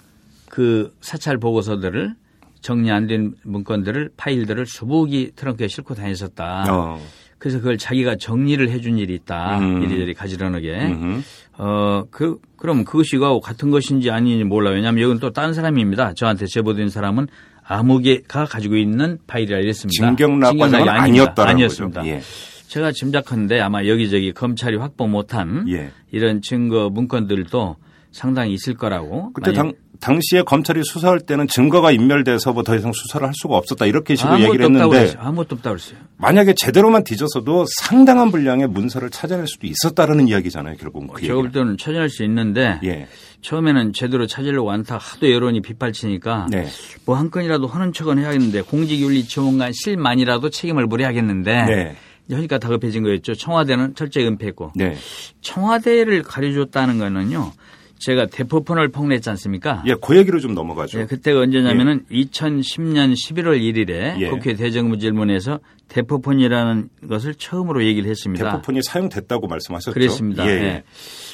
그 0.50 0.94
사찰 1.02 1.38
보고서들을 1.38 2.14
정리 2.62 2.92
안 2.92 3.08
된 3.08 3.34
문건들을 3.44 4.12
파일들을 4.18 4.66
수북이 4.66 5.32
트렁크에 5.38 5.68
싣고 5.70 5.96
다녔었다. 5.96 6.66
어. 6.70 7.00
그래서 7.40 7.58
그걸 7.58 7.78
자기가 7.78 8.18
정리를 8.18 8.70
해준 8.70 8.98
일이 8.98 9.16
있다. 9.16 9.60
음. 9.60 9.82
이리저리 9.82 10.14
가지런하게. 10.14 10.88
음흠. 10.88 11.22
어, 11.58 12.04
그, 12.12 12.38
그럼 12.58 12.84
그것이 12.84 13.18
가 13.18 13.38
같은 13.40 13.72
것인지 13.72 14.12
아닌지 14.12 14.44
몰라요. 14.44 14.76
왜냐하면 14.76 15.02
여기는 15.04 15.20
또 15.20 15.32
다른 15.32 15.54
사람입니다. 15.54 16.14
저한테 16.14 16.46
제보된 16.46 16.90
사람은 16.90 17.28
아무개가 17.64 18.46
가지고 18.46 18.76
있는 18.76 19.18
파일이라 19.28 19.60
이랬습니다. 19.60 20.08
진경락 20.08 20.58
과장은 20.58 20.90
아니었다는 20.90 21.52
아니었습니다. 21.52 22.06
예. 22.08 22.22
제가 22.68 22.92
짐작하는데 22.92 23.60
아마 23.60 23.86
여기저기 23.86 24.32
검찰이 24.32 24.78
확보 24.78 25.08
못한 25.08 25.66
예. 25.70 25.92
이런 26.12 26.42
증거 26.42 26.90
문건들도 26.90 27.78
상당히 28.12 28.54
있을 28.54 28.76
거라고. 28.76 29.32
그때 29.34 29.54
당, 29.54 29.74
당시에 30.00 30.44
검찰이 30.44 30.82
수사할 30.84 31.20
때는 31.20 31.48
증거가 31.48 31.92
인멸돼서 31.92 32.54
뭐 32.54 32.64
더 32.64 32.76
이상 32.76 32.92
수사를 32.94 33.26
할 33.26 33.34
수가 33.36 33.58
없었다 33.58 33.86
이렇게 33.86 34.16
식으로 34.16 34.40
얘기를 34.42 34.66
했는데 34.66 35.14
아무것도 35.18 35.56
없다고 35.56 35.76
그랬어요. 35.76 36.00
만약에 36.18 36.54
제대로만 36.56 37.04
뒤졌어도 37.04 37.66
상당한 37.80 38.32
분량의 38.32 38.68
문서를 38.68 39.10
찾아낼 39.10 39.48
수도 39.48 39.66
있었다라는 39.68 40.28
이야기잖아요. 40.28 40.76
결국 40.78 41.12
그 41.14 41.22
제가 41.22 41.36
볼 41.36 41.52
때는 41.52 41.78
찾아낼 41.78 42.10
수 42.10 42.24
있는데 42.24 42.80
예. 42.84 43.08
처음에는 43.42 43.94
제대로 43.94 44.28
찾으려고 44.28 44.72
안타 44.72 44.98
하도 44.98 45.32
여론이 45.32 45.62
빗발치니까 45.62 46.48
네. 46.52 46.68
뭐한 47.06 47.32
건이라도 47.32 47.68
하는 47.68 47.94
척은 47.94 48.20
해야겠는데 48.20 48.62
공직윤리지원관 48.64 49.72
실만이라도 49.74 50.50
책임을 50.50 50.86
물어야겠는데 50.88 51.66
네. 51.66 51.96
그러니까 52.28 52.60
다급해진 52.60 53.02
거였죠. 53.04 53.34
청와대는 53.34 53.96
철저히 53.96 54.28
은폐했고 54.28 54.74
네. 54.76 54.96
청와대를 55.42 56.22
가려줬다는 56.24 57.00
거는요. 57.00 57.52
제가 58.00 58.28
대포폰을 58.28 58.88
폭로했지 58.90 59.30
않습니까? 59.30 59.84
예, 59.86 59.94
그 60.02 60.18
얘기로 60.18 60.40
좀 60.40 60.54
넘어가죠. 60.54 61.02
예, 61.02 61.06
그때가 61.06 61.42
언제냐면은 61.42 62.06
예. 62.12 62.22
2010년 62.22 63.14
11월 63.14 63.60
1일에 63.60 64.20
예. 64.20 64.30
국회 64.30 64.54
대정부질문에서 64.56 65.60
대포폰이라는 65.90 66.90
것을 67.10 67.36
처음으로 67.36 67.84
얘기를 67.84 68.10
했습니다. 68.10 68.46
대포폰이 68.46 68.82
사용됐다고 68.84 69.48
말씀하셨죠. 69.48 69.94
그랬습니다. 69.94 70.48
예. 70.48 70.50
예. 70.50 70.84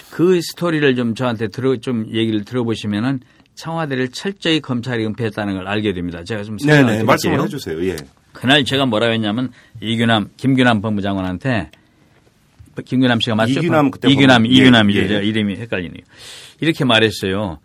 그 0.09 0.41
스토리를 0.41 0.95
좀 0.95 1.13
저한테 1.13 1.49
들어 1.49 1.77
좀 1.77 2.07
얘기를 2.11 2.43
들어보시면은 2.43 3.19
청와대를 3.53 4.09
철저히 4.09 4.59
검찰이 4.59 5.05
은폐했다는 5.05 5.53
걸 5.55 5.67
알게 5.67 5.93
됩니다. 5.93 6.23
제가 6.23 6.43
좀 6.43 6.57
설명을 6.57 6.85
드릴게요. 6.85 7.05
말씀을 7.05 7.43
해주세요. 7.43 7.85
예. 7.85 7.95
그날 8.33 8.65
제가 8.65 8.85
뭐라고 8.85 9.13
했냐면 9.13 9.51
이규남, 9.81 10.29
김규남 10.35 10.81
법무장관한테 10.81 11.69
김규남 12.83 13.19
씨가 13.21 13.35
맞죠? 13.35 13.59
이규남 13.59 13.91
그때 13.91 14.09
이규남, 14.09 14.45
이규남이죠. 14.45 14.99
예. 14.99 15.07
제가 15.07 15.21
이름이 15.21 15.55
헷갈리네요. 15.55 16.03
이렇게 16.59 16.85
말했어요. 16.85 17.59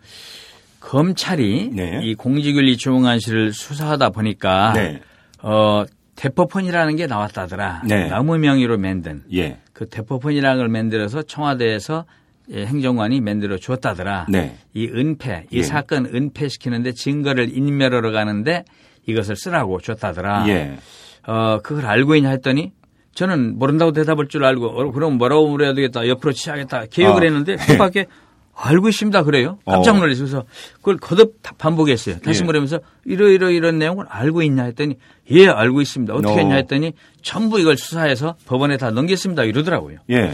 검찰이 0.79 1.69
네. 1.73 1.99
이 2.03 2.15
공직윤리 2.15 2.77
중앙안실을 2.77 3.53
수사하다 3.53 4.09
보니까 4.09 4.73
네. 4.73 5.01
어 5.41 5.85
대포폰이라는 6.15 6.95
게 6.95 7.07
나왔다더라. 7.07 7.83
네. 7.87 8.07
나무 8.09 8.37
명의로 8.37 8.77
만든 8.77 9.23
예. 9.33 9.59
그 9.73 9.87
대포폰이라는 9.87 10.57
걸 10.57 10.67
만들어서 10.69 11.23
청와대에서 11.23 12.05
예, 12.51 12.65
행정관이 12.65 13.21
만들어 13.21 13.57
주었다더라. 13.57 14.27
네. 14.29 14.57
이 14.73 14.87
은폐, 14.87 15.45
이 15.51 15.57
예. 15.57 15.63
사건 15.63 16.05
은폐시키는데 16.07 16.93
증거를 16.93 17.55
인멸하러 17.55 18.11
가는데 18.11 18.65
이것을 19.07 19.35
쓰라고 19.35 19.79
줬다더라. 19.79 20.47
예. 20.49 20.77
어, 21.25 21.59
그걸 21.63 21.85
알고 21.85 22.15
있냐 22.15 22.29
했더니 22.29 22.71
저는 23.13 23.57
모른다고 23.57 23.91
대답할 23.91 24.27
줄 24.27 24.43
알고 24.43 24.65
어, 24.67 24.91
그럼 24.91 25.17
뭐라고 25.17 25.47
물어야 25.47 25.73
되겠다. 25.73 26.07
옆으로 26.07 26.33
치야겠다. 26.33 26.85
계획을 26.91 27.21
아. 27.21 27.25
했는데 27.25 27.55
그 27.67 27.77
밖에 27.77 28.05
알고 28.53 28.89
있습니다. 28.89 29.23
그래요. 29.23 29.59
깜짝 29.65 29.95
어. 29.95 29.99
놀라서 29.99 30.45
그걸 30.75 30.97
거듭 30.97 31.39
반복했어요. 31.57 32.19
다시 32.19 32.41
예. 32.41 32.45
물으면서 32.45 32.79
이러이러 33.05 33.49
이런 33.49 33.79
내용을 33.79 34.05
알고 34.07 34.43
있냐 34.43 34.63
했더니 34.63 34.97
예 35.31 35.47
알고 35.47 35.81
있습니다. 35.81 36.13
어떻게 36.13 36.33
어. 36.33 36.37
했냐 36.37 36.55
했더니 36.55 36.93
전부 37.21 37.59
이걸 37.59 37.77
수사해서 37.77 38.35
법원에 38.45 38.77
다 38.77 38.91
넘겼습니다. 38.91 39.43
이러더라고요. 39.43 39.99
예. 40.09 40.33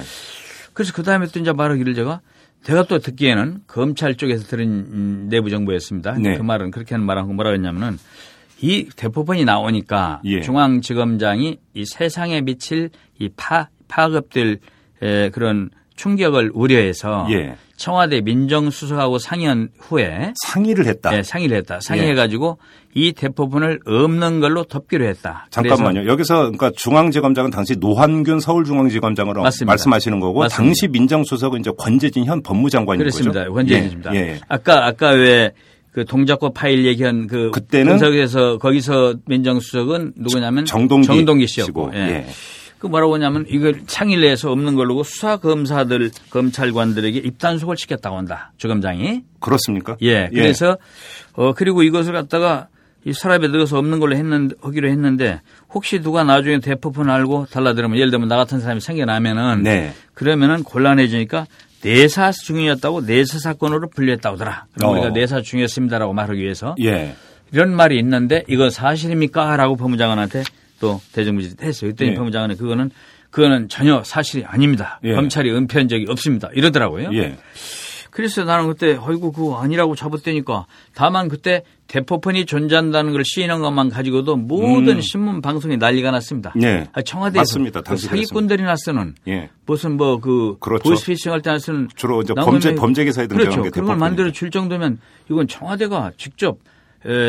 그래서 0.73 0.93
그 0.93 1.03
다음에 1.03 1.27
또 1.27 1.39
이제 1.39 1.51
말하기를 1.53 1.93
제가 1.95 2.21
제가 2.63 2.84
또 2.84 2.99
듣기에는 2.99 3.62
검찰 3.67 4.15
쪽에서 4.15 4.45
들은 4.45 5.30
내부 5.30 5.49
정보였습니다. 5.49 6.13
네. 6.13 6.38
그 6.38 6.41
말은 6.41 6.71
그렇게 6.71 6.95
하는 6.95 7.06
말하고 7.06 7.34
뭐라 7.34 7.51
그랬냐면은 7.51 7.97
이 8.60 8.89
대법원이 8.95 9.45
나오니까 9.45 10.21
예. 10.25 10.41
중앙지검장이 10.41 11.60
이 11.75 11.86
세상에 11.86 12.41
미칠 12.41 12.89
이 13.19 13.30
파, 13.36 13.69
파급될 13.88 14.60
그런 15.32 15.69
충격을 15.95 16.51
우려해서 16.53 17.27
예. 17.32 17.56
청와대 17.77 18.21
민정수석하고 18.21 19.19
상의한 19.19 19.69
후에 19.79 20.33
상의를 20.43 20.85
했다. 20.87 21.11
네, 21.11 21.23
상의를 21.23 21.57
했다. 21.57 21.79
상의해가지고 21.79 22.57
예. 22.59 22.99
이 22.99 23.13
대포폰을 23.13 23.79
없는 23.85 24.39
걸로 24.39 24.63
덮기로 24.63 25.05
했다. 25.05 25.47
잠깐만요. 25.51 26.07
여기서 26.07 26.51
그러니까 26.51 26.71
중앙지검장은 26.75 27.51
당시 27.51 27.75
노환균 27.77 28.39
서울중앙지검장으로 28.39 29.43
맞습니다. 29.43 29.71
말씀하시는 29.71 30.19
거고 30.19 30.39
맞습니다. 30.39 30.57
당시 30.63 30.87
민정수석은 30.87 31.59
이제 31.61 31.71
권재진 31.77 32.25
현 32.25 32.41
법무장관인 32.41 32.99
그렇습니다. 32.99 33.41
거죠. 33.41 33.53
권재진입니다. 33.53 34.15
예. 34.15 34.19
예. 34.19 34.39
아까 34.49 34.85
아까 34.87 35.11
왜 35.11 35.51
그 35.97 36.05
동작과 36.05 36.49
파일 36.53 36.85
얘기한 36.85 37.25
그 37.25 37.49
그때는 37.49 37.93
분석에서 37.93 38.59
거기서 38.59 39.15
민정수석은 39.25 40.13
누구냐면 40.17 40.63
정동기, 40.65 41.07
정동기 41.07 41.47
씨였고. 41.47 41.89
예. 41.95 41.97
예. 41.97 42.25
그 42.79 42.87
뭐라고 42.87 43.15
하냐면 43.15 43.45
이걸 43.49 43.85
창의를 43.85 44.29
해서 44.29 44.51
없는 44.51 44.75
걸로 44.75 45.01
수사 45.03 45.37
검사들 45.37 46.11
검찰관들에게 46.29 47.19
입단속을 47.19 47.75
시켰다고 47.77 48.17
한다. 48.17 48.51
주검장이. 48.57 49.23
그렇습니까? 49.39 49.97
예. 50.03 50.29
예. 50.31 50.35
그래서 50.35 50.69
예. 50.69 50.75
어 51.33 51.53
그리고 51.53 51.83
이것을 51.83 52.13
갖다가 52.13 52.67
이 53.05 53.13
서랍에 53.13 53.47
넣어서 53.47 53.77
없는 53.77 53.99
걸로 53.99 54.15
했는 54.15 54.51
하기로 54.61 54.89
했는데 54.89 55.41
혹시 55.73 56.01
누가 56.01 56.23
나중에 56.23 56.59
대포폰 56.59 57.09
알고 57.09 57.45
달라들으면 57.45 57.97
예를 57.97 58.11
들면 58.11 58.27
나 58.27 58.35
같은 58.35 58.59
사람이 58.59 58.81
생겨나면은 58.81 59.63
네. 59.63 59.93
그러면은 60.13 60.63
곤란해지니까 60.63 61.45
내사 61.83 62.31
중이었다고 62.31 63.01
내사 63.01 63.39
사건으로 63.39 63.89
분류했다고더라. 63.89 64.65
그럼 64.73 64.89
어. 64.89 64.93
우리가 64.93 65.09
내사 65.11 65.41
중이었습니다라고 65.41 66.13
말하기 66.13 66.41
위해서 66.41 66.75
예. 66.81 67.15
이런 67.53 67.73
말이 67.73 67.97
있는데 67.99 68.43
이거 68.49 68.69
사실입니까?라고 68.69 69.77
법무장관한테 69.77 70.43
또 70.79 71.01
대정부질이 71.13 71.55
했어요. 71.61 71.89
그랬더니 71.89 72.11
예. 72.11 72.15
법무장관은 72.15 72.57
그거는 72.57 72.91
그거는 73.29 73.69
전혀 73.69 74.03
사실이 74.03 74.45
아닙니다. 74.45 74.99
예. 75.03 75.13
검찰이 75.13 75.51
은폐한 75.51 75.87
적이 75.87 76.05
없습니다. 76.09 76.49
이러더라고요. 76.53 77.09
예. 77.13 77.37
그래서 78.09 78.43
나는 78.43 78.67
그때 78.67 78.97
어이구 78.99 79.31
그거 79.31 79.61
아니라고 79.61 79.95
잡았다니까 79.95 80.65
다만 80.95 81.27
그때 81.27 81.63
대포폰이 81.85 82.47
존재한다는 82.47 83.11
걸 83.11 83.23
시인한 83.23 83.61
것만 83.61 83.89
가지고도 83.89 84.37
모든 84.37 84.95
음. 84.95 85.01
신문 85.01 85.41
방송에 85.41 85.75
난리가 85.75 86.09
났습니다. 86.09 86.51
네. 86.55 86.87
청와대에서 87.05 87.41
맞습니다. 87.41 87.81
그 87.81 87.95
사기꾼들이나 87.95 88.75
쓰는 88.75 89.13
예. 89.27 89.51
무슨 89.67 89.97
뭐그 89.97 90.57
그렇죠. 90.59 90.83
보이스피싱 90.83 91.31
할때 91.31 91.59
쓰는 91.59 91.89
주로 91.95 92.23
범죄 92.23 92.73
범죄 92.73 93.05
기사에 93.05 93.27
등장하는 93.27 93.61
그렇죠. 93.61 93.71
그런 93.71 93.85
걸 93.85 93.97
만들어 93.97 94.31
줄 94.31 94.49
정도면 94.49 94.97
이건 95.29 95.47
청와대가 95.47 96.11
직접 96.17 96.57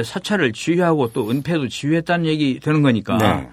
사찰을 0.04 0.52
지휘하고 0.52 1.12
또 1.12 1.30
은폐도 1.30 1.68
지휘했다는 1.68 2.26
얘기 2.26 2.60
되는 2.60 2.82
거니까 2.82 3.16
네. 3.18 3.48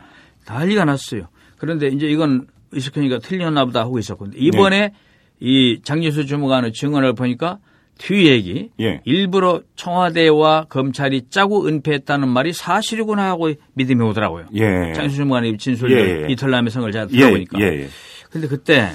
난리가 0.48 0.86
났어요. 0.86 1.28
그런데 1.58 1.88
이제 1.88 2.08
이건 2.08 2.48
이석현이가 2.74 3.20
틀렸나 3.20 3.66
보다 3.66 3.82
하고 3.82 4.00
있었거든요. 4.00 4.38
이번에 4.38 4.80
네. 4.80 4.94
이 5.40 5.80
장진수 5.84 6.26
주무관의 6.26 6.74
증언을 6.74 7.14
보니까 7.14 7.60
뒤 7.98 8.28
얘기 8.28 8.72
예. 8.82 9.02
일부러 9.06 9.62
청와대와 9.76 10.66
검찰이 10.70 11.30
짜고 11.30 11.68
은폐했다는 11.68 12.28
말이 12.28 12.52
사실이구나 12.52 13.30
하고 13.30 13.52
믿음이 13.74 14.04
오더라고요. 14.04 14.48
예. 14.54 14.94
장진수 14.94 15.18
주무관의 15.18 15.58
진술을 15.58 16.24
예. 16.28 16.32
이틀남의 16.32 16.72
성을 16.72 16.92
제가 16.92 17.08
들어보니까. 17.08 17.58
그런데 17.58 17.78
예. 17.78 17.84
예. 17.84 18.48
그때 18.48 18.92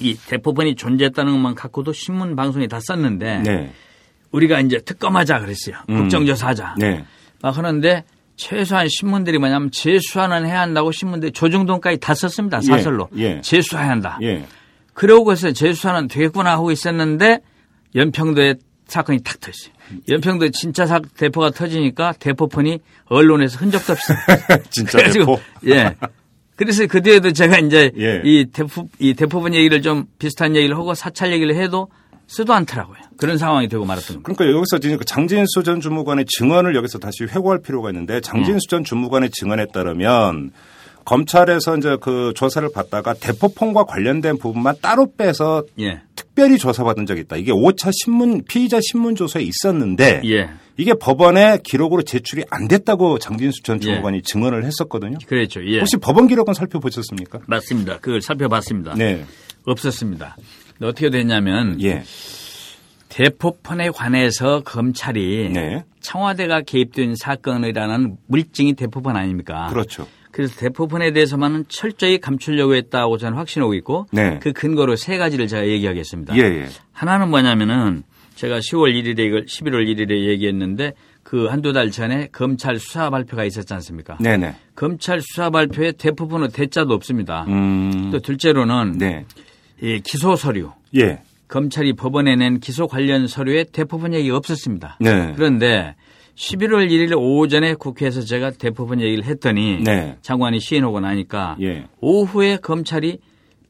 이 0.00 0.14
대법원이 0.14 0.76
존재했다는 0.76 1.32
것만 1.32 1.54
갖고도 1.56 1.92
신문 1.92 2.36
방송에 2.36 2.68
다 2.68 2.78
썼는데 2.80 3.42
네. 3.44 3.72
우리가 4.32 4.60
이제 4.60 4.78
특검하자 4.78 5.40
그랬어요. 5.40 5.76
음. 5.88 6.02
국정조사하자. 6.02 6.74
네. 6.78 7.04
막 7.40 7.56
하는데 7.56 8.04
최소한 8.36 8.88
신문들이 8.88 9.38
뭐냐면 9.38 9.70
재수하는 9.70 10.46
해야 10.46 10.60
한다고 10.60 10.92
신문들이 10.92 11.32
조중동까지 11.32 11.98
다 11.98 12.14
썼습니다. 12.14 12.60
예. 12.62 12.66
사설로. 12.66 13.08
예. 13.16 13.40
재수해야 13.40 13.90
한다. 13.90 14.18
예. 14.22 14.44
그러고 14.94 15.32
해서 15.32 15.52
재수하는 15.52 16.08
되겠구나 16.08 16.52
하고 16.52 16.70
있었는데 16.70 17.40
연평도에 17.94 18.54
사건이 18.86 19.22
탁 19.22 19.40
터졌어요. 19.40 19.72
연평도에 20.08 20.50
진짜 20.50 20.86
사, 20.86 21.00
대포가 21.16 21.50
터지니까 21.50 22.14
대포폰이 22.18 22.80
언론에서 23.06 23.58
흔적도 23.58 23.92
없어. 23.92 24.14
진짜 24.70 24.98
대포? 24.98 25.40
예. 25.66 25.94
그래서 26.56 26.86
그 26.86 27.02
뒤에도 27.02 27.32
제가 27.32 27.58
이제 27.58 27.92
예. 27.98 28.22
이 28.24 28.46
대포 28.46 28.88
이 28.98 29.14
대포분 29.14 29.54
얘기를 29.54 29.82
좀 29.82 30.06
비슷한 30.18 30.56
얘기를 30.56 30.76
하고 30.76 30.94
사찰 30.94 31.32
얘기를 31.32 31.54
해도 31.54 31.88
쓰도 32.28 32.52
않더라고요. 32.52 32.98
그런 33.16 33.38
상황이 33.38 33.68
되고 33.68 33.84
말았던 33.84 34.22
겁니다. 34.22 34.32
그러니까 34.34 34.56
여기서 34.56 34.78
지금 34.78 34.98
그 34.98 35.04
장진수 35.04 35.62
전 35.64 35.80
주무관의 35.80 36.26
증언을 36.26 36.76
여기서 36.76 36.98
다시 36.98 37.24
회고할 37.24 37.60
필요가 37.60 37.90
있는데 37.90 38.20
장진수 38.20 38.68
전 38.68 38.84
주무관의 38.84 39.30
증언에 39.30 39.66
따르면 39.72 40.52
검찰에서 41.06 41.78
이제 41.78 41.96
그 42.02 42.34
조사를 42.36 42.68
받다가 42.74 43.14
대포폰과 43.14 43.84
관련된 43.84 44.36
부분만 44.36 44.76
따로 44.82 45.10
빼서 45.16 45.64
예. 45.80 46.02
특별히 46.14 46.58
조사받은 46.58 47.06
적이 47.06 47.22
있다. 47.22 47.36
이게 47.36 47.50
5차 47.50 47.90
신문 47.92 48.44
피의자 48.44 48.78
신문 48.82 49.14
조서에 49.16 49.42
있었는데 49.42 50.20
예. 50.26 50.50
이게 50.76 50.92
법원에 50.92 51.58
기록으로 51.64 52.02
제출이 52.02 52.44
안 52.50 52.68
됐다고 52.68 53.18
장진수 53.18 53.62
전 53.62 53.80
주무관이 53.80 54.18
예. 54.18 54.22
증언을 54.22 54.66
했었거든요. 54.66 55.16
그렇죠. 55.26 55.64
예. 55.66 55.78
혹시 55.78 55.96
법원 55.96 56.28
기록은 56.28 56.52
살펴보셨습니까? 56.52 57.40
맞습니다. 57.46 57.98
그걸 58.00 58.20
살펴봤습니다. 58.20 58.94
네. 58.94 59.24
없었습니다. 59.64 60.36
어떻게 60.80 61.10
됐냐면 61.10 61.80
예. 61.82 62.02
대포폰에 63.08 63.90
관해서 63.90 64.60
검찰이 64.64 65.50
네. 65.52 65.84
청와대가 66.00 66.60
개입된 66.60 67.16
사건이라는 67.16 68.16
물증이 68.26 68.74
대포폰 68.74 69.16
아닙니까? 69.16 69.68
그렇죠. 69.70 70.06
그래서 70.30 70.56
대포폰에 70.60 71.12
대해서만은 71.12 71.64
철저히 71.68 72.18
감추려고 72.18 72.74
했다고 72.74 73.18
저는 73.18 73.36
확신하고 73.38 73.74
있고 73.74 74.06
네. 74.12 74.38
그 74.40 74.52
근거로 74.52 74.94
세 74.94 75.18
가지를 75.18 75.48
제가 75.48 75.66
얘기하겠습니다. 75.66 76.36
예, 76.36 76.42
예. 76.42 76.66
하나는 76.92 77.28
뭐냐면은 77.30 78.04
제가 78.36 78.58
10월 78.58 78.94
1일에 78.94 79.18
이걸 79.18 79.46
11월 79.46 79.86
1일에 79.88 80.28
얘기했는데 80.28 80.92
그 81.24 81.46
한두 81.46 81.72
달 81.72 81.90
전에 81.90 82.28
검찰 82.30 82.78
수사 82.78 83.10
발표가 83.10 83.44
있었지 83.44 83.74
않습니까? 83.74 84.16
네네. 84.20 84.54
검찰 84.76 85.20
수사 85.20 85.50
발표에 85.50 85.92
대포폰의 85.92 86.50
대자도 86.50 86.94
없습니다. 86.94 87.44
음. 87.48 88.10
또 88.12 88.20
둘째로는 88.20 88.98
네. 88.98 89.24
이 89.82 90.00
기소 90.04 90.36
서류. 90.36 90.70
예. 90.96 91.20
검찰이 91.48 91.94
법원에 91.94 92.36
낸 92.36 92.60
기소 92.60 92.86
관련 92.86 93.26
서류에 93.26 93.64
대포폰 93.72 94.12
얘기 94.14 94.30
없었습니다. 94.30 94.98
네. 95.00 95.32
그런데 95.34 95.94
11월 96.36 96.88
1일 96.90 97.16
오전에 97.16 97.74
국회에서 97.74 98.20
제가 98.20 98.50
대법원 98.52 99.00
얘기를 99.00 99.24
했더니 99.24 99.82
네. 99.82 100.16
장관이 100.22 100.60
시인하고 100.60 101.00
나니까 101.00 101.56
예. 101.60 101.86
오후에 102.00 102.58
검찰이 102.58 103.18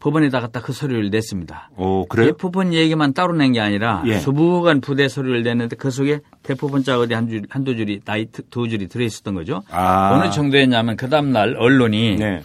법원에다가 0.01 0.49
딱 0.49 0.63
그 0.63 0.73
서류를 0.73 1.11
냈습니다. 1.11 1.71
오, 1.77 2.07
그래요? 2.07 2.27
대법원 2.29 2.73
얘기만 2.75 3.15
따로 3.15 3.35
낸 3.35 3.53
게 3.53 3.61
아니라 3.61 4.03
예. 4.07 4.19
수부간 4.19 4.81
부대 4.81 5.09
서류를 5.09 5.43
냈는데 5.43 5.75
그 5.77 5.91
속에 5.91 6.21
대법원자 6.43 6.99
어디 7.01 7.15
한 7.15 7.29
줄, 7.29 7.43
한두 7.49 7.75
줄이, 7.77 8.01
나이 8.05 8.27
두 8.27 8.69
줄이 8.69 8.87
들어있었던 8.87 9.35
거죠. 9.35 9.63
아. 9.71 10.13
어느 10.15 10.31
정도였냐면 10.31 10.97
그 10.97 11.09
다음날 11.09 11.57
언론이 11.59 12.17
네. 12.17 12.43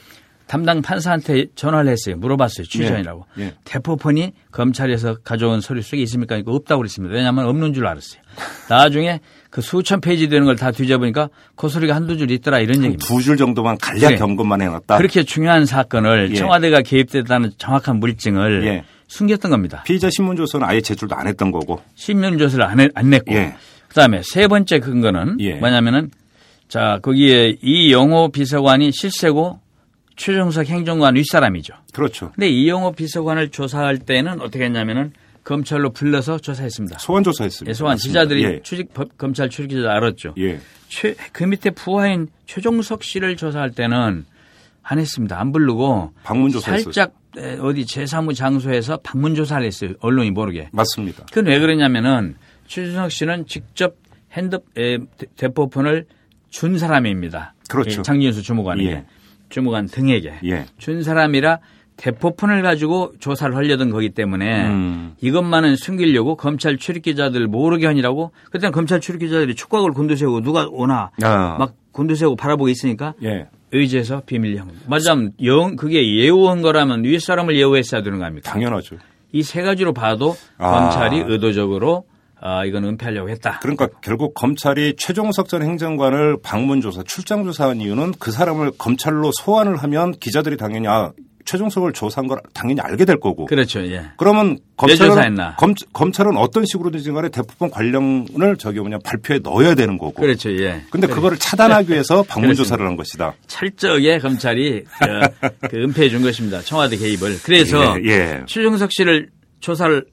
담당 0.54 0.84
판사한테 0.84 1.48
전화를 1.56 1.92
했어요. 1.92 2.16
물어봤어요. 2.18 2.68
취재원이라고. 2.68 3.26
네. 3.38 3.46
네. 3.46 3.54
대포폰이 3.64 4.34
검찰에서 4.52 5.16
가져온 5.24 5.62
서류 5.62 5.82
속에 5.82 6.00
있습니까? 6.04 6.38
이거 6.38 6.52
없다고 6.52 6.82
그랬습니다. 6.82 7.16
왜냐하면 7.16 7.46
없는 7.48 7.74
줄 7.74 7.88
알았어요. 7.88 8.22
나중에 8.70 9.20
그 9.50 9.62
수천 9.62 10.00
페이지 10.00 10.30
되는 10.30 10.46
걸 10.46 10.56
다 10.56 10.70
뒤져보니까 10.70 11.30
그 11.56 11.70
소리가 11.70 11.96
한두 11.96 12.18
줄 12.18 12.30
있더라 12.30 12.60
이런 12.60 12.76
얘기입니다. 12.78 13.04
두 13.08 13.20
줄 13.20 13.36
정도만 13.36 13.80
간략 13.80 14.12
네. 14.12 14.18
점검만 14.18 14.62
해놨다. 14.62 14.98
그렇게 14.98 15.24
중요한 15.24 15.66
사건을 15.66 16.30
예. 16.30 16.36
청와대가 16.36 16.82
개입됐다는 16.82 17.54
정확한 17.58 18.00
물증을 18.00 18.64
예. 18.68 18.84
숨겼던 19.08 19.50
겁니다. 19.50 19.82
피의자 19.88 20.12
신문조서는 20.12 20.68
아예 20.68 20.82
제출도 20.82 21.16
안 21.16 21.26
했던 21.26 21.50
거고. 21.52 21.82
신문조서를 21.96 22.64
안, 22.64 22.80
해, 22.80 22.90
안 22.94 23.10
냈고. 23.10 23.34
예. 23.34 23.56
그다음에 23.88 24.22
세 24.24 24.48
번째 24.48 24.78
근거는 24.80 25.38
예. 25.40 25.56
뭐냐면은 25.56 26.12
자 26.68 27.00
거기에 27.02 27.56
이 27.64 27.92
영호 27.92 28.30
비서관이 28.32 28.92
실세고 28.92 29.63
최종석 30.16 30.68
행정관 30.68 31.16
윗사람이죠. 31.16 31.74
그렇죠. 31.94 32.32
근데 32.36 32.50
이영호 32.50 32.94
비서관을 32.94 33.50
조사할 33.50 34.00
때는 34.00 34.42
어떻게 34.42 34.66
했냐면은 34.66 35.12
검찰로 35.44 35.92
불러서 35.92 36.38
조사했습니다. 36.40 37.00
소환 37.00 37.24
조사했습니다. 37.24 37.70
예, 37.70 37.74
소환 37.74 37.98
기자들이 37.98 38.44
예. 38.46 38.62
출입 38.62 38.90
검찰 39.18 39.50
출입 39.50 39.70
기자 39.70 39.92
알았죠. 39.92 40.36
예. 40.38 40.60
최, 40.88 41.16
그 41.32 41.44
밑에 41.44 41.72
부하인 41.72 42.28
최종석 42.46 43.04
씨를 43.04 43.36
조사할 43.36 43.72
때는 43.72 44.26
안 44.84 45.00
했습니다. 45.00 45.40
안 45.40 45.52
부르고 45.52 46.14
방문 46.24 46.52
조사했어요. 46.52 46.92
살짝 46.94 47.14
어디 47.62 47.84
제3무 47.84 48.36
장소에서 48.36 48.98
방문 48.98 49.36
조사를 49.36 49.66
했어요. 49.66 49.94
언론이 50.00 50.32
모르게. 50.32 50.70
맞습니다. 50.72 51.26
그건 51.26 51.48
왜 51.48 51.60
그러냐면은 51.60 52.36
최종석 52.68 53.12
씨는 53.12 53.48
직접 53.48 53.96
핸드 54.34 54.60
에, 54.78 54.98
대포폰을 55.38 56.06
준 56.50 56.78
사람입니다. 56.78 57.56
그렇죠. 57.70 58.00
예, 58.00 58.04
장진수 58.04 58.44
주무관에게. 58.44 58.90
예. 58.90 59.06
주무관 59.54 59.86
등에게 59.86 60.34
예. 60.46 60.66
준 60.80 61.04
사람이라 61.04 61.60
대포폰을 61.96 62.64
가지고 62.64 63.14
조사를 63.20 63.56
하려던 63.56 63.92
거기 63.92 64.10
때문에 64.10 64.66
음. 64.66 65.14
이것만은 65.22 65.76
숨기려고 65.76 66.36
검찰 66.36 66.78
출입기자들 66.78 67.46
모르게 67.48 67.86
하니라고 67.86 68.32
그때는 68.50 68.72
검찰 68.72 69.00
출입기자들이 69.00 69.54
촉각을 69.54 69.92
곤두세우고 69.92 70.42
누가 70.42 70.68
오나 70.72 71.12
아. 71.22 71.56
막 71.60 71.76
곤두세우고 71.92 72.36
바라보고 72.36 72.70
있으니까 72.70 73.14
예. 73.24 73.46
의지해서 73.72 74.24
비밀 74.26 74.58
영. 74.58 74.70
맞아면 74.88 75.34
영 75.44 75.76
그게 75.76 76.18
예우한 76.18 76.64
거라면 76.64 77.04
위에 77.06 77.20
사람을 77.20 77.56
예우했어야 77.56 78.02
되는 78.02 78.18
거 78.18 78.26
아닙니까? 78.26 78.52
당연하죠. 78.52 78.98
이 79.32 79.44
세 79.44 79.62
가지로 79.62 79.94
봐도 79.94 80.36
아. 80.58 80.72
검찰이 80.90 81.24
의도적으로 81.28 82.06
아, 82.46 82.66
이건 82.66 82.84
은폐하려고 82.84 83.30
했다. 83.30 83.60
그러니까 83.62 83.88
결국 84.02 84.34
검찰이 84.34 84.96
최종석 84.98 85.48
전 85.48 85.64
행정관을 85.64 86.38
방문조사, 86.44 87.04
출장조사한 87.04 87.80
이유는 87.80 88.16
그 88.20 88.32
사람을 88.32 88.72
검찰로 88.78 89.32
소환을 89.32 89.78
하면 89.78 90.12
기자들이 90.12 90.58
당연히 90.58 90.90
아, 90.90 91.14
최종석을 91.46 91.94
조사한 91.94 92.28
걸 92.28 92.42
당연히 92.54 92.82
알게 92.82 93.06
될 93.06 93.18
거고. 93.22 93.46
그렇죠. 93.46 93.80
예. 93.88 94.08
그러면 94.18 94.58
검찰은 94.76 95.38
검, 95.58 95.74
검찰은 95.94 96.36
어떤 96.36 96.66
식으로든지 96.66 97.12
간에 97.12 97.30
대법원 97.30 97.72
관련을 97.72 98.58
저기 98.58 98.80
뭐냐 98.80 98.98
발표에 99.06 99.40
넣어야 99.40 99.74
되는 99.74 99.98
거고. 99.98 100.22
그렇죠. 100.22 100.52
예. 100.52 100.82
근데 100.90 101.08
그거를 101.08 101.38
차단하기 101.38 101.92
위해서 101.92 102.24
방문 102.28 102.56
조사를 102.56 102.86
한 102.86 102.98
것이다. 102.98 103.36
철저하게 103.48 104.20
검찰이 104.20 104.84
그, 104.84 105.68
그 105.70 105.78
은폐해 105.78 106.10
준 106.10 106.22
것입니다. 106.22 106.62
청와대 106.62 106.98
개입을. 106.98 107.40
그래서 107.44 107.98
예, 108.04 108.10
예. 108.10 108.44
최종석 108.48 108.92
씨를 108.92 109.30
조사를 109.62 110.06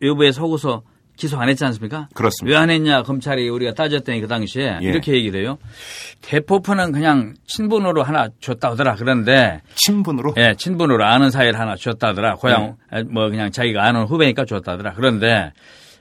외부에 0.00 0.30
서고서 0.30 0.82
기소 1.16 1.38
안 1.38 1.48
했지 1.48 1.64
않습니까? 1.64 2.08
그렇습니다. 2.14 2.56
왜 2.58 2.62
안 2.62 2.70
했냐 2.70 3.02
검찰이 3.02 3.48
우리가 3.48 3.74
따졌더니 3.74 4.20
그 4.20 4.28
당시에 4.28 4.78
예. 4.82 4.86
이렇게 4.86 5.12
얘기를 5.12 5.40
해요. 5.42 5.58
대포폰은 6.22 6.92
그냥 6.92 7.34
친분으로 7.46 8.02
하나 8.02 8.28
줬다 8.40 8.70
하더라. 8.72 8.94
그런데 8.96 9.60
친분으로? 9.74 10.34
예, 10.38 10.54
친분으로 10.56 11.04
아는 11.04 11.30
사이를 11.30 11.58
하나 11.58 11.76
줬다 11.76 12.08
하더라. 12.08 12.36
고향 12.36 12.76
네. 12.92 13.02
뭐 13.04 13.28
그냥 13.28 13.50
자기가 13.50 13.84
아는 13.84 14.04
후배니까 14.04 14.44
줬다 14.44 14.72
하더라. 14.72 14.94
그런데 14.94 15.52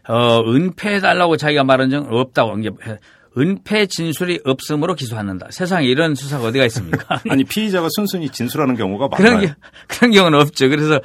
어 0.07 0.39
은폐해 0.39 0.99
달라고 0.99 1.37
자기가 1.37 1.63
말한 1.63 1.89
적 1.89 2.11
없다고 2.11 2.51
은폐 3.37 3.85
진술이 3.85 4.41
없음으로 4.43 4.93
기소하는다. 4.95 5.47
세상에 5.51 5.87
이런 5.87 6.15
수사가 6.15 6.47
어디가 6.47 6.65
있습니까? 6.65 7.21
아니 7.29 7.45
피의자가 7.45 7.87
순순히 7.95 8.29
진술하는 8.29 8.75
경우가 8.75 9.07
많아요. 9.07 9.39
그런, 9.39 9.55
그런 9.87 10.11
경우는 10.11 10.39
없죠. 10.41 10.67
그래서 10.67 10.99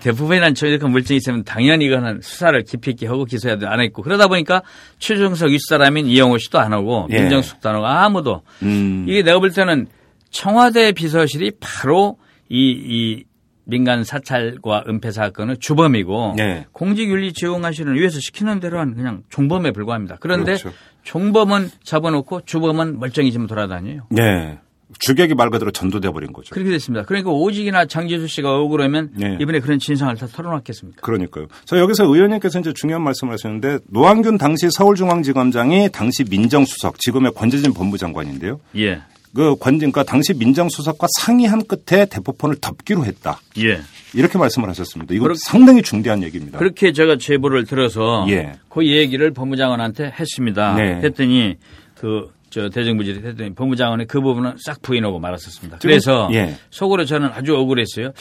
대부분이란 0.00 0.54
저렇게 0.54 0.84
물증이 0.86 1.18
있으면 1.18 1.44
당연히 1.44 1.84
이거는 1.84 2.20
수사를 2.20 2.60
깊이 2.64 2.90
있게 2.90 3.06
하고 3.06 3.24
기소해야 3.24 3.58
돼. 3.58 3.66
안 3.66 3.80
했고 3.80 4.02
그러다 4.02 4.26
보니까 4.26 4.62
최종석 4.98 5.50
윗사람인 5.50 6.06
이영호 6.06 6.38
씨도 6.38 6.58
안 6.58 6.72
하고 6.72 7.06
예. 7.12 7.20
민정숙도 7.20 7.68
안 7.68 7.76
하고 7.76 7.86
아무도 7.86 8.42
음. 8.62 9.04
이게 9.08 9.22
내가 9.22 9.38
볼 9.38 9.52
때는 9.52 9.86
청와대 10.30 10.90
비서실이 10.92 11.52
바로 11.60 12.18
이, 12.48 12.70
이 12.70 13.24
민간 13.68 14.02
사찰과 14.02 14.84
은폐 14.88 15.10
사건의 15.10 15.58
주범이고 15.60 16.34
네. 16.38 16.66
공직윤리 16.72 17.34
지원관실은 17.34 17.96
위에서 17.96 18.18
시키는 18.18 18.60
대로는 18.60 18.94
그냥 18.94 19.22
종범에 19.28 19.72
불과합니다. 19.72 20.16
그런데 20.20 20.56
그렇죠. 20.56 20.72
종범은 21.02 21.70
잡아놓고 21.82 22.42
주범은 22.44 22.98
멀쩡히 22.98 23.32
좀 23.32 23.46
돌아다녀요. 23.46 24.02
네. 24.10 24.58
주객이 24.98 25.34
말 25.34 25.50
그대로 25.50 25.70
전도돼 25.70 26.10
버린 26.10 26.32
거죠. 26.32 26.54
그렇게 26.54 26.70
됐습니다. 26.70 27.04
그러니까 27.04 27.30
오직이나 27.30 27.86
장재수 27.86 28.26
씨가 28.26 28.56
억울하면 28.56 29.10
네. 29.14 29.36
이번에 29.40 29.60
그런 29.60 29.78
진상을 29.78 30.14
다 30.16 30.26
털어놨겠습니까? 30.26 31.02
그러니까요. 31.02 31.46
자 31.64 31.78
여기서 31.78 32.04
의원님께서 32.04 32.60
이제 32.60 32.72
중요한 32.74 33.02
말씀을 33.02 33.34
하셨는데 33.34 33.80
노한균 33.88 34.38
당시 34.38 34.68
서울중앙지검장이 34.70 35.90
당시 35.92 36.24
민정수석 36.24 36.98
지금의 36.98 37.32
권재진 37.34 37.74
법무장관인데요. 37.74 38.60
예. 38.76 39.02
그 39.34 39.56
관진과 39.56 40.04
당시 40.04 40.34
민정수석과 40.34 41.06
상의한 41.18 41.62
끝에 41.66 42.06
대포폰을 42.06 42.56
덮기로 42.60 43.04
했다. 43.04 43.40
예. 43.58 43.80
이렇게 44.14 44.38
말씀을 44.38 44.68
하셨습니다. 44.70 45.14
이거 45.14 45.24
그렇게, 45.24 45.38
상당히 45.44 45.82
중대한 45.82 46.22
얘기입니다. 46.22 46.58
그렇게 46.58 46.92
제가 46.92 47.16
제보를 47.18 47.66
들어서 47.66 48.26
예. 48.30 48.54
그 48.68 48.86
얘기를 48.86 49.32
법무장관한테 49.32 50.12
했습니다. 50.18 50.74
네. 50.74 51.00
했더니 51.02 51.56
그 51.94 52.38
저 52.50 52.68
대정부질이 52.68 53.26
했더니 53.26 53.54
법무장관이 53.54 54.06
그 54.06 54.20
부분은 54.20 54.54
싹 54.58 54.80
부인하고 54.82 55.18
말았었습니다. 55.18 55.78
그래서 55.82 56.28
예. 56.32 56.56
속으로 56.70 57.04
저는 57.04 57.28
아주 57.32 57.54
억울했어요. 57.56 58.12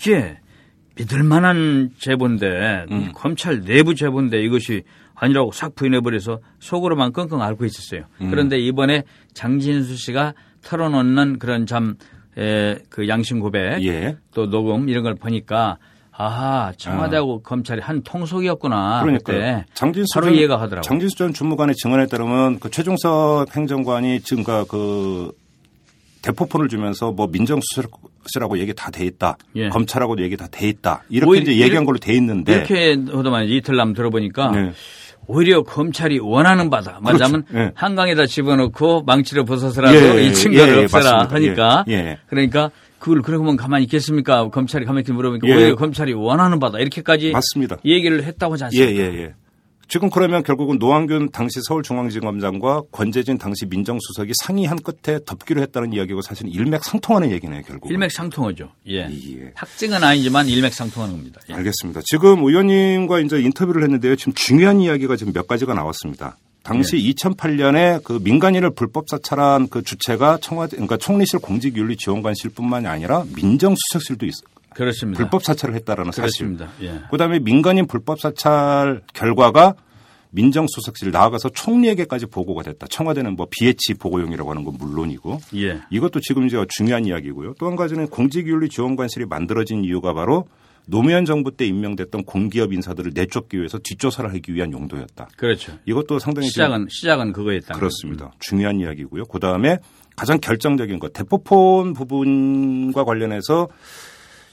이게 0.00 0.36
믿을 0.96 1.24
만한 1.24 1.90
제보인데 1.98 2.86
음. 2.90 3.12
검찰 3.14 3.62
내부 3.62 3.94
제보인데 3.94 4.42
이것이 4.42 4.82
아니라고 5.14 5.52
싹 5.52 5.74
부인해버려서 5.74 6.40
속으로만 6.58 7.12
끙끙 7.12 7.40
앓고 7.40 7.64
있었어요. 7.64 8.04
음. 8.20 8.30
그런데 8.30 8.58
이번에 8.58 9.04
장진수 9.32 9.96
씨가 9.96 10.34
털어놓는 10.62 11.38
그런 11.38 11.66
참 11.66 11.94
에, 12.36 12.76
그 12.90 13.06
양심 13.08 13.40
고백 13.40 13.84
예. 13.84 14.16
또 14.34 14.50
녹음 14.50 14.88
이런 14.88 15.04
걸 15.04 15.14
보니까 15.14 15.78
아하 16.10 16.72
청와대하고 16.76 17.42
아. 17.44 17.48
검찰이 17.48 17.80
한 17.80 18.02
통속이었구나. 18.02 19.02
그러니까 19.02 19.64
장진수 19.74 20.14
바로 20.14 20.26
전, 20.26 20.34
이해가 20.34 20.54
하더라고요. 20.56 20.82
장진수 20.82 21.16
전 21.16 21.32
주무관의 21.32 21.74
증언에 21.76 22.06
따르면 22.06 22.60
그 22.60 22.70
최종석 22.70 23.54
행정관이 23.56 24.20
지금까 24.20 24.64
그 24.68 25.32
대포폰을 26.22 26.68
주면서 26.68 27.12
뭐 27.12 27.26
민정수석이라고 27.26 28.58
얘기 28.58 28.72
다 28.74 28.90
돼 28.90 29.04
있다. 29.04 29.36
예. 29.56 29.68
검찰하고도 29.68 30.22
얘기 30.22 30.36
다 30.36 30.46
돼 30.50 30.68
있다. 30.68 31.02
이렇게 31.10 31.38
이제 31.40 31.56
얘기한 31.58 31.84
걸로 31.84 31.98
돼 31.98 32.14
있는데 32.14 32.54
이렇게 32.54 32.96
하더만 33.12 33.44
이틀 33.46 33.76
남 33.76 33.92
들어보니까 33.92 34.50
네. 34.52 34.72
오히려 35.26 35.62
검찰이 35.62 36.18
원하는 36.20 36.70
바다. 36.70 36.98
말하자면 37.02 37.44
그렇죠. 37.44 37.66
예. 37.66 37.72
한강에다 37.74 38.26
집어넣고 38.26 39.02
망치를 39.02 39.44
벗어서라도 39.44 39.96
예, 40.20 40.26
이 40.26 40.32
증거를 40.34 40.78
예, 40.78 40.82
없애라 40.84 41.28
하니까 41.30 41.84
예, 41.88 42.18
그러니까 42.28 42.70
그걸 42.98 43.22
그러면 43.22 43.56
가만히 43.56 43.84
있겠습니까? 43.84 44.48
검찰이 44.48 44.84
가만히 44.86 45.04
물어보니까 45.10 45.46
오히려 45.46 45.76
검찰이 45.76 46.14
원하는 46.14 46.58
바다 46.58 46.78
이렇게까지 46.78 47.32
맞습니다. 47.32 47.76
얘기를 47.84 48.22
했다고 48.24 48.54
하지 48.54 48.64
않습니까? 48.64 48.92
예, 48.92 48.96
예, 48.98 49.22
예. 49.22 49.34
지금 49.88 50.10
그러면 50.10 50.42
결국은 50.42 50.78
노한균 50.78 51.30
당시 51.30 51.60
서울중앙지검장과 51.66 52.82
권재진 52.90 53.38
당시 53.38 53.66
민정수석이 53.66 54.32
상의한 54.42 54.78
끝에 54.78 55.18
덮기로 55.24 55.60
했다는 55.62 55.92
이야기고 55.92 56.22
사실은 56.22 56.50
일맥상통하는 56.50 57.30
얘기네요, 57.32 57.62
결국. 57.66 57.90
일맥상통하죠. 57.90 58.70
예. 58.88 59.08
예. 59.08 59.52
확증은 59.54 60.02
아니지만 60.02 60.48
일맥상통하는 60.48 61.16
겁니다. 61.16 61.40
예. 61.50 61.54
알겠습니다. 61.54 62.00
지금 62.04 62.44
의원님과 62.44 63.20
이제 63.20 63.40
인터뷰를 63.40 63.82
했는데요. 63.82 64.16
지금 64.16 64.32
중요한 64.34 64.80
이야기가 64.80 65.16
지금 65.16 65.32
몇 65.32 65.46
가지가 65.46 65.74
나왔습니다. 65.74 66.38
당시 66.62 66.96
예. 66.96 67.12
2008년에 67.12 68.02
그 68.02 68.18
민간인을 68.22 68.70
불법 68.70 69.08
사찰한 69.08 69.68
그 69.68 69.82
주체가 69.82 70.38
청와대, 70.40 70.76
그러니까 70.76 70.96
총리실 70.96 71.40
공직윤리지원관실뿐만이 71.40 72.86
아니라 72.86 73.24
민정수석실도 73.36 74.24
있어. 74.26 74.40
그렇습니다. 74.74 75.18
불법 75.18 75.42
사찰을 75.44 75.74
했다라는 75.76 76.12
사실. 76.12 76.46
그렇습니다. 76.46 76.68
예. 76.82 77.00
그다음에 77.10 77.38
민간인 77.38 77.86
불법 77.86 78.20
사찰 78.20 79.02
결과가 79.12 79.74
민정수석실 80.30 81.12
나아가서 81.12 81.50
총리에게까지 81.50 82.26
보고가 82.26 82.62
됐다. 82.64 82.86
청와대는 82.88 83.36
뭐 83.36 83.46
비해치 83.48 83.94
보고용이라고 83.94 84.50
하는 84.50 84.64
건 84.64 84.74
물론이고 84.78 85.38
예. 85.56 85.80
이것도 85.90 86.20
지금 86.20 86.46
이제 86.46 86.56
중요한 86.68 87.04
이야기고요. 87.06 87.54
또 87.58 87.66
한 87.68 87.76
가지는 87.76 88.08
공직윤리 88.08 88.68
지원관실이 88.68 89.26
만들어진 89.26 89.84
이유가 89.84 90.12
바로 90.12 90.48
노무현 90.86 91.24
정부 91.24 91.50
때 91.56 91.64
임명됐던 91.66 92.24
공기업 92.24 92.72
인사들을 92.72 93.12
내쫓기 93.14 93.56
위해서 93.56 93.78
뒷조사를 93.78 94.28
하기 94.34 94.52
위한 94.54 94.70
용도였다. 94.72 95.28
그렇죠. 95.36 95.72
이것도 95.86 96.18
상당히 96.18 96.48
시작은 96.48 96.88
시작은 96.90 97.32
그거였다. 97.32 97.74
그렇습니다. 97.74 98.32
중요한 98.40 98.80
이야기고요. 98.80 99.24
그 99.26 99.38
다음에 99.38 99.78
가장 100.16 100.38
결정적인 100.40 100.98
것 100.98 101.12
대포폰 101.12 101.94
부분과 101.94 103.04
관련해서 103.04 103.68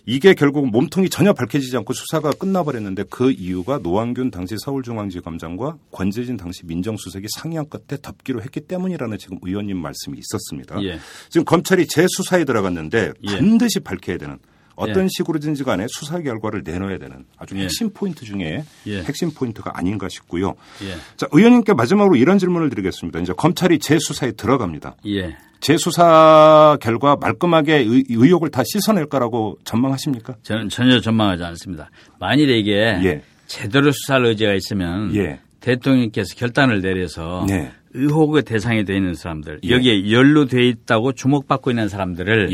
이게 0.06 0.34
결국 0.34 0.70
몸통이 0.70 1.10
전혀 1.10 1.34
밝혀지지 1.34 1.76
않고 1.78 1.94
수사가 1.94 2.32
끝나버렸는데 2.32 3.04
그 3.10 3.32
이유가 3.32 3.78
노환균 3.78 4.32
당시 4.32 4.56
서울중앙지검장과 4.60 5.78
권재진 5.92 6.38
당시 6.38 6.66
민정수석이 6.66 7.28
상의한 7.38 7.70
끝에 7.70 8.00
덮기로 8.02 8.42
했기 8.42 8.62
때문이라는 8.62 9.18
지금 9.18 9.38
의원님 9.42 9.78
말씀이 9.78 10.18
있었습니다. 10.18 10.84
예. 10.84 11.00
지금 11.30 11.46
검찰이 11.46 11.88
재수사에 11.88 12.46
들어갔는데 12.46 13.14
예. 13.24 13.38
반드시 13.38 13.80
밝혀야 13.80 14.18
되는 14.18 14.40
어떤 14.82 15.04
예. 15.04 15.08
식으로든지 15.10 15.64
간에 15.64 15.86
수사 15.90 16.20
결과를 16.20 16.64
내놓아야 16.64 16.98
되는 16.98 17.26
아주 17.38 17.58
예. 17.58 17.64
핵심 17.64 17.92
포인트 17.94 18.26
중에 18.26 18.64
예. 18.88 19.04
핵심 19.04 19.32
포인트가 19.32 19.72
아닌가 19.76 20.08
싶고요. 20.10 20.56
예. 20.84 20.96
자, 21.18 21.28
의원님께 21.32 21.74
마지막으로 21.74 22.16
이런 22.16 22.38
질문을 22.38 22.70
드리겠습니다. 22.70 23.20
이제 23.20 23.34
검찰이 23.34 23.80
재수사에 23.80 24.32
들어갑니다. 24.32 24.96
예. 25.08 25.38
재수사 25.60 26.78
결과 26.82 27.16
말끔하게 27.16 27.76
의, 27.76 28.04
의혹을 28.10 28.50
다 28.50 28.64
씻어낼 28.66 29.06
거라고 29.06 29.58
전망하십니까? 29.64 30.36
저는 30.42 30.70
전혀 30.70 31.00
전망하지 31.00 31.44
않습니다. 31.44 31.92
만일에 32.20 32.58
이게 32.58 32.72
예. 33.04 33.24
제대로 33.46 33.92
수사할 33.92 34.26
의지가 34.26 34.54
있으면 34.54 35.12
대통령께서 35.60 36.36
결단을 36.36 36.82
내려서 36.82 37.46
네. 37.48 37.72
의혹의 37.94 38.44
대상이 38.44 38.86
되어 38.86 38.96
있는 38.96 39.14
사람들 39.14 39.60
여기에 39.68 40.12
연루돼 40.12 40.68
있다고 40.68 41.14
주목받고 41.14 41.72
있는 41.72 41.88
사람들을 41.88 42.54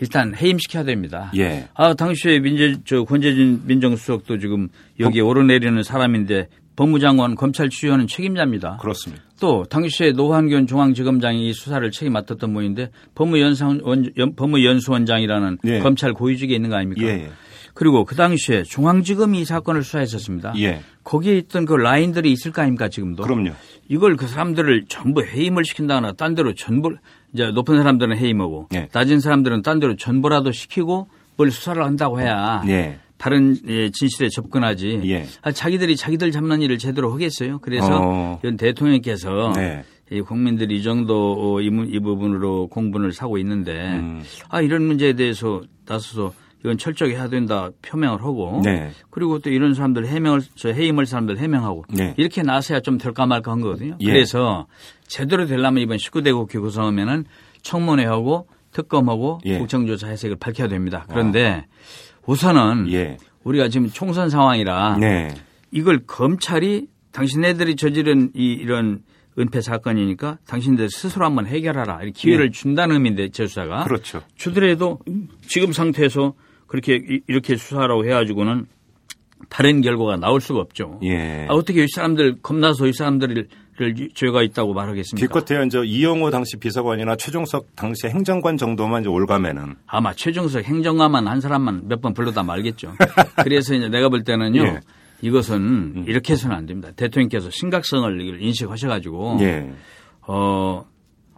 일단 0.00 0.34
해임시켜야 0.34 0.84
됩니다. 0.84 1.30
예. 1.36 1.68
아, 1.74 1.94
당시에 1.94 2.40
민재, 2.40 2.76
저, 2.84 3.04
권재진 3.04 3.62
민정수석도 3.66 4.38
지금 4.38 4.68
여기에 4.98 5.22
어? 5.22 5.26
오르내리는 5.26 5.82
사람인데 5.82 6.48
법무장관 6.76 7.36
검찰 7.36 7.68
주요하는 7.68 8.06
책임자입니다. 8.06 8.78
그렇습니다. 8.80 9.22
또 9.40 9.64
당시에 9.64 10.12
노한균 10.12 10.66
중앙지검장이 10.66 11.52
수사를 11.52 11.88
책임 11.90 12.14
맡았던 12.14 12.52
분인데 12.52 12.90
법무연상 13.14 13.80
법무연수원장이라는 14.36 15.58
예. 15.66 15.78
검찰 15.78 16.12
고위직에 16.12 16.54
있는 16.54 16.70
거 16.70 16.76
아닙니까? 16.76 17.06
예. 17.06 17.30
그리고 17.74 18.04
그 18.04 18.14
당시에 18.14 18.62
중앙지검이 18.62 19.40
이 19.40 19.44
사건을 19.44 19.82
수사했었습니다. 19.82 20.54
예. 20.58 20.80
거기에 21.02 21.36
있던 21.38 21.64
그 21.64 21.74
라인들이 21.74 22.30
있을 22.32 22.52
거 22.52 22.62
아닙니까 22.62 22.88
지금도? 22.88 23.24
그럼요. 23.24 23.50
이걸 23.88 24.16
그 24.16 24.26
사람들을 24.26 24.84
전부 24.88 25.22
해임을 25.22 25.64
시킨다거나 25.64 26.12
딴 26.12 26.34
데로 26.34 26.54
전부 26.54 26.94
이제 27.34 27.50
높은 27.50 27.76
사람들은 27.76 28.16
해임하고 28.16 28.68
네. 28.70 28.88
낮은 28.92 29.20
사람들은 29.20 29.62
딴 29.62 29.80
데로 29.80 29.96
전보라도 29.96 30.52
시키고 30.52 31.08
뭘 31.36 31.50
수사를 31.50 31.82
한다고 31.82 32.20
해야 32.20 32.62
네. 32.64 32.98
다른 33.18 33.56
예, 33.66 33.90
진실에 33.90 34.28
접근하지. 34.28 35.02
예. 35.06 35.26
아, 35.42 35.50
자기들이 35.50 35.96
자기들 35.96 36.30
잡는 36.30 36.62
일을 36.62 36.78
제대로 36.78 37.12
하겠어요. 37.12 37.58
그래서 37.58 37.88
어. 37.90 38.40
대통령께서 38.56 39.52
네. 39.56 39.84
이 40.10 40.20
국민들이 40.20 40.76
이 40.78 40.82
정도 40.82 41.54
어, 41.56 41.60
이, 41.60 41.66
이 41.66 41.98
부분으로 41.98 42.68
공분을 42.68 43.12
사고 43.12 43.38
있는데 43.38 43.72
음. 43.94 44.22
아 44.48 44.60
이런 44.60 44.82
문제에 44.82 45.14
대해서 45.14 45.62
나서서 45.86 46.32
이건 46.64 46.78
철저히 46.78 47.12
해야 47.12 47.28
된다 47.28 47.68
표명을 47.82 48.22
하고 48.22 48.62
네. 48.64 48.90
그리고 49.10 49.38
또 49.38 49.50
이런 49.50 49.74
사람들 49.74 50.06
해명을 50.06 50.40
저 50.54 50.70
해임을 50.70 51.04
사람들 51.04 51.36
해명하고 51.36 51.84
네. 51.90 52.14
이렇게 52.16 52.42
나서야 52.42 52.80
좀 52.80 52.96
될까 52.96 53.26
말까 53.26 53.52
한 53.52 53.60
거거든요. 53.60 53.96
예. 54.00 54.06
그래서 54.06 54.66
제대로 55.06 55.44
되려면 55.44 55.82
이번 55.82 55.98
19대 55.98 56.32
국회 56.32 56.58
구성하면은 56.58 57.26
청문회하고 57.60 58.48
특검하고 58.72 59.40
예. 59.44 59.58
국정조사 59.58 60.08
해석을 60.08 60.36
밝혀야 60.36 60.68
됩니다. 60.68 61.04
그런데 61.10 61.66
아. 61.68 62.22
우선은 62.26 62.90
예. 62.92 63.18
우리가 63.44 63.68
지금 63.68 63.90
총선 63.90 64.30
상황이라 64.30 64.96
네. 64.98 65.34
이걸 65.70 66.06
검찰이 66.06 66.86
당신네들이 67.12 67.76
저지른 67.76 68.30
이 68.34 68.52
이런 68.52 69.02
은폐 69.38 69.60
사건이니까 69.60 70.38
당신들 70.46 70.88
스스로 70.88 71.26
한번 71.26 71.46
해결하라. 71.46 72.02
이렇게 72.02 72.12
기회를 72.12 72.46
예. 72.46 72.50
준다는 72.50 72.96
의미인데 72.96 73.28
재수사가 73.28 73.84
그렇죠. 73.84 74.22
주더라도 74.36 75.00
지금 75.42 75.72
상태에서 75.72 76.32
그렇게 76.74 77.20
이렇게 77.28 77.56
수사라고 77.56 78.04
해가지고는 78.04 78.66
다른 79.48 79.80
결과가 79.80 80.16
나올 80.16 80.40
수가 80.40 80.58
없죠. 80.58 80.98
예. 81.04 81.46
아, 81.48 81.54
어떻게 81.54 81.84
이 81.84 81.86
사람들 81.86 82.40
겁나서 82.42 82.88
이 82.88 82.92
사람들을 82.92 83.46
죄가 84.14 84.42
있다고 84.42 84.74
말하겠습니까? 84.74 85.24
기껏해야 85.24 85.64
이제 85.64 85.80
이영호 85.84 86.30
당시 86.30 86.56
비서관이나 86.56 87.14
최종석 87.14 87.76
당시 87.76 88.08
행정관 88.08 88.56
정도만 88.56 89.02
이제 89.02 89.08
올가면은 89.08 89.76
아마 89.86 90.12
최종석 90.14 90.64
행정관만 90.64 91.28
한 91.28 91.40
사람만 91.40 91.86
몇 91.86 92.00
번 92.00 92.12
불러다 92.12 92.42
말겠죠. 92.42 92.94
그래서 93.44 93.74
이제 93.74 93.88
내가 93.88 94.08
볼 94.08 94.24
때는요. 94.24 94.62
예. 94.64 94.80
이것은 95.22 95.56
음. 95.56 96.04
이렇게 96.08 96.32
해서는 96.32 96.56
안 96.56 96.66
됩니다. 96.66 96.90
대통령께서 96.96 97.50
심각성을 97.50 98.42
인식하셔가지고 98.42 99.36
예. 99.42 99.70
어 100.26 100.84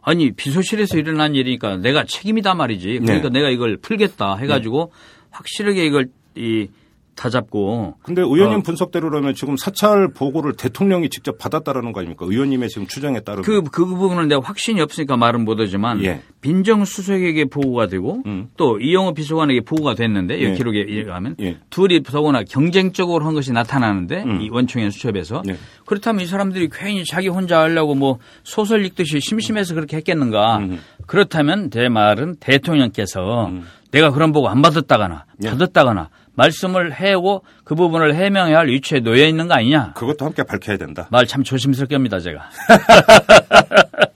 아니 0.02 0.30
비서실에서 0.32 0.96
일어난 0.96 1.34
일이니까 1.34 1.76
내가 1.76 2.04
책임이다 2.04 2.54
말이지. 2.54 3.00
그러니까 3.00 3.28
네. 3.28 3.40
내가 3.40 3.50
이걸 3.50 3.76
풀겠다 3.76 4.36
해가지고 4.36 4.92
네. 4.94 5.15
확실하게 5.36 5.84
이걸 5.84 6.08
이 6.34 6.68
다잡고. 7.16 7.96
근데 8.02 8.20
의원님 8.20 8.58
어. 8.58 8.62
분석대로라면 8.62 9.34
지금 9.34 9.56
사찰 9.56 10.08
보고를 10.08 10.52
대통령이 10.52 11.08
직접 11.08 11.38
받았다라는 11.38 11.92
거 11.92 12.00
아닙니까? 12.00 12.26
의원님의 12.28 12.68
지금 12.68 12.86
추정에 12.86 13.20
따르면. 13.20 13.42
그, 13.42 13.62
그 13.62 13.86
부분은 13.86 14.28
내가 14.28 14.42
확신이 14.42 14.80
없으니까 14.80 15.16
말은 15.16 15.44
못하지만 15.44 16.04
예. 16.04 16.20
빈정수석에게 16.42 17.46
보고가 17.46 17.88
되고 17.88 18.22
음. 18.26 18.50
또 18.56 18.78
이영호 18.78 19.14
비서관에게 19.14 19.62
보고가 19.62 19.94
됐는데 19.94 20.38
예. 20.38 20.52
기록에 20.52 20.84
의하면 20.86 21.36
예. 21.40 21.58
둘이 21.70 22.02
더구나 22.02 22.42
경쟁적으로 22.44 23.24
한 23.24 23.34
것이 23.34 23.52
나타나는데 23.52 24.22
음. 24.22 24.40
이 24.42 24.50
원청의 24.50 24.90
수첩에서 24.90 25.42
예. 25.48 25.56
그렇다면 25.86 26.22
이 26.22 26.26
사람들이 26.26 26.68
괜히 26.70 27.04
자기 27.04 27.28
혼자 27.28 27.60
하려고 27.60 27.94
뭐 27.94 28.18
소설 28.44 28.84
읽듯이 28.84 29.20
심심해서 29.20 29.74
그렇게 29.74 29.96
했겠는가. 29.96 30.58
음. 30.58 30.80
그렇다면 31.06 31.70
제 31.70 31.88
말은 31.88 32.36
대통령께서 32.40 33.46
음. 33.46 33.64
내가 33.90 34.10
그런 34.10 34.32
보고 34.32 34.48
안 34.48 34.62
받았다거나 34.62 35.24
예. 35.44 35.50
받았다거나 35.50 36.08
말씀을 36.34 36.94
해고 36.94 37.44
그 37.64 37.74
부분을 37.74 38.14
해명해야 38.14 38.58
할 38.58 38.68
위치에 38.68 39.00
놓여 39.00 39.26
있는 39.26 39.48
거 39.48 39.54
아니냐. 39.54 39.94
그것도 39.94 40.24
함께 40.26 40.42
밝혀야 40.42 40.76
된다. 40.76 41.08
말 41.10 41.26
참 41.26 41.42
조심스럽게 41.42 41.94
합니다, 41.94 42.20
제가. 42.20 42.42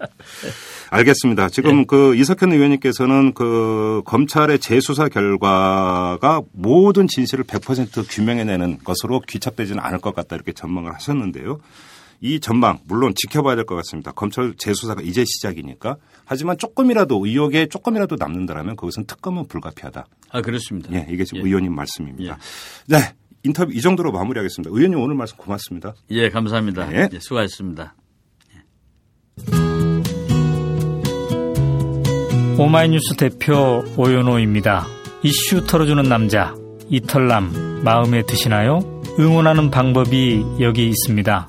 알겠습니다. 0.93 1.49
지금 1.51 1.79
네. 1.79 1.85
그 1.87 2.17
이석현 2.17 2.53
의원님께서는 2.53 3.33
그 3.33 4.03
검찰의 4.07 4.59
재수사 4.59 5.09
결과가 5.09 6.41
모든 6.53 7.07
진실을 7.07 7.45
100% 7.45 8.07
규명해내는 8.09 8.79
것으로 8.83 9.21
귀착되지는 9.21 9.81
않을 9.81 10.01
것 10.01 10.15
같다 10.15 10.35
이렇게 10.35 10.53
전망을 10.53 10.93
하셨는데요. 10.95 11.61
이 12.23 12.39
전망 12.41 12.79
물론 12.87 13.15
지켜봐야 13.17 13.57
될 13.57 13.65
것 13.65 13.75
같습니다. 13.77 14.13
검찰 14.13 14.55
재수사가 14.59 15.01
이제 15.03 15.25
시작이니까 15.25 15.97
하지만 16.25 16.59
조금이라도 16.59 17.25
의혹에 17.25 17.67
조금이라도 17.67 18.17
남는다라면 18.19 18.77
그것은 18.77 19.07
특검은 19.07 19.47
불가피하다. 19.49 20.07
아 20.31 20.41
그렇습니다. 20.43 20.93
예, 20.93 21.07
이게 21.11 21.25
지금 21.25 21.41
예. 21.43 21.47
의원님 21.47 21.75
말씀입니다. 21.75 22.39
예. 22.91 22.97
네, 22.97 23.15
인터뷰 23.43 23.73
이 23.73 23.81
정도로 23.81 24.13
마무리하겠습니다. 24.13 24.71
의원님 24.75 25.01
오늘 25.01 25.15
말씀 25.17 25.37
고맙습니다. 25.39 25.95
예, 26.11 26.29
감사합니다. 26.29 26.87
네. 26.89 27.09
예, 27.13 27.19
수고하셨습니다. 27.21 27.95
오마이뉴스 32.59 33.15
대표 33.17 33.83
오연호입니다. 33.97 34.87
이슈 35.23 35.65
털어주는 35.67 36.03
남자 36.05 36.55
이털남 36.91 37.83
마음에 37.83 38.23
드시나요? 38.27 38.81
응원하는 39.19 39.71
방법이 39.71 40.45
여기 40.61 40.89
있습니다. 40.89 41.49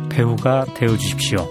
배우가 0.11 0.65
되어 0.75 0.97
주십시오. 0.97 1.47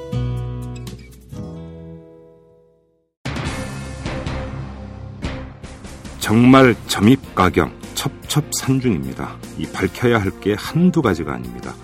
정말 6.18 6.74
점입가경, 6.86 7.72
첩첩산중입니다. 7.94 9.36
이 9.58 9.66
밝혀야 9.66 10.20
할 10.20 10.30
게 10.40 10.54
한두 10.54 11.02
가지가 11.02 11.32
아닙니다. 11.34 11.74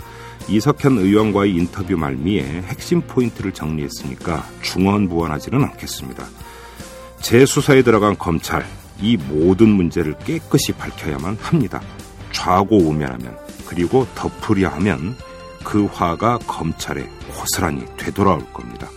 이석현 0.49 0.99
의원과의 0.99 1.53
인터뷰 1.57 1.97
말미에 1.97 2.43
핵심 2.43 3.01
포인트를 3.01 3.53
정리했으니까 3.53 4.45
중언부언하지는 4.63 5.65
않겠습니다. 5.65 6.25
재수사에 7.21 7.83
들어간 7.83 8.17
검찰, 8.17 8.65
이 9.01 9.17
모든 9.17 9.69
문제를 9.71 10.17
깨끗이 10.19 10.73
밝혀야만 10.73 11.37
합니다. 11.41 11.81
좌고우면하면 12.33 13.37
그리고 13.67 14.07
덮으려 14.15 14.69
하면 14.69 15.17
그 15.67 15.87
화가 15.87 16.39
검찰에 16.47 17.11
고스란히 17.35 17.85
되돌아올 17.97 18.53
겁니다. 18.53 18.89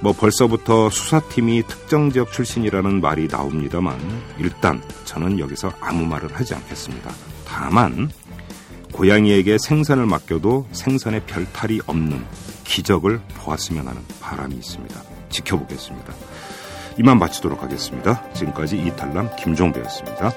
뭐 0.00 0.14
벌써부터 0.14 0.88
수사팀이 0.88 1.64
특정 1.68 2.10
지역 2.10 2.32
출신이라는 2.32 3.02
말이 3.02 3.28
나옵니다만 3.28 3.98
일단 4.38 4.80
저는 5.04 5.38
여기서 5.38 5.72
아무 5.78 6.06
말을 6.06 6.34
하지 6.34 6.54
않겠습니다. 6.54 7.10
다만 7.46 8.10
고양이에게 8.94 9.58
생선을 9.58 10.06
맡겨도 10.06 10.68
생선에 10.72 11.20
별 11.26 11.44
탈이 11.52 11.82
없는 11.86 12.24
기적을 12.64 13.20
보았으면 13.36 13.86
하는 13.86 14.00
바람이 14.20 14.54
있습니다. 14.54 14.98
지켜보겠습니다. 15.28 16.14
이만 16.98 17.18
마치도록 17.18 17.62
하겠습니다. 17.62 18.26
지금까지 18.32 18.78
이탈남 18.78 19.36
김종배였습니다. 19.36 20.32